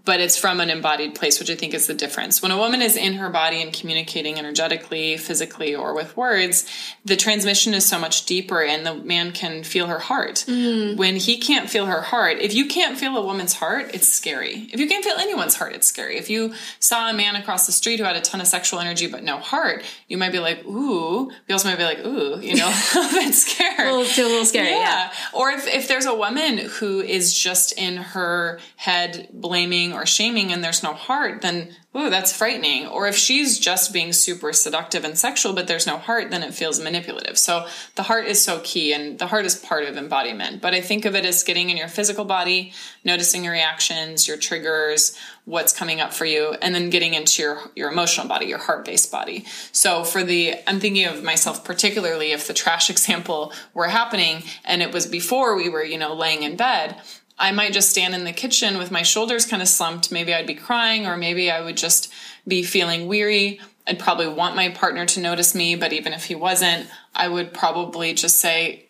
but 0.05 0.19
it's 0.19 0.37
from 0.37 0.59
an 0.59 0.69
embodied 0.69 1.15
place, 1.15 1.39
which 1.39 1.49
I 1.49 1.55
think 1.55 1.73
is 1.73 1.87
the 1.87 1.93
difference. 1.93 2.41
When 2.41 2.51
a 2.51 2.57
woman 2.57 2.81
is 2.81 2.95
in 2.95 3.13
her 3.13 3.29
body 3.29 3.61
and 3.61 3.73
communicating 3.73 4.37
energetically, 4.37 5.17
physically, 5.17 5.75
or 5.75 5.93
with 5.93 6.15
words, 6.17 6.69
the 7.05 7.15
transmission 7.15 7.73
is 7.73 7.85
so 7.85 7.99
much 7.99 8.25
deeper 8.25 8.61
and 8.61 8.85
the 8.85 8.95
man 8.95 9.31
can 9.31 9.63
feel 9.63 9.87
her 9.87 9.99
heart. 9.99 10.45
Mm. 10.47 10.97
When 10.97 11.15
he 11.15 11.37
can't 11.37 11.69
feel 11.69 11.85
her 11.85 12.01
heart, 12.01 12.37
if 12.39 12.53
you 12.53 12.67
can't 12.67 12.97
feel 12.97 13.17
a 13.17 13.25
woman's 13.25 13.53
heart, 13.53 13.91
it's 13.93 14.07
scary. 14.07 14.69
If 14.71 14.79
you 14.79 14.87
can't 14.87 15.03
feel 15.03 15.17
anyone's 15.17 15.55
heart, 15.55 15.73
it's 15.73 15.87
scary. 15.87 16.17
If 16.17 16.29
you 16.29 16.53
saw 16.79 17.09
a 17.09 17.13
man 17.13 17.35
across 17.35 17.65
the 17.65 17.71
street 17.71 17.99
who 17.99 18.05
had 18.05 18.15
a 18.15 18.21
ton 18.21 18.41
of 18.41 18.47
sexual 18.47 18.79
energy 18.79 19.07
but 19.07 19.23
no 19.23 19.37
heart, 19.37 19.83
you 20.07 20.17
might 20.17 20.31
be 20.31 20.39
like, 20.39 20.65
ooh. 20.65 21.31
You 21.47 21.53
also 21.53 21.69
might 21.69 21.77
be 21.77 21.83
like, 21.83 22.05
ooh, 22.05 22.39
you 22.39 22.55
know, 22.55 22.67
a 22.95 23.09
bit 23.11 23.33
scared. 23.33 23.79
A 23.79 23.91
little, 23.91 24.05
feel 24.05 24.27
a 24.27 24.29
little 24.29 24.45
scary, 24.45 24.69
yeah. 24.69 24.79
yeah. 24.79 25.13
Or 25.33 25.49
if, 25.51 25.67
if 25.67 25.87
there's 25.87 26.05
a 26.05 26.15
woman 26.15 26.57
who 26.57 26.99
is 27.01 27.33
just 27.37 27.77
in 27.77 27.97
her 27.97 28.59
head 28.75 29.29
blaming 29.33 29.86
or 29.93 30.05
shaming 30.05 30.51
and 30.51 30.63
there's 30.63 30.83
no 30.83 30.93
heart, 30.93 31.41
then 31.41 31.75
ooh, 31.97 32.09
that's 32.09 32.35
frightening. 32.35 32.85
Or 32.88 33.07
if 33.07 33.15
she's 33.15 33.59
just 33.59 33.91
being 33.91 34.13
super 34.13 34.53
seductive 34.53 35.03
and 35.03 35.17
sexual, 35.17 35.53
but 35.53 35.67
there's 35.67 35.88
no 35.88 35.97
heart, 35.97 36.29
then 36.29 36.43
it 36.43 36.53
feels 36.53 36.79
manipulative. 36.79 37.38
So 37.38 37.65
the 37.95 38.03
heart 38.03 38.25
is 38.25 38.41
so 38.41 38.61
key, 38.63 38.93
and 38.93 39.17
the 39.17 39.27
heart 39.27 39.45
is 39.45 39.55
part 39.55 39.85
of 39.85 39.97
embodiment. 39.97 40.61
But 40.61 40.73
I 40.73 40.81
think 40.81 41.05
of 41.05 41.15
it 41.15 41.25
as 41.25 41.43
getting 41.43 41.69
in 41.69 41.77
your 41.77 41.88
physical 41.88 42.25
body, 42.25 42.73
noticing 43.03 43.43
your 43.43 43.53
reactions, 43.53 44.27
your 44.27 44.38
triggers, 44.38 45.17
what's 45.45 45.73
coming 45.73 46.01
up 46.01 46.13
for 46.13 46.25
you, 46.25 46.55
and 46.61 46.75
then 46.75 46.89
getting 46.89 47.13
into 47.13 47.41
your 47.41 47.59
your 47.75 47.91
emotional 47.91 48.27
body, 48.27 48.45
your 48.45 48.57
heart 48.59 48.85
based 48.85 49.11
body. 49.11 49.45
So 49.71 50.03
for 50.03 50.23
the, 50.23 50.55
I'm 50.67 50.79
thinking 50.79 51.05
of 51.05 51.23
myself 51.23 51.63
particularly 51.63 52.31
if 52.31 52.47
the 52.47 52.53
trash 52.53 52.89
example 52.97 53.53
were 53.73 53.88
happening 53.88 54.43
and 54.65 54.81
it 54.81 54.91
was 54.91 55.05
before 55.05 55.55
we 55.55 55.69
were, 55.69 55.83
you 55.83 55.97
know, 55.97 56.13
laying 56.13 56.43
in 56.43 56.57
bed 56.57 57.01
I 57.39 57.51
might 57.51 57.73
just 57.73 57.89
stand 57.89 58.15
in 58.15 58.23
the 58.23 58.33
kitchen 58.33 58.77
with 58.77 58.91
my 58.91 59.03
shoulders 59.03 59.45
kind 59.45 59.61
of 59.61 59.67
slumped. 59.67 60.11
Maybe 60.11 60.33
I'd 60.33 60.47
be 60.47 60.55
crying, 60.55 61.05
or 61.05 61.17
maybe 61.17 61.51
I 61.51 61.61
would 61.61 61.77
just 61.77 62.11
be 62.47 62.63
feeling 62.63 63.07
weary. 63.07 63.59
I'd 63.85 63.99
probably 63.99 64.27
want 64.27 64.55
my 64.55 64.69
partner 64.69 65.05
to 65.05 65.19
notice 65.19 65.53
me, 65.53 65.75
but 65.75 65.93
even 65.93 66.13
if 66.13 66.25
he 66.25 66.35
wasn't, 66.35 66.88
I 67.15 67.27
would 67.27 67.53
probably 67.53 68.13
just 68.13 68.38
say, 68.38 68.88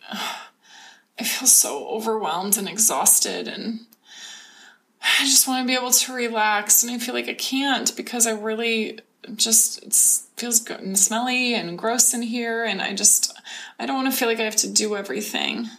I 1.19 1.23
feel 1.23 1.47
so 1.47 1.87
overwhelmed 1.87 2.57
and 2.57 2.69
exhausted, 2.69 3.47
and 3.47 3.81
I 5.01 5.25
just 5.25 5.47
want 5.47 5.63
to 5.63 5.67
be 5.67 5.77
able 5.77 5.91
to 5.91 6.13
relax. 6.13 6.83
And 6.83 6.91
I 6.91 6.99
feel 6.99 7.13
like 7.13 7.27
I 7.27 7.33
can't 7.33 7.95
because 7.95 8.25
I 8.25 8.31
really 8.31 8.99
just 9.35 9.83
it 9.83 9.93
feels 10.37 10.65
smelly 10.93 11.53
and 11.53 11.77
gross 11.77 12.13
in 12.13 12.21
here, 12.21 12.63
and 12.63 12.81
I 12.81 12.93
just 12.93 13.33
I 13.77 13.85
don't 13.85 13.97
want 13.97 14.11
to 14.11 14.17
feel 14.17 14.27
like 14.27 14.39
I 14.39 14.43
have 14.43 14.55
to 14.57 14.69
do 14.69 14.95
everything. 14.95 15.69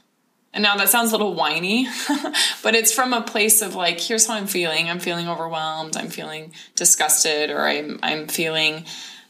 And 0.58 0.64
now 0.64 0.76
that 0.78 0.88
sounds 0.88 1.10
a 1.10 1.16
little 1.16 1.34
whiny, 1.34 1.86
but 2.64 2.74
it's 2.74 2.92
from 2.92 3.12
a 3.12 3.20
place 3.20 3.62
of 3.62 3.76
like, 3.76 4.00
here's 4.00 4.26
how 4.26 4.34
I'm 4.34 4.48
feeling. 4.48 4.90
I'm 4.90 4.98
feeling 4.98 5.28
overwhelmed. 5.28 5.96
I'm 5.96 6.08
feeling 6.08 6.52
disgusted, 6.74 7.50
or 7.50 7.60
I'm 7.60 8.00
I'm 8.02 8.26
feeling 8.26 8.84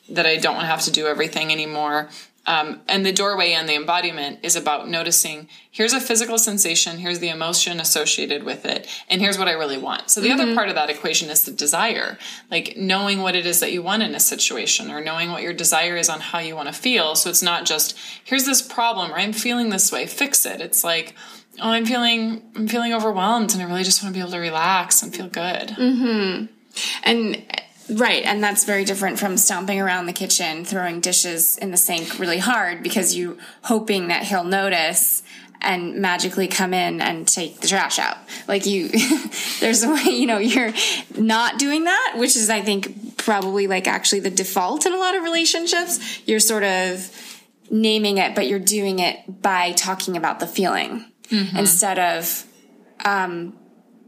that 0.08 0.24
I 0.24 0.38
don't 0.38 0.54
want 0.54 0.64
to 0.64 0.70
have 0.70 0.80
to 0.84 0.90
do 0.90 1.06
everything 1.06 1.52
anymore. 1.52 2.08
Um, 2.48 2.80
and 2.88 3.04
the 3.04 3.12
doorway 3.12 3.52
and 3.52 3.68
the 3.68 3.74
embodiment 3.74 4.38
is 4.42 4.56
about 4.56 4.88
noticing 4.88 5.48
here's 5.70 5.92
a 5.92 6.00
physical 6.00 6.38
sensation, 6.38 6.96
here's 6.96 7.18
the 7.18 7.28
emotion 7.28 7.78
associated 7.78 8.42
with 8.42 8.64
it, 8.64 8.88
and 9.10 9.20
here's 9.20 9.36
what 9.36 9.48
I 9.48 9.52
really 9.52 9.76
want. 9.76 10.08
So 10.08 10.22
the 10.22 10.30
mm-hmm. 10.30 10.40
other 10.40 10.54
part 10.54 10.70
of 10.70 10.74
that 10.74 10.88
equation 10.88 11.28
is 11.28 11.44
the 11.44 11.50
desire, 11.50 12.16
like 12.50 12.74
knowing 12.74 13.20
what 13.20 13.36
it 13.36 13.44
is 13.44 13.60
that 13.60 13.70
you 13.70 13.82
want 13.82 14.02
in 14.02 14.14
a 14.14 14.20
situation 14.20 14.90
or 14.90 15.02
knowing 15.02 15.30
what 15.30 15.42
your 15.42 15.52
desire 15.52 15.94
is 15.98 16.08
on 16.08 16.20
how 16.20 16.38
you 16.38 16.56
want 16.56 16.68
to 16.68 16.72
feel. 16.72 17.16
So 17.16 17.28
it's 17.28 17.42
not 17.42 17.66
just 17.66 17.94
here's 18.24 18.46
this 18.46 18.62
problem 18.62 19.12
or 19.12 19.18
I'm 19.18 19.34
feeling 19.34 19.68
this 19.68 19.92
way, 19.92 20.06
fix 20.06 20.46
it. 20.46 20.62
It's 20.62 20.82
like, 20.82 21.14
oh, 21.60 21.68
I'm 21.68 21.84
feeling 21.84 22.50
I'm 22.56 22.66
feeling 22.66 22.94
overwhelmed 22.94 23.52
and 23.52 23.60
I 23.60 23.66
really 23.66 23.84
just 23.84 24.02
want 24.02 24.14
to 24.14 24.18
be 24.18 24.22
able 24.22 24.32
to 24.32 24.38
relax 24.38 25.02
and 25.02 25.14
feel 25.14 25.28
good. 25.28 25.68
Mm-hmm. 25.68 26.46
And 27.02 27.62
Right, 27.90 28.22
and 28.24 28.42
that's 28.42 28.64
very 28.64 28.84
different 28.84 29.18
from 29.18 29.36
stomping 29.38 29.80
around 29.80 30.06
the 30.06 30.12
kitchen, 30.12 30.64
throwing 30.64 31.00
dishes 31.00 31.56
in 31.56 31.70
the 31.70 31.76
sink 31.76 32.18
really 32.18 32.38
hard 32.38 32.82
because 32.82 33.14
you 33.14 33.38
hoping 33.62 34.08
that 34.08 34.24
he'll 34.24 34.44
notice 34.44 35.22
and 35.60 35.96
magically 35.96 36.46
come 36.48 36.72
in 36.72 37.00
and 37.00 37.26
take 37.26 37.60
the 37.60 37.68
trash 37.68 37.98
out. 37.98 38.18
Like 38.46 38.66
you, 38.66 38.88
there's 39.60 39.82
a 39.82 39.90
way, 39.90 40.02
you 40.10 40.26
know, 40.26 40.38
you're 40.38 40.72
not 41.16 41.58
doing 41.58 41.84
that, 41.84 42.14
which 42.16 42.36
is, 42.36 42.50
I 42.50 42.60
think, 42.60 43.16
probably 43.16 43.66
like 43.66 43.86
actually 43.88 44.20
the 44.20 44.30
default 44.30 44.86
in 44.86 44.92
a 44.92 44.98
lot 44.98 45.16
of 45.16 45.22
relationships. 45.22 46.20
You're 46.26 46.40
sort 46.40 46.62
of 46.62 47.10
naming 47.70 48.18
it, 48.18 48.34
but 48.34 48.46
you're 48.46 48.58
doing 48.58 48.98
it 48.98 49.42
by 49.42 49.72
talking 49.72 50.16
about 50.16 50.40
the 50.40 50.46
feeling 50.46 51.04
mm-hmm. 51.28 51.56
instead 51.56 51.98
of, 51.98 52.44
um, 53.04 53.58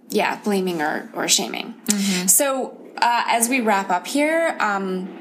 yeah, 0.09 0.41
blaming 0.43 0.81
or, 0.81 1.11
or 1.15 1.29
shaming. 1.29 1.75
Mm-hmm. 1.87 2.27
So, 2.29 2.80
uh, 3.01 3.25
as 3.29 3.49
we 3.49 3.61
wrap 3.61 3.91
up 3.91 4.07
here, 4.07 4.57
um, 4.61 5.19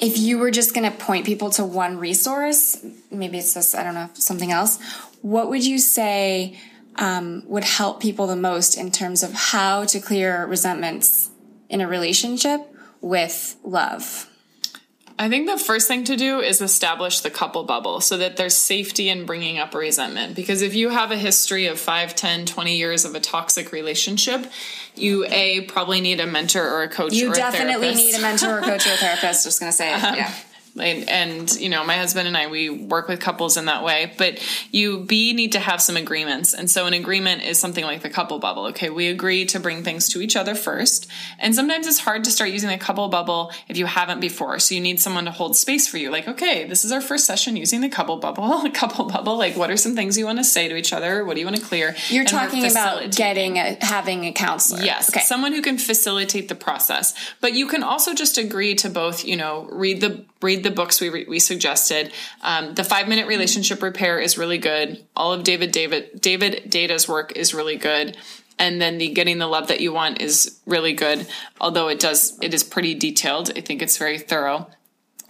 if 0.00 0.18
you 0.18 0.38
were 0.38 0.50
just 0.50 0.74
going 0.74 0.90
to 0.90 0.96
point 0.96 1.26
people 1.26 1.50
to 1.50 1.64
one 1.64 1.98
resource, 1.98 2.84
maybe 3.10 3.38
it's 3.38 3.54
just, 3.54 3.74
I 3.74 3.82
don't 3.82 3.94
know, 3.94 4.10
something 4.14 4.52
else, 4.52 4.78
what 5.22 5.50
would 5.50 5.64
you 5.64 5.78
say 5.78 6.58
um, 6.96 7.42
would 7.46 7.64
help 7.64 8.00
people 8.00 8.26
the 8.26 8.36
most 8.36 8.76
in 8.76 8.90
terms 8.90 9.22
of 9.22 9.32
how 9.32 9.84
to 9.86 10.00
clear 10.00 10.46
resentments 10.46 11.30
in 11.68 11.80
a 11.80 11.88
relationship 11.88 12.60
with 13.00 13.56
love? 13.64 14.27
I 15.18 15.28
think 15.28 15.48
the 15.48 15.58
first 15.58 15.88
thing 15.88 16.04
to 16.04 16.16
do 16.16 16.40
is 16.40 16.60
establish 16.60 17.20
the 17.20 17.30
couple 17.30 17.64
bubble 17.64 18.00
so 18.00 18.18
that 18.18 18.36
there's 18.36 18.56
safety 18.56 19.08
in 19.08 19.26
bringing 19.26 19.58
up 19.58 19.74
resentment. 19.74 20.36
Because 20.36 20.62
if 20.62 20.74
you 20.74 20.90
have 20.90 21.10
a 21.10 21.16
history 21.16 21.66
of 21.66 21.80
5, 21.80 22.14
10, 22.14 22.46
20 22.46 22.76
years 22.76 23.04
of 23.04 23.14
a 23.14 23.20
toxic 23.20 23.72
relationship, 23.72 24.46
you 24.94 25.26
A, 25.26 25.62
probably 25.62 26.00
need 26.00 26.20
a 26.20 26.26
mentor 26.26 26.62
or 26.62 26.82
a 26.82 26.88
coach 26.88 27.14
you 27.14 27.32
or 27.32 27.34
definitely 27.34 27.94
need 27.94 28.14
a 28.14 28.20
mentor 28.20 28.58
or 28.58 28.58
a 28.58 28.62
coach 28.62 28.86
or 28.86 28.92
a 28.92 28.96
therapist. 28.96 29.44
Just 29.44 29.60
going 29.60 29.72
to 29.72 29.76
say. 29.76 29.92
Um, 29.98 30.14
yeah 30.14 30.32
and, 30.80 31.08
and, 31.08 31.50
you 31.58 31.68
know 31.68 31.84
my 31.84 31.94
husband 31.94 32.28
and 32.28 32.36
i 32.36 32.48
we 32.48 32.68
work 32.70 33.08
with 33.08 33.20
couples 33.20 33.56
in 33.56 33.66
that 33.66 33.84
way. 33.84 34.12
But 34.18 34.38
you 34.70 35.00
b 35.00 35.32
need 35.32 35.52
to 35.52 35.60
have 35.60 35.80
some 35.80 35.96
agreements. 35.96 36.54
And 36.54 36.70
so 36.70 36.86
an 36.86 36.94
agreement 36.94 37.42
is 37.42 37.58
something 37.58 37.84
like 37.84 38.02
the 38.02 38.10
couple 38.10 38.38
bubble 38.38 38.66
okay? 38.66 38.90
We 38.90 39.08
agree 39.08 39.44
to 39.46 39.60
bring 39.60 39.82
things 39.82 40.08
to 40.10 40.20
each 40.20 40.36
other 40.36 40.54
first. 40.54 41.08
And 41.38 41.54
sometimes 41.54 41.86
it's 41.86 42.00
hard 42.00 42.24
to 42.24 42.30
start 42.30 42.50
using 42.50 42.68
the 42.68 42.78
couple 42.78 43.08
bubble 43.08 43.52
if 43.68 43.76
you 43.76 43.86
haven't 43.86 44.20
before. 44.20 44.58
So 44.58 44.74
you 44.74 44.80
need 44.80 45.00
someone 45.00 45.24
to 45.26 45.30
hold 45.30 45.56
space 45.56 45.88
for 45.88 45.98
you. 45.98 46.10
Like 46.10 46.28
okay 46.28 46.66
this 46.66 46.84
is 46.84 46.92
our 46.92 47.00
first 47.00 47.26
session 47.26 47.56
using 47.56 47.80
the 47.80 47.88
couple 47.88 48.16
bubble 48.16 48.68
couple 48.74 49.06
bubble. 49.06 49.36
Like 49.36 49.56
what 49.56 49.70
are 49.70 49.76
some 49.76 49.94
things 49.94 50.16
you 50.16 50.26
want 50.26 50.38
to 50.38 50.44
say 50.44 50.68
to 50.68 50.76
each 50.76 50.92
other? 50.92 51.24
What 51.24 51.34
do 51.34 51.40
you 51.40 51.46
want 51.46 51.56
to 51.56 51.62
clear? 51.62 51.94
You're 52.08 52.20
and 52.20 52.28
talking 52.28 52.70
about 52.70 53.14
getting 53.14 53.58
a 53.58 53.76
having 53.80 54.24
a 54.24 54.32
counselor. 54.32 54.82
Yes 54.82 55.10
okay. 55.10 55.20
someone 55.20 55.52
who 55.52 55.62
can 55.62 55.78
facilitate 55.78 56.48
the 56.48 56.54
process. 56.54 57.14
But 57.40 57.54
you 57.54 57.66
can 57.66 57.82
also 57.82 58.14
just 58.14 58.38
agree 58.38 58.74
to 58.76 58.88
both 58.88 59.24
you 59.24 59.36
know 59.36 59.68
read 59.70 60.00
the 60.00 60.24
read 60.40 60.62
the 60.62 60.70
books 60.70 61.00
we, 61.00 61.08
re- 61.08 61.26
we 61.28 61.38
suggested. 61.38 62.12
Um, 62.42 62.74
the 62.74 62.84
five 62.84 63.08
minute 63.08 63.26
relationship 63.26 63.82
repair 63.82 64.18
is 64.18 64.38
really 64.38 64.58
good. 64.58 65.04
All 65.16 65.32
of 65.32 65.44
David 65.44 65.72
David 65.72 66.20
David 66.20 66.70
Deida's 66.70 67.08
work 67.08 67.32
is 67.32 67.54
really 67.54 67.76
good. 67.76 68.16
And 68.58 68.80
then 68.82 68.98
the 68.98 69.10
getting 69.10 69.38
the 69.38 69.46
love 69.46 69.68
that 69.68 69.80
you 69.80 69.92
want 69.92 70.20
is 70.20 70.60
really 70.66 70.92
good. 70.92 71.26
Although 71.60 71.88
it 71.88 72.00
does, 72.00 72.36
it 72.42 72.52
is 72.52 72.64
pretty 72.64 72.94
detailed. 72.94 73.52
I 73.56 73.60
think 73.60 73.82
it's 73.82 73.98
very 73.98 74.18
thorough. 74.18 74.68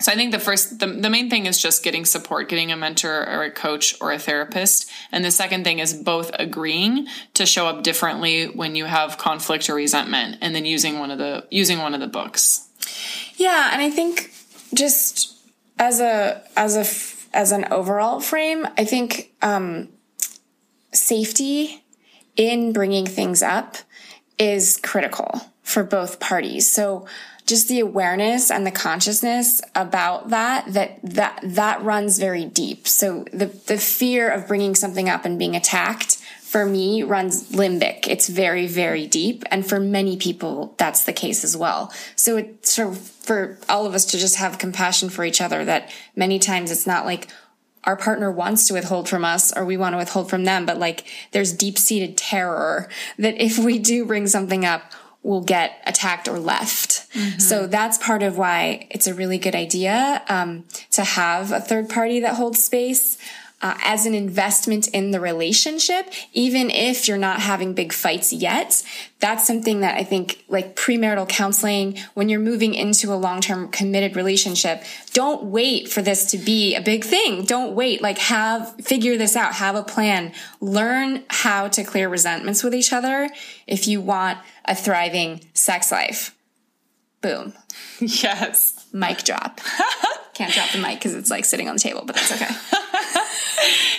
So 0.01 0.13
I 0.13 0.15
think 0.15 0.31
the 0.31 0.39
first, 0.39 0.79
the, 0.79 0.87
the 0.87 1.11
main 1.11 1.29
thing 1.29 1.47
is 1.47 1.61
just 1.61 1.83
getting 1.83 2.05
support, 2.05 2.49
getting 2.49 2.71
a 2.71 2.77
mentor 2.77 3.29
or 3.29 3.43
a 3.43 3.51
coach 3.51 3.97
or 4.01 4.13
a 4.13 4.19
therapist. 4.19 4.89
And 5.11 5.25
the 5.25 5.31
second 5.31 5.65
thing 5.65 5.81
is 5.81 5.93
both 5.93 6.31
agreeing 6.35 7.09
to 7.35 7.45
show 7.45 7.67
up 7.67 7.83
differently 7.83 8.47
when 8.47 8.77
you 8.77 8.85
have 8.85 9.19
conflict 9.19 9.69
or 9.69 9.75
resentment 9.75 10.39
and 10.41 10.55
then 10.55 10.65
using 10.65 11.01
one 11.01 11.11
of 11.11 11.19
the, 11.19 11.47
using 11.51 11.79
one 11.79 11.95
of 11.95 12.01
the 12.01 12.07
books. 12.07 12.69
Yeah. 13.37 13.71
And 13.73 13.83
I 13.83 13.91
think 13.91 14.33
just 14.75 15.37
as 15.79 16.01
a 16.01 16.43
as 16.57 16.77
a 16.77 17.37
as 17.37 17.53
an 17.53 17.67
overall 17.71 18.21
frame, 18.21 18.67
I 18.77 18.85
think 18.85 19.33
um, 19.43 19.89
safety 20.93 21.85
in 22.37 22.73
bringing 22.73 23.07
things 23.07 23.43
up 23.43 23.77
is 24.39 24.79
critical 24.83 25.43
for 25.63 25.85
both 25.85 26.21
parties. 26.21 26.71
So 26.71 27.07
just 27.45 27.69
the 27.69 27.81
awareness 27.81 28.51
and 28.51 28.67
the 28.67 28.71
consciousness 28.71 29.61
about 29.75 30.29
that 30.31 30.73
that 30.73 31.01
that 31.03 31.41
that 31.43 31.83
runs 31.83 32.19
very 32.19 32.45
deep. 32.45 32.87
So 32.87 33.25
the 33.33 33.47
the 33.47 33.79
fear 33.79 34.29
of 34.31 34.47
bringing 34.47 34.75
something 34.75 35.09
up 35.09 35.25
and 35.25 35.39
being 35.39 35.57
attacked 35.57 36.18
for 36.49 36.65
me 36.65 37.03
runs 37.03 37.51
limbic. 37.53 38.09
It's 38.09 38.27
very, 38.27 38.67
very 38.67 39.07
deep. 39.07 39.45
And 39.51 39.69
for 39.69 39.79
many 39.79 40.17
people, 40.17 40.75
that's 40.79 41.05
the 41.05 41.13
case 41.13 41.45
as 41.45 41.55
well. 41.55 41.93
So 42.17 42.39
it's 42.39 42.73
sort 42.73 42.89
of 42.89 42.99
for 42.99 43.59
all 43.69 43.85
of 43.85 43.93
us 43.93 44.07
to 44.07 44.17
just 44.17 44.37
have 44.37 44.59
compassion 44.59 45.11
for 45.11 45.27
each 45.27 45.43
other 45.43 45.63
that 45.67 45.91
many 46.17 46.39
times 46.39 46.71
it's 46.71 46.87
not 46.87 47.05
like 47.05 47.29
our 47.85 47.99
partner 47.99 48.33
wants 48.33 48.67
to 48.69 48.73
withhold 48.73 49.11
from 49.11 49.27
us 49.27 49.55
or 49.55 49.67
we 49.67 49.77
want 49.77 49.93
to 49.93 49.99
withhold 49.99 50.31
from 50.31 50.45
them, 50.45 50.65
but 50.65 50.79
like 50.79 51.05
there's 51.33 51.53
deep 51.53 51.77
seated 51.77 52.17
terror 52.17 52.89
that 53.19 53.39
if 53.39 53.59
we 53.59 53.79
do 53.79 54.07
bring 54.07 54.27
something 54.27 54.65
up, 54.65 54.93
we'll 55.23 55.43
get 55.43 55.83
attacked 55.85 56.29
or 56.29 56.39
left. 56.39 57.13
Mm-hmm. 57.13 57.41
So 57.41 57.67
that's 57.67 57.99
part 57.99 58.23
of 58.23 58.39
why 58.39 58.87
it's 58.91 59.07
a 59.07 59.13
really 59.13 59.37
good 59.37 59.55
idea 59.55 60.23
um, 60.31 60.65
to 60.93 61.05
have 61.05 61.53
a 61.53 61.61
third 61.61 61.91
party 61.91 62.21
that 62.21 62.37
holds 62.37 62.65
space 62.65 63.19
uh, 63.61 63.77
as 63.83 64.07
an 64.07 64.15
investment 64.15 64.87
in 64.89 65.11
the 65.11 65.21
relationship, 65.21 66.13
even 66.33 66.71
if 66.71 67.09
you're 67.09 67.19
not 67.19 67.41
having 67.41 67.75
big 67.75 67.93
fights 67.93 68.33
yet. 68.33 68.83
That's 69.19 69.47
something 69.47 69.81
that 69.81 69.97
I 69.97 70.05
think 70.05 70.45
like 70.49 70.77
premarital 70.77 71.29
counseling, 71.29 71.99
when 72.15 72.29
you're 72.29 72.39
moving 72.39 72.75
into 72.75 73.13
a 73.13 73.17
long-term 73.17 73.69
committed 73.69 74.15
relationship, 74.15 74.85
don't 75.13 75.45
wait 75.45 75.89
for 75.89 76.03
this 76.03 76.31
to 76.31 76.39
be 76.39 76.77
a 76.77 76.81
big 76.81 77.05
thing. 77.05 77.45
Don't 77.45 77.75
wait. 77.75 78.01
Like 78.01 78.19
have, 78.19 78.77
figure 78.81 79.17
this 79.17 79.35
out. 79.35 79.55
Have 79.55 79.75
a 79.75 79.83
plan. 79.83 80.33
Learn 80.61 81.25
how 81.29 81.67
to 81.69 81.83
clear 81.83 82.09
resentments 82.09 82.63
with 82.63 82.75
each 82.75 82.93
other 82.93 83.29
if 83.67 83.89
you 83.89 84.01
want 84.01 84.39
a 84.65 84.75
thriving 84.77 85.41
sex 85.53 85.91
life. 85.91 86.35
Boom. 87.21 87.55
Yes. 88.01 88.87
Mic 88.93 89.25
drop. 89.25 89.61
Can't 90.35 90.53
drop 90.55 90.71
the 90.71 90.79
mic 90.79 90.99
because 90.99 91.15
it's 91.15 91.31
like 91.31 91.45
sitting 91.45 91.69
on 91.69 91.75
the 91.75 91.81
table, 91.81 92.05
but 92.07 92.15
that's 92.15 92.31
okay. 92.31 92.47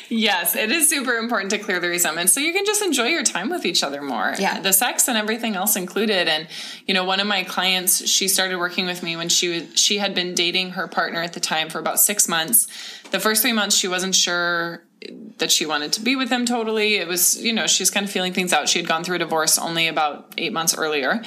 yes, 0.09 0.55
it 0.55 0.71
is 0.71 0.89
super 0.89 1.13
important 1.13 1.51
to 1.51 1.57
clear 1.57 1.79
the 1.79 1.87
resentment 1.87 2.29
so 2.29 2.39
you 2.39 2.53
can 2.53 2.65
just 2.65 2.81
enjoy 2.81 3.07
your 3.07 3.23
time 3.23 3.49
with 3.49 3.65
each 3.65 3.83
other 3.83 4.01
more. 4.01 4.33
Yeah. 4.37 4.59
The 4.59 4.73
sex 4.73 5.07
and 5.07 5.17
everything 5.17 5.55
else 5.55 5.75
included. 5.75 6.27
And, 6.27 6.47
you 6.85 6.93
know, 6.93 7.03
one 7.03 7.19
of 7.19 7.27
my 7.27 7.43
clients, 7.43 8.07
she 8.07 8.27
started 8.27 8.57
working 8.57 8.85
with 8.85 9.03
me 9.03 9.15
when 9.15 9.29
she 9.29 9.47
was, 9.47 9.79
she 9.79 9.97
had 9.97 10.15
been 10.15 10.33
dating 10.33 10.71
her 10.71 10.87
partner 10.87 11.21
at 11.21 11.33
the 11.33 11.39
time 11.39 11.69
for 11.69 11.79
about 11.79 11.99
six 11.99 12.27
months. 12.27 12.67
The 13.11 13.19
first 13.19 13.41
three 13.41 13.53
months, 13.53 13.75
she 13.75 13.87
wasn't 13.87 14.15
sure 14.15 14.83
that 15.37 15.49
she 15.49 15.65
wanted 15.65 15.93
to 15.93 16.01
be 16.01 16.15
with 16.15 16.29
him 16.29 16.45
totally. 16.45 16.95
It 16.95 17.07
was, 17.07 17.41
you 17.41 17.53
know, 17.53 17.67
she's 17.67 17.89
kind 17.89 18.05
of 18.05 18.11
feeling 18.11 18.33
things 18.33 18.51
out. 18.51 18.67
She 18.67 18.79
had 18.79 18.87
gone 18.87 19.03
through 19.03 19.15
a 19.15 19.19
divorce 19.19 19.57
only 19.57 19.87
about 19.87 20.33
eight 20.37 20.51
months 20.51 20.77
earlier. 20.77 21.21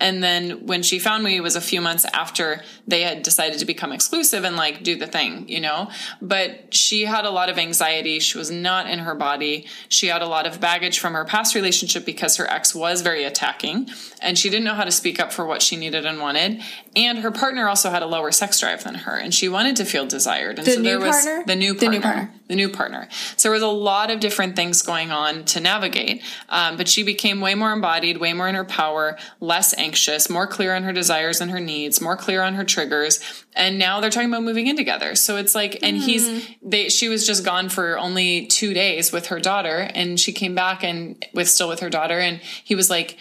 And 0.00 0.22
then 0.22 0.66
when 0.66 0.82
she 0.82 0.98
found 0.98 1.24
me, 1.24 1.36
it 1.36 1.42
was 1.42 1.56
a 1.56 1.60
few 1.60 1.80
months 1.80 2.04
after 2.12 2.62
they 2.86 3.02
had 3.02 3.22
decided 3.22 3.58
to 3.58 3.66
become 3.66 3.92
exclusive 3.92 4.44
and 4.44 4.56
like 4.56 4.82
do 4.82 4.96
the 4.96 5.06
thing, 5.06 5.48
you 5.48 5.60
know? 5.60 5.90
But 6.22 6.72
she 6.74 7.04
had 7.04 7.24
a 7.24 7.30
lot 7.30 7.48
of 7.48 7.58
anxiety. 7.58 8.20
She 8.20 8.38
was 8.38 8.50
not 8.50 8.88
in 8.88 9.00
her 9.00 9.14
body. 9.14 9.66
She 9.88 10.06
had 10.06 10.22
a 10.22 10.26
lot 10.26 10.46
of 10.46 10.60
baggage 10.60 10.98
from 10.98 11.14
her 11.14 11.24
past 11.24 11.54
relationship 11.54 12.04
because 12.04 12.36
her 12.36 12.48
ex 12.48 12.74
was 12.74 13.02
very 13.02 13.24
attacking 13.24 13.88
and 14.22 14.38
she 14.38 14.48
didn't 14.50 14.64
know 14.64 14.74
how 14.74 14.84
to 14.84 14.92
speak 14.92 15.18
up 15.18 15.32
for 15.32 15.44
what 15.44 15.62
she 15.62 15.76
needed 15.76 16.06
and 16.06 16.20
wanted. 16.20 16.62
And 16.96 17.18
her 17.18 17.30
partner 17.30 17.68
also 17.68 17.90
had 17.90 18.02
a 18.02 18.06
lower 18.06 18.32
sex 18.32 18.60
drive 18.60 18.84
than 18.84 18.94
her 18.94 19.16
and 19.16 19.34
she 19.34 19.48
wanted 19.48 19.76
to 19.76 19.84
feel 19.84 20.06
desired. 20.06 20.58
And 20.58 20.66
the 20.66 20.72
so 20.72 20.82
there 20.82 20.98
was 20.98 21.24
partner? 21.24 21.44
the 21.46 21.56
new 21.56 21.74
partner. 21.74 21.88
The 21.88 21.90
new 21.90 22.00
partner. 22.00 22.34
The 22.48 22.54
new 22.56 22.68
partner. 22.70 23.08
So 23.36 23.48
there 23.48 23.52
was 23.52 23.62
a 23.62 23.66
lot 23.66 24.10
of 24.10 24.20
different 24.20 24.56
things 24.56 24.82
going 24.82 25.10
on 25.10 25.44
to 25.46 25.60
navigate. 25.60 26.22
Um, 26.48 26.76
but 26.76 26.88
she 26.88 27.02
became 27.02 27.40
way 27.40 27.54
more 27.54 27.72
embodied, 27.72 28.18
way 28.18 28.32
more 28.32 28.48
in 28.48 28.54
her 28.54 28.64
power, 28.64 29.18
less 29.40 29.76
anxious 29.76 30.30
more 30.30 30.46
clear 30.46 30.74
on 30.74 30.82
her 30.84 30.92
desires 30.92 31.40
and 31.40 31.50
her 31.50 31.60
needs, 31.60 32.00
more 32.00 32.16
clear 32.16 32.42
on 32.42 32.54
her 32.54 32.64
triggers. 32.64 33.20
And 33.54 33.78
now 33.78 34.00
they're 34.00 34.10
talking 34.10 34.30
about 34.30 34.42
moving 34.42 34.66
in 34.66 34.76
together. 34.76 35.14
So 35.14 35.36
it's 35.36 35.54
like, 35.54 35.78
and 35.82 35.98
mm. 35.98 36.00
he's, 36.00 36.48
they, 36.62 36.88
she 36.88 37.08
was 37.08 37.26
just 37.26 37.44
gone 37.44 37.68
for 37.68 37.98
only 37.98 38.46
two 38.46 38.72
days 38.72 39.12
with 39.12 39.26
her 39.26 39.40
daughter 39.40 39.90
and 39.94 40.18
she 40.18 40.32
came 40.32 40.54
back 40.54 40.82
and 40.82 41.24
with 41.34 41.48
still 41.48 41.68
with 41.68 41.80
her 41.80 41.90
daughter. 41.90 42.18
And 42.18 42.40
he 42.64 42.74
was 42.74 42.88
like, 42.88 43.18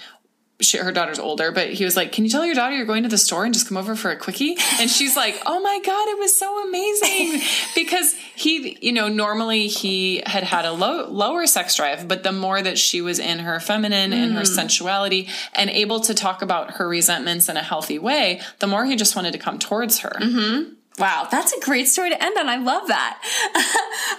she, 0.59 0.77
her 0.79 0.91
daughter's 0.91 1.19
older, 1.19 1.51
but 1.51 1.69
he 1.69 1.85
was 1.85 1.95
like, 1.95 2.11
"Can 2.11 2.23
you 2.23 2.31
tell 2.31 2.45
your 2.45 2.55
daughter 2.55 2.75
you're 2.75 2.85
going 2.85 3.03
to 3.03 3.09
the 3.09 3.17
store 3.17 3.45
and 3.45 3.53
just 3.53 3.67
come 3.67 3.77
over 3.77 3.95
for 3.95 4.09
a 4.09 4.15
quickie?" 4.15 4.57
And 4.79 4.89
she's 4.89 5.15
like, 5.15 5.39
"Oh 5.45 5.59
my 5.59 5.79
god, 5.85 6.07
it 6.09 6.17
was 6.17 6.35
so 6.35 6.67
amazing!" 6.67 7.41
because 7.75 8.15
he, 8.35 8.77
you 8.81 8.91
know, 8.91 9.07
normally 9.07 9.67
he 9.67 10.23
had 10.25 10.43
had 10.43 10.65
a 10.65 10.71
low, 10.71 11.07
lower 11.09 11.45
sex 11.45 11.75
drive, 11.75 12.07
but 12.07 12.23
the 12.23 12.31
more 12.31 12.59
that 12.59 12.79
she 12.79 13.01
was 13.01 13.19
in 13.19 13.39
her 13.39 13.59
feminine 13.59 14.13
and 14.13 14.33
her 14.33 14.41
mm. 14.41 14.47
sensuality 14.47 15.29
and 15.53 15.69
able 15.69 15.99
to 16.01 16.15
talk 16.15 16.41
about 16.41 16.71
her 16.71 16.87
resentments 16.87 17.49
in 17.49 17.57
a 17.57 17.63
healthy 17.63 17.99
way, 17.99 18.41
the 18.59 18.67
more 18.67 18.85
he 18.85 18.95
just 18.95 19.15
wanted 19.15 19.33
to 19.33 19.39
come 19.39 19.59
towards 19.59 19.99
her. 19.99 20.17
Mm-hmm. 20.19 20.73
Wow, 20.97 21.27
that's 21.29 21.53
a 21.53 21.59
great 21.59 21.87
story 21.87 22.09
to 22.09 22.23
end 22.23 22.35
on. 22.39 22.49
I 22.49 22.57
love 22.57 22.87
that. 22.87 23.21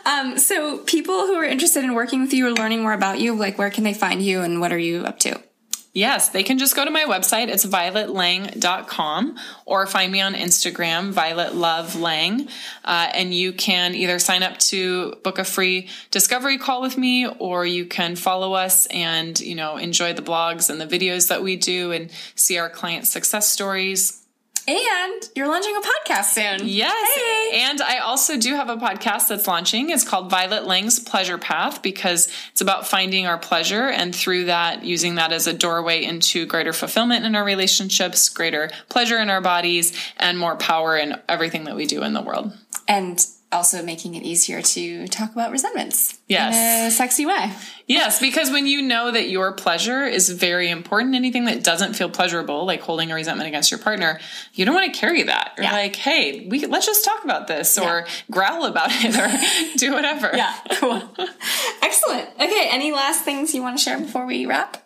um, 0.06 0.38
so, 0.38 0.78
people 0.78 1.26
who 1.26 1.34
are 1.34 1.44
interested 1.44 1.82
in 1.82 1.94
working 1.94 2.20
with 2.20 2.32
you 2.32 2.46
or 2.46 2.52
learning 2.52 2.82
more 2.82 2.92
about 2.92 3.18
you, 3.18 3.34
like, 3.34 3.58
where 3.58 3.70
can 3.70 3.82
they 3.82 3.94
find 3.94 4.22
you 4.22 4.42
and 4.42 4.60
what 4.60 4.72
are 4.72 4.78
you 4.78 5.04
up 5.04 5.18
to? 5.20 5.42
Yes, 5.98 6.28
they 6.28 6.44
can 6.44 6.58
just 6.58 6.76
go 6.76 6.84
to 6.84 6.92
my 6.92 7.06
website. 7.06 7.48
It's 7.48 7.66
violetlang.com 7.66 9.36
or 9.66 9.84
find 9.88 10.12
me 10.12 10.20
on 10.20 10.34
Instagram, 10.34 11.10
Violet 11.10 11.56
Love 11.56 11.96
Lang. 11.96 12.46
Uh, 12.84 13.10
and 13.12 13.34
you 13.34 13.52
can 13.52 13.96
either 13.96 14.20
sign 14.20 14.44
up 14.44 14.58
to 14.58 15.16
book 15.24 15.40
a 15.40 15.44
free 15.44 15.88
discovery 16.12 16.56
call 16.56 16.82
with 16.82 16.96
me 16.96 17.26
or 17.26 17.66
you 17.66 17.84
can 17.84 18.14
follow 18.14 18.52
us 18.52 18.86
and, 18.86 19.40
you 19.40 19.56
know, 19.56 19.76
enjoy 19.76 20.12
the 20.12 20.22
blogs 20.22 20.70
and 20.70 20.80
the 20.80 20.86
videos 20.86 21.30
that 21.30 21.42
we 21.42 21.56
do 21.56 21.90
and 21.90 22.12
see 22.36 22.58
our 22.58 22.70
client 22.70 23.08
success 23.08 23.48
stories. 23.48 24.24
And 24.68 25.22
you're 25.34 25.48
launching 25.48 25.74
a 25.74 25.80
podcast 25.80 26.24
soon. 26.26 26.68
Yes. 26.68 27.16
Hey. 27.16 27.62
And 27.62 27.80
I 27.80 27.98
also 27.98 28.38
do 28.38 28.54
have 28.54 28.68
a 28.68 28.76
podcast 28.76 29.28
that's 29.28 29.46
launching. 29.46 29.88
It's 29.88 30.06
called 30.06 30.30
Violet 30.30 30.66
Lang's 30.66 31.00
Pleasure 31.00 31.38
Path 31.38 31.80
because 31.80 32.28
it's 32.52 32.60
about 32.60 32.86
finding 32.86 33.26
our 33.26 33.38
pleasure 33.38 33.88
and 33.88 34.14
through 34.14 34.44
that, 34.44 34.84
using 34.84 35.14
that 35.14 35.32
as 35.32 35.46
a 35.46 35.54
doorway 35.54 36.04
into 36.04 36.44
greater 36.44 36.74
fulfillment 36.74 37.24
in 37.24 37.34
our 37.34 37.44
relationships, 37.44 38.28
greater 38.28 38.68
pleasure 38.90 39.18
in 39.18 39.30
our 39.30 39.40
bodies, 39.40 39.98
and 40.18 40.38
more 40.38 40.56
power 40.56 40.98
in 40.98 41.16
everything 41.30 41.64
that 41.64 41.74
we 41.74 41.86
do 41.86 42.02
in 42.02 42.12
the 42.12 42.20
world. 42.20 42.52
And 42.86 43.24
also 43.50 43.82
making 43.82 44.14
it 44.14 44.22
easier 44.22 44.60
to 44.60 45.08
talk 45.08 45.32
about 45.32 45.50
resentments 45.50 46.18
Yes. 46.28 46.54
in 46.54 46.86
a 46.88 46.90
sexy 46.90 47.24
way. 47.24 47.50
Yes, 47.86 48.20
because 48.20 48.50
when 48.50 48.66
you 48.66 48.82
know 48.82 49.10
that 49.10 49.30
your 49.30 49.52
pleasure 49.52 50.04
is 50.04 50.28
very 50.28 50.68
important, 50.68 51.14
anything 51.14 51.46
that 51.46 51.64
doesn't 51.64 51.94
feel 51.94 52.10
pleasurable, 52.10 52.66
like 52.66 52.82
holding 52.82 53.10
a 53.10 53.14
resentment 53.14 53.48
against 53.48 53.70
your 53.70 53.80
partner, 53.80 54.20
you 54.52 54.66
don't 54.66 54.74
want 54.74 54.92
to 54.92 55.00
carry 55.00 55.22
that. 55.22 55.54
You're 55.56 55.64
Yeah. 55.64 55.72
like, 55.72 55.96
hey, 55.96 56.46
we 56.50 56.66
let's 56.66 56.84
just 56.86 57.04
talk 57.04 57.24
about 57.24 57.46
this, 57.46 57.78
or 57.78 58.04
Yeah. 58.06 58.12
growl 58.30 58.64
about 58.66 58.90
it, 58.92 59.16
or 59.16 59.30
do 59.78 59.92
whatever. 59.94 60.30
Yeah, 60.34 60.54
cool. 60.72 61.02
Excellent. 61.82 62.28
Okay, 62.38 62.68
any 62.70 62.92
last 62.92 63.24
things 63.24 63.54
you 63.54 63.62
want 63.62 63.78
to 63.78 63.82
share 63.82 63.98
before 63.98 64.26
we 64.26 64.44
wrap? 64.46 64.84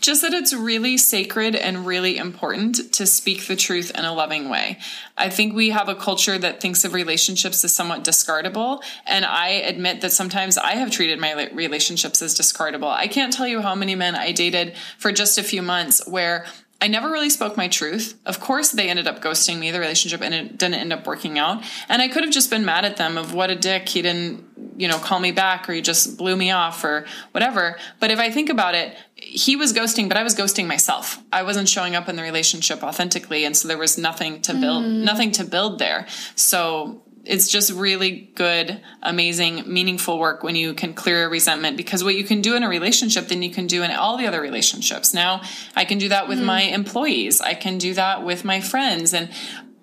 Just 0.00 0.22
that 0.22 0.32
it's 0.32 0.52
really 0.52 0.98
sacred 0.98 1.54
and 1.54 1.86
really 1.86 2.16
important 2.16 2.92
to 2.94 3.06
speak 3.06 3.46
the 3.46 3.54
truth 3.54 3.92
in 3.96 4.04
a 4.04 4.12
loving 4.12 4.48
way. 4.48 4.78
I 5.16 5.30
think 5.30 5.54
we 5.54 5.70
have 5.70 5.88
a 5.88 5.94
culture 5.94 6.38
that 6.38 6.60
thinks 6.60 6.84
of 6.84 6.92
relationships 6.92 7.62
as 7.64 7.74
somewhat 7.74 8.02
discardable. 8.02 8.82
And 9.06 9.24
I 9.24 9.48
admit 9.48 10.00
that 10.00 10.12
sometimes 10.12 10.58
I 10.58 10.72
have 10.72 10.90
treated 10.90 11.20
my 11.20 11.48
relationships 11.52 12.20
as 12.20 12.36
discardable. 12.36 12.90
I 12.90 13.06
can't 13.06 13.32
tell 13.32 13.46
you 13.46 13.60
how 13.60 13.74
many 13.74 13.94
men 13.94 14.16
I 14.16 14.32
dated 14.32 14.74
for 14.98 15.12
just 15.12 15.38
a 15.38 15.42
few 15.42 15.62
months 15.62 16.04
where 16.08 16.46
I 16.82 16.88
never 16.88 17.10
really 17.10 17.28
spoke 17.28 17.58
my 17.58 17.68
truth. 17.68 18.18
Of 18.24 18.40
course, 18.40 18.70
they 18.70 18.88
ended 18.88 19.06
up 19.06 19.20
ghosting 19.20 19.58
me, 19.58 19.70
the 19.70 19.80
relationship, 19.80 20.22
and 20.22 20.32
it 20.32 20.56
didn't 20.56 20.76
end 20.76 20.94
up 20.94 21.06
working 21.06 21.38
out. 21.38 21.62
And 21.90 22.00
I 22.00 22.08
could 22.08 22.24
have 22.24 22.32
just 22.32 22.48
been 22.48 22.64
mad 22.64 22.86
at 22.86 22.96
them 22.96 23.18
of 23.18 23.34
what 23.34 23.50
a 23.50 23.56
dick. 23.56 23.86
He 23.86 24.00
didn't, 24.00 24.44
you 24.78 24.88
know, 24.88 24.98
call 24.98 25.20
me 25.20 25.30
back 25.30 25.68
or 25.68 25.74
he 25.74 25.82
just 25.82 26.16
blew 26.16 26.34
me 26.36 26.50
off 26.50 26.82
or 26.82 27.04
whatever. 27.32 27.76
But 27.98 28.10
if 28.10 28.18
I 28.18 28.30
think 28.30 28.48
about 28.48 28.74
it, 28.74 28.96
he 29.30 29.54
was 29.54 29.72
ghosting, 29.72 30.08
but 30.08 30.16
I 30.16 30.24
was 30.24 30.34
ghosting 30.34 30.66
myself. 30.66 31.22
I 31.32 31.44
wasn't 31.44 31.68
showing 31.68 31.94
up 31.94 32.08
in 32.08 32.16
the 32.16 32.22
relationship 32.22 32.82
authentically. 32.82 33.44
And 33.44 33.56
so 33.56 33.68
there 33.68 33.78
was 33.78 33.96
nothing 33.96 34.42
to 34.42 34.54
build, 34.54 34.84
mm. 34.84 35.04
nothing 35.04 35.30
to 35.32 35.44
build 35.44 35.78
there. 35.78 36.08
So 36.34 37.02
it's 37.24 37.48
just 37.48 37.70
really 37.70 38.32
good, 38.34 38.80
amazing, 39.02 39.72
meaningful 39.72 40.18
work 40.18 40.42
when 40.42 40.56
you 40.56 40.74
can 40.74 40.94
clear 40.94 41.26
a 41.26 41.28
resentment 41.28 41.76
because 41.76 42.02
what 42.02 42.16
you 42.16 42.24
can 42.24 42.40
do 42.40 42.56
in 42.56 42.64
a 42.64 42.68
relationship, 42.68 43.28
then 43.28 43.40
you 43.42 43.50
can 43.50 43.68
do 43.68 43.84
in 43.84 43.92
all 43.92 44.16
the 44.16 44.26
other 44.26 44.40
relationships. 44.40 45.14
Now 45.14 45.42
I 45.76 45.84
can 45.84 45.98
do 45.98 46.08
that 46.08 46.26
with 46.26 46.40
mm. 46.40 46.46
my 46.46 46.62
employees. 46.62 47.40
I 47.40 47.54
can 47.54 47.78
do 47.78 47.94
that 47.94 48.24
with 48.24 48.44
my 48.44 48.60
friends 48.60 49.14
and 49.14 49.30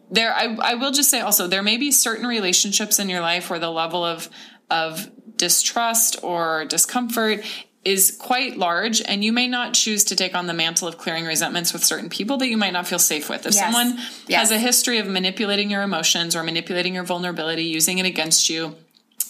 there, 0.10 0.34
I, 0.34 0.56
I 0.62 0.76
will 0.76 0.92
just 0.92 1.10
say 1.10 1.20
also, 1.20 1.48
there 1.48 1.62
may 1.62 1.76
be 1.76 1.92
certain 1.92 2.28
relationships 2.28 2.98
in 2.98 3.10
your 3.10 3.20
life 3.20 3.50
where 3.50 3.60
the 3.60 3.70
level 3.70 4.06
of, 4.06 4.30
of 4.70 5.12
distrust 5.36 6.24
or 6.24 6.66
discomfort 6.66 7.44
is 7.86 8.18
quite 8.20 8.58
large 8.58 9.02
and 9.02 9.24
you 9.24 9.32
may 9.32 9.48
not 9.48 9.74
choose 9.74 10.04
to 10.06 10.16
take 10.16 10.36
on 10.36 10.48
the 10.48 10.54
mantle 10.54 10.88
of 10.88 10.98
clearing 10.98 11.26
resentments 11.26 11.72
with 11.72 11.84
certain 11.86 12.10
people 12.10 12.36
that 12.38 12.50
you 12.50 12.58
might 12.58 12.74
not 12.74 12.86
feel 12.88 13.00
safe 13.00 13.30
with. 13.30 13.46
If 13.46 13.54
Yes. 13.54 13.64
someone 13.64 13.98
Yes. 14.28 14.42
has 14.42 14.52
a 14.52 14.60
history 14.60 14.98
of 14.98 15.08
manipulating 15.08 15.70
your 15.72 15.84
emotions 15.84 16.36
or 16.36 16.44
manipulating 16.44 16.94
your 16.96 17.04
vulnerability, 17.06 17.64
using 17.64 17.98
it 18.00 18.06
against 18.06 18.50
you, 18.50 18.76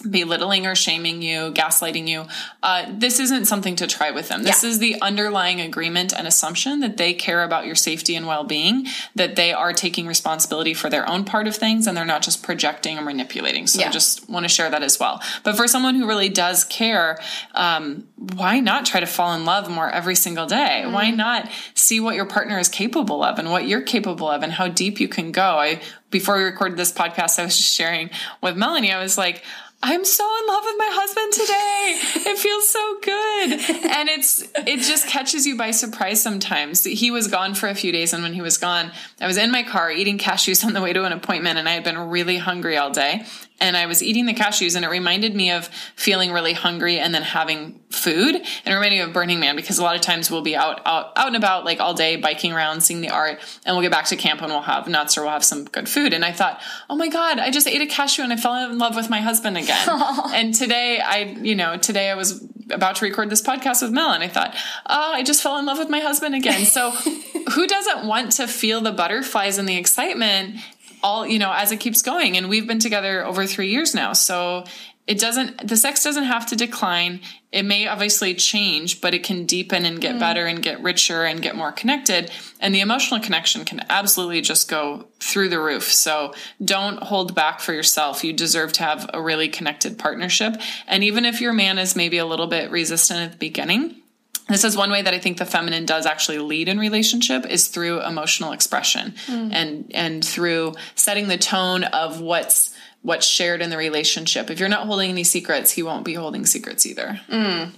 belittling 0.01 0.65
or 0.65 0.75
shaming 0.75 1.21
you, 1.21 1.51
gaslighting 1.51 2.07
you, 2.07 2.25
uh, 2.63 2.85
this 2.89 3.19
isn't 3.19 3.45
something 3.45 3.75
to 3.75 3.87
try 3.87 4.11
with 4.11 4.29
them. 4.29 4.43
This 4.43 4.63
Yeah. 4.63 4.69
is 4.69 4.79
the 4.79 5.01
underlying 5.01 5.59
agreement 5.61 6.13
and 6.13 6.27
assumption 6.27 6.79
that 6.81 6.97
they 6.97 7.13
care 7.13 7.43
about 7.43 7.65
your 7.65 7.75
safety 7.75 8.15
and 8.15 8.27
well 8.27 8.43
being, 8.43 8.87
that 9.15 9.35
they 9.35 9.53
are 9.53 9.73
taking 9.73 10.07
responsibility 10.07 10.73
for 10.73 10.89
their 10.89 11.07
own 11.09 11.23
part 11.23 11.47
of 11.47 11.55
things, 11.55 11.87
and 11.87 11.95
they're 11.95 12.05
not 12.05 12.21
just 12.21 12.43
projecting 12.43 12.97
or 12.97 13.01
manipulating. 13.01 13.67
So 13.67 13.79
Yeah. 13.79 13.89
I 13.89 13.91
just 13.91 14.29
want 14.29 14.43
to 14.43 14.49
share 14.49 14.69
that 14.69 14.83
as 14.83 14.99
well. 14.99 15.21
But 15.43 15.55
for 15.57 15.67
someone 15.67 15.95
who 15.95 16.05
really 16.07 16.29
does 16.29 16.63
care, 16.63 17.19
um, 17.55 18.03
why 18.15 18.59
not 18.59 18.85
try 18.85 18.99
to 18.99 19.05
fall 19.07 19.33
in 19.33 19.45
love 19.45 19.69
more 19.69 19.89
every 19.89 20.15
single 20.15 20.45
day? 20.45 20.81
Mm-hmm. 20.83 20.93
Why 20.93 21.11
not 21.11 21.49
see 21.73 21.99
what 21.99 22.15
your 22.15 22.25
partner 22.25 22.59
is 22.59 22.69
capable 22.69 23.23
of 23.23 23.39
and 23.39 23.51
what 23.51 23.67
you're 23.67 23.81
capable 23.81 24.29
of 24.29 24.43
and 24.43 24.53
how 24.53 24.67
deep 24.67 24.99
you 24.99 25.07
can 25.07 25.31
go? 25.31 25.57
I 25.59 25.79
before 26.09 26.37
we 26.37 26.43
recorded 26.43 26.77
this 26.77 26.91
podcast, 26.93 27.37
I 27.37 27.43
was 27.43 27.57
just 27.57 27.73
sharing 27.73 28.09
with 28.41 28.55
Melanie. 28.55 28.93
I 28.93 29.01
was 29.03 29.17
like, 29.17 29.43
I'm 29.83 30.03
so 30.05 30.23
in 30.23 30.47
love 30.47 30.63
with 30.65 30.75
my 30.77 30.89
husband 30.91 31.33
today. 31.33 32.31
It 32.31 32.37
feels 32.37 32.67
so 32.67 32.99
good. 33.01 33.87
And 33.97 34.09
it's 34.09 34.43
it 34.67 34.81
just 34.81 35.07
catches 35.07 35.47
you 35.47 35.57
by 35.57 35.71
surprise 35.71 36.21
sometimes. 36.21 36.83
He 36.83 37.09
was 37.09 37.27
gone 37.27 37.55
for 37.55 37.67
a 37.67 37.73
few 37.73 37.91
days 37.91 38.13
and 38.13 38.21
when 38.21 38.33
he 38.33 38.41
was 38.41 38.57
gone, 38.57 38.91
I 39.19 39.27
was 39.27 39.37
in 39.37 39.51
my 39.51 39.63
car 39.63 39.91
eating 39.91 40.17
cashews 40.17 40.63
on 40.63 40.73
the 40.73 40.81
way 40.81 40.93
to 40.93 41.03
an 41.03 41.13
appointment 41.13 41.57
and 41.57 41.67
I 41.67 41.73
had 41.73 41.83
been 41.83 41.97
really 41.97 42.37
hungry 42.37 42.77
all 42.77 42.91
day. 42.91 43.25
And 43.59 43.75
I 43.75 43.87
was 43.87 44.03
eating 44.03 44.25
the 44.25 44.33
cashews 44.33 44.75
and 44.75 44.85
it 44.85 44.89
reminded 44.89 45.35
me 45.35 45.51
of 45.51 45.67
feeling 45.95 46.31
really 46.31 46.53
hungry 46.53 46.99
and 46.99 47.13
then 47.13 47.23
having 47.23 47.79
food. 47.89 48.35
And 48.35 48.45
it 48.65 48.73
reminded 48.73 48.97
me 48.97 48.99
of 48.99 49.13
Burning 49.13 49.39
Man 49.39 49.55
because 49.55 49.79
a 49.79 49.83
lot 49.83 49.95
of 49.95 50.01
times 50.01 50.29
we'll 50.29 50.41
be 50.41 50.55
out, 50.55 50.81
out, 50.85 51.11
out 51.15 51.27
and 51.27 51.35
about 51.35 51.65
like 51.65 51.79
all 51.79 51.93
day 51.93 52.17
biking 52.17 52.53
around, 52.53 52.81
seeing 52.81 53.01
the 53.01 53.09
art 53.09 53.39
and 53.65 53.75
we'll 53.75 53.81
get 53.81 53.91
back 53.91 54.05
to 54.05 54.15
camp 54.15 54.41
and 54.41 54.51
we'll 54.51 54.61
have 54.61 54.87
nuts 54.87 55.17
or 55.17 55.21
we'll 55.21 55.31
have 55.31 55.43
some 55.43 55.65
good 55.65 55.89
food. 55.89 56.13
And 56.13 56.23
I 56.23 56.31
thought, 56.31 56.61
oh 56.89 56.95
my 56.95 57.07
God, 57.07 57.39
I 57.39 57.49
just 57.49 57.67
ate 57.67 57.81
a 57.81 57.87
cashew 57.87 58.21
and 58.21 58.31
I 58.31 58.37
fell 58.37 58.55
in 58.69 58.77
love 58.77 58.95
with 58.95 59.09
my 59.09 59.21
husband 59.21 59.57
again. 59.57 59.87
and 60.33 60.53
today 60.53 60.99
I, 60.99 61.37
you 61.41 61.55
know, 61.55 61.77
today 61.77 62.11
I 62.11 62.15
was 62.15 62.45
about 62.69 62.97
to 62.97 63.05
record 63.05 63.29
this 63.29 63.41
podcast 63.41 63.81
with 63.81 63.91
Mel 63.91 64.11
and 64.11 64.23
I 64.23 64.27
thought, 64.27 64.53
oh, 64.85 65.13
I 65.13 65.23
just 65.23 65.41
fell 65.41 65.57
in 65.57 65.65
love 65.65 65.79
with 65.79 65.89
my 65.89 65.99
husband 65.99 66.35
again. 66.35 66.65
So 66.65 66.91
who 67.53 67.67
doesn't 67.67 68.05
want 68.05 68.33
to 68.33 68.47
feel 68.47 68.81
the 68.81 68.91
butterflies 68.91 69.57
and 69.57 69.67
the 69.67 69.77
excitement 69.77 70.57
all 71.03 71.25
you 71.27 71.39
know 71.39 71.51
as 71.51 71.71
it 71.71 71.79
keeps 71.79 72.01
going. 72.01 72.37
And 72.37 72.49
we've 72.49 72.67
been 72.67 72.79
together 72.79 73.25
over 73.25 73.45
three 73.45 73.71
years 73.71 73.93
now. 73.93 74.13
So 74.13 74.65
it 75.07 75.19
doesn't 75.19 75.67
the 75.67 75.77
sex 75.77 76.03
doesn't 76.03 76.25
have 76.25 76.45
to 76.47 76.55
decline. 76.55 77.21
It 77.51 77.63
may 77.63 77.87
obviously 77.87 78.35
change 78.35 78.99
but 78.99 79.13
it 79.13 79.23
can 79.23 79.45
deepen 79.45 79.85
and 79.85 80.01
get 80.01 80.15
mm. 80.15 80.19
better 80.19 80.45
and 80.45 80.61
get 80.61 80.83
richer 80.83 81.23
and 81.23 81.41
get 81.41 81.55
more 81.55 81.71
connected. 81.71 82.29
And 82.59 82.75
the 82.75 82.81
emotional 82.81 83.21
connection 83.21 83.63
can 83.63 83.85
absolutely 83.89 84.41
just 84.41 84.69
go 84.69 85.07
through 85.19 85.49
the 85.49 85.61
roof. 85.61 85.91
So 85.91 86.33
don't 86.63 87.01
hold 87.01 87.33
back 87.33 87.61
for 87.61 87.73
yourself. 87.73 88.23
You 88.23 88.33
deserve 88.33 88.73
to 88.73 88.83
have 88.83 89.09
a 89.13 89.21
really 89.21 89.47
connected 89.47 89.97
partnership. 89.97 90.55
And 90.87 91.03
even 91.03 91.23
if 91.23 91.39
your 91.39 91.53
man 91.53 91.79
is 91.79 91.95
maybe 91.95 92.17
a 92.17 92.25
little 92.25 92.47
bit 92.47 92.69
resistant 92.69 93.21
at 93.21 93.31
the 93.31 93.37
beginning 93.37 94.01
this 94.47 94.63
is 94.63 94.77
one 94.77 94.91
way 94.91 95.01
that 95.01 95.13
I 95.13 95.19
think 95.19 95.37
the 95.37 95.45
feminine 95.45 95.85
does 95.85 96.05
actually 96.05 96.39
lead 96.39 96.69
in 96.69 96.79
relationship 96.79 97.45
is 97.45 97.67
through 97.67 98.01
emotional 98.01 98.51
expression 98.51 99.13
mm. 99.25 99.51
and 99.53 99.91
and 99.93 100.23
through 100.23 100.75
setting 100.95 101.27
the 101.27 101.37
tone 101.37 101.83
of 101.83 102.21
what's 102.21 102.73
what's 103.01 103.25
shared 103.25 103.61
in 103.61 103.69
the 103.69 103.77
relationship. 103.77 104.49
If 104.49 104.59
you're 104.59 104.69
not 104.69 104.87
holding 104.87 105.09
any 105.09 105.23
secrets, 105.23 105.71
he 105.71 105.83
won't 105.83 106.05
be 106.05 106.13
holding 106.13 106.45
secrets 106.45 106.85
either. 106.85 107.19
Mm. 107.29 107.71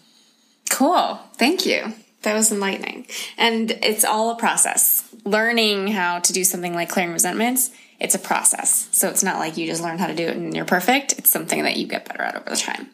Cool. 0.70 1.20
Thank 1.36 1.66
you. 1.66 1.94
That 2.24 2.34
was 2.34 2.52
enlightening. 2.52 3.08
And 3.38 3.72
it's 3.72 4.04
all 4.04 4.32
a 4.32 4.36
process. 4.36 5.08
Learning 5.26 5.88
how 5.88 6.20
to 6.20 6.34
do 6.34 6.44
something 6.44 6.74
like 6.74 6.90
clearing 6.90 7.14
resentments, 7.14 7.72
it's 8.00 8.16
a 8.16 8.20
process. 8.20 8.90
So 8.92 9.10
it's 9.10 9.24
not 9.24 9.40
like 9.40 9.58
you 9.58 9.66
just 9.66 9.84
learn 9.84 9.98
how 9.98 10.08
to 10.08 10.16
do 10.16 10.28
it 10.28 10.36
and 10.36 10.56
you're 10.56 10.66
perfect. 10.66 11.14
It's 11.18 11.30
something 11.30 11.64
that 11.64 11.78
you 11.78 11.88
get 11.88 12.06
better 12.06 12.22
at 12.22 12.36
over 12.36 12.50
the 12.50 12.56
time. 12.56 12.90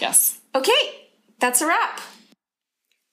Yes. 0.00 0.40
Okay, 0.54 0.72
that's 1.38 1.60
a 1.60 1.66
wrap. 1.66 2.00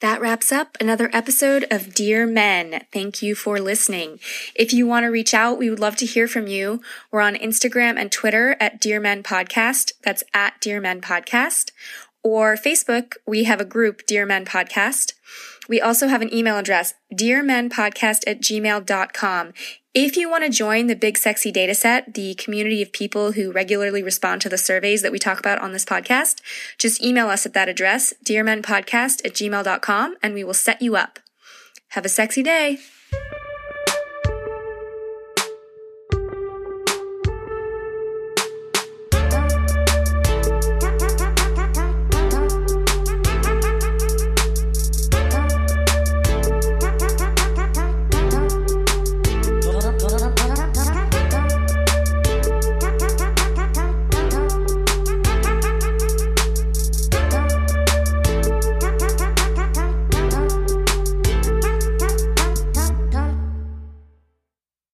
That 0.02 0.20
wraps 0.20 0.52
up 0.52 0.78
another 0.82 1.10
episode 1.14 1.66
of 1.72 1.94
Dear 1.94 2.28
Men. 2.28 2.84
Thank 2.92 3.22
you 3.22 3.34
for 3.34 3.60
listening. 3.60 4.20
If 4.54 4.74
you 4.74 4.86
want 4.86 5.06
to 5.06 5.08
reach 5.08 5.34
out, 5.34 5.58
we 5.58 5.70
would 5.70 5.80
love 5.80 5.96
to 5.98 6.06
hear 6.06 6.28
from 6.28 6.48
you. 6.48 6.82
We're 7.12 7.22
on 7.22 7.36
Instagram 7.36 7.98
and 7.98 8.12
Twitter 8.12 8.58
at 8.60 8.82
Dear 8.82 9.00
Men 9.00 9.24
Podcast. 9.24 9.94
That's 10.04 10.24
at 10.34 10.60
Dear 10.60 10.82
Men 10.82 11.00
Podcast. 11.00 11.72
Or 12.24 12.56
Facebook, 12.56 13.14
we 13.26 13.46
have 13.46 13.62
a 13.62 13.66
group, 13.66 14.06
Dear 14.06 14.26
Men 14.26 14.46
Podcast. 14.46 15.14
We 15.70 15.80
also 15.80 16.08
have 16.08 16.22
an 16.22 16.34
email 16.34 16.58
address, 16.58 16.94
dearmenpodcast 17.14 18.24
at 18.28 18.42
gmail.com. 18.42 19.54
If 19.98 20.18
you 20.18 20.30
want 20.30 20.44
to 20.44 20.50
join 20.50 20.88
the 20.88 20.96
Big 20.96 21.18
Sexy 21.18 21.54
Dataset, 21.54 22.16
the 22.16 22.34
community 22.36 22.82
of 22.82 22.92
people 22.92 23.32
who 23.32 23.54
regularly 23.54 24.04
respond 24.04 24.42
to 24.42 24.50
the 24.50 24.58
surveys 24.58 25.02
that 25.02 25.12
we 25.14 25.20
talk 25.20 25.40
about 25.40 25.62
on 25.62 25.72
this 25.72 25.86
podcast, 25.86 26.42
just 26.78 27.02
email 27.02 27.30
us 27.30 27.46
at 27.46 27.54
that 27.54 27.70
address, 27.70 28.14
dearmenpodcast 28.26 29.26
at 29.26 29.32
gmail.com, 29.32 30.18
and 30.22 30.34
we 30.34 30.44
will 30.44 30.54
set 30.54 30.82
you 30.82 30.98
up. 30.98 31.20
Have 31.92 32.04
a 32.04 32.10
sexy 32.10 32.44
day. 32.44 32.80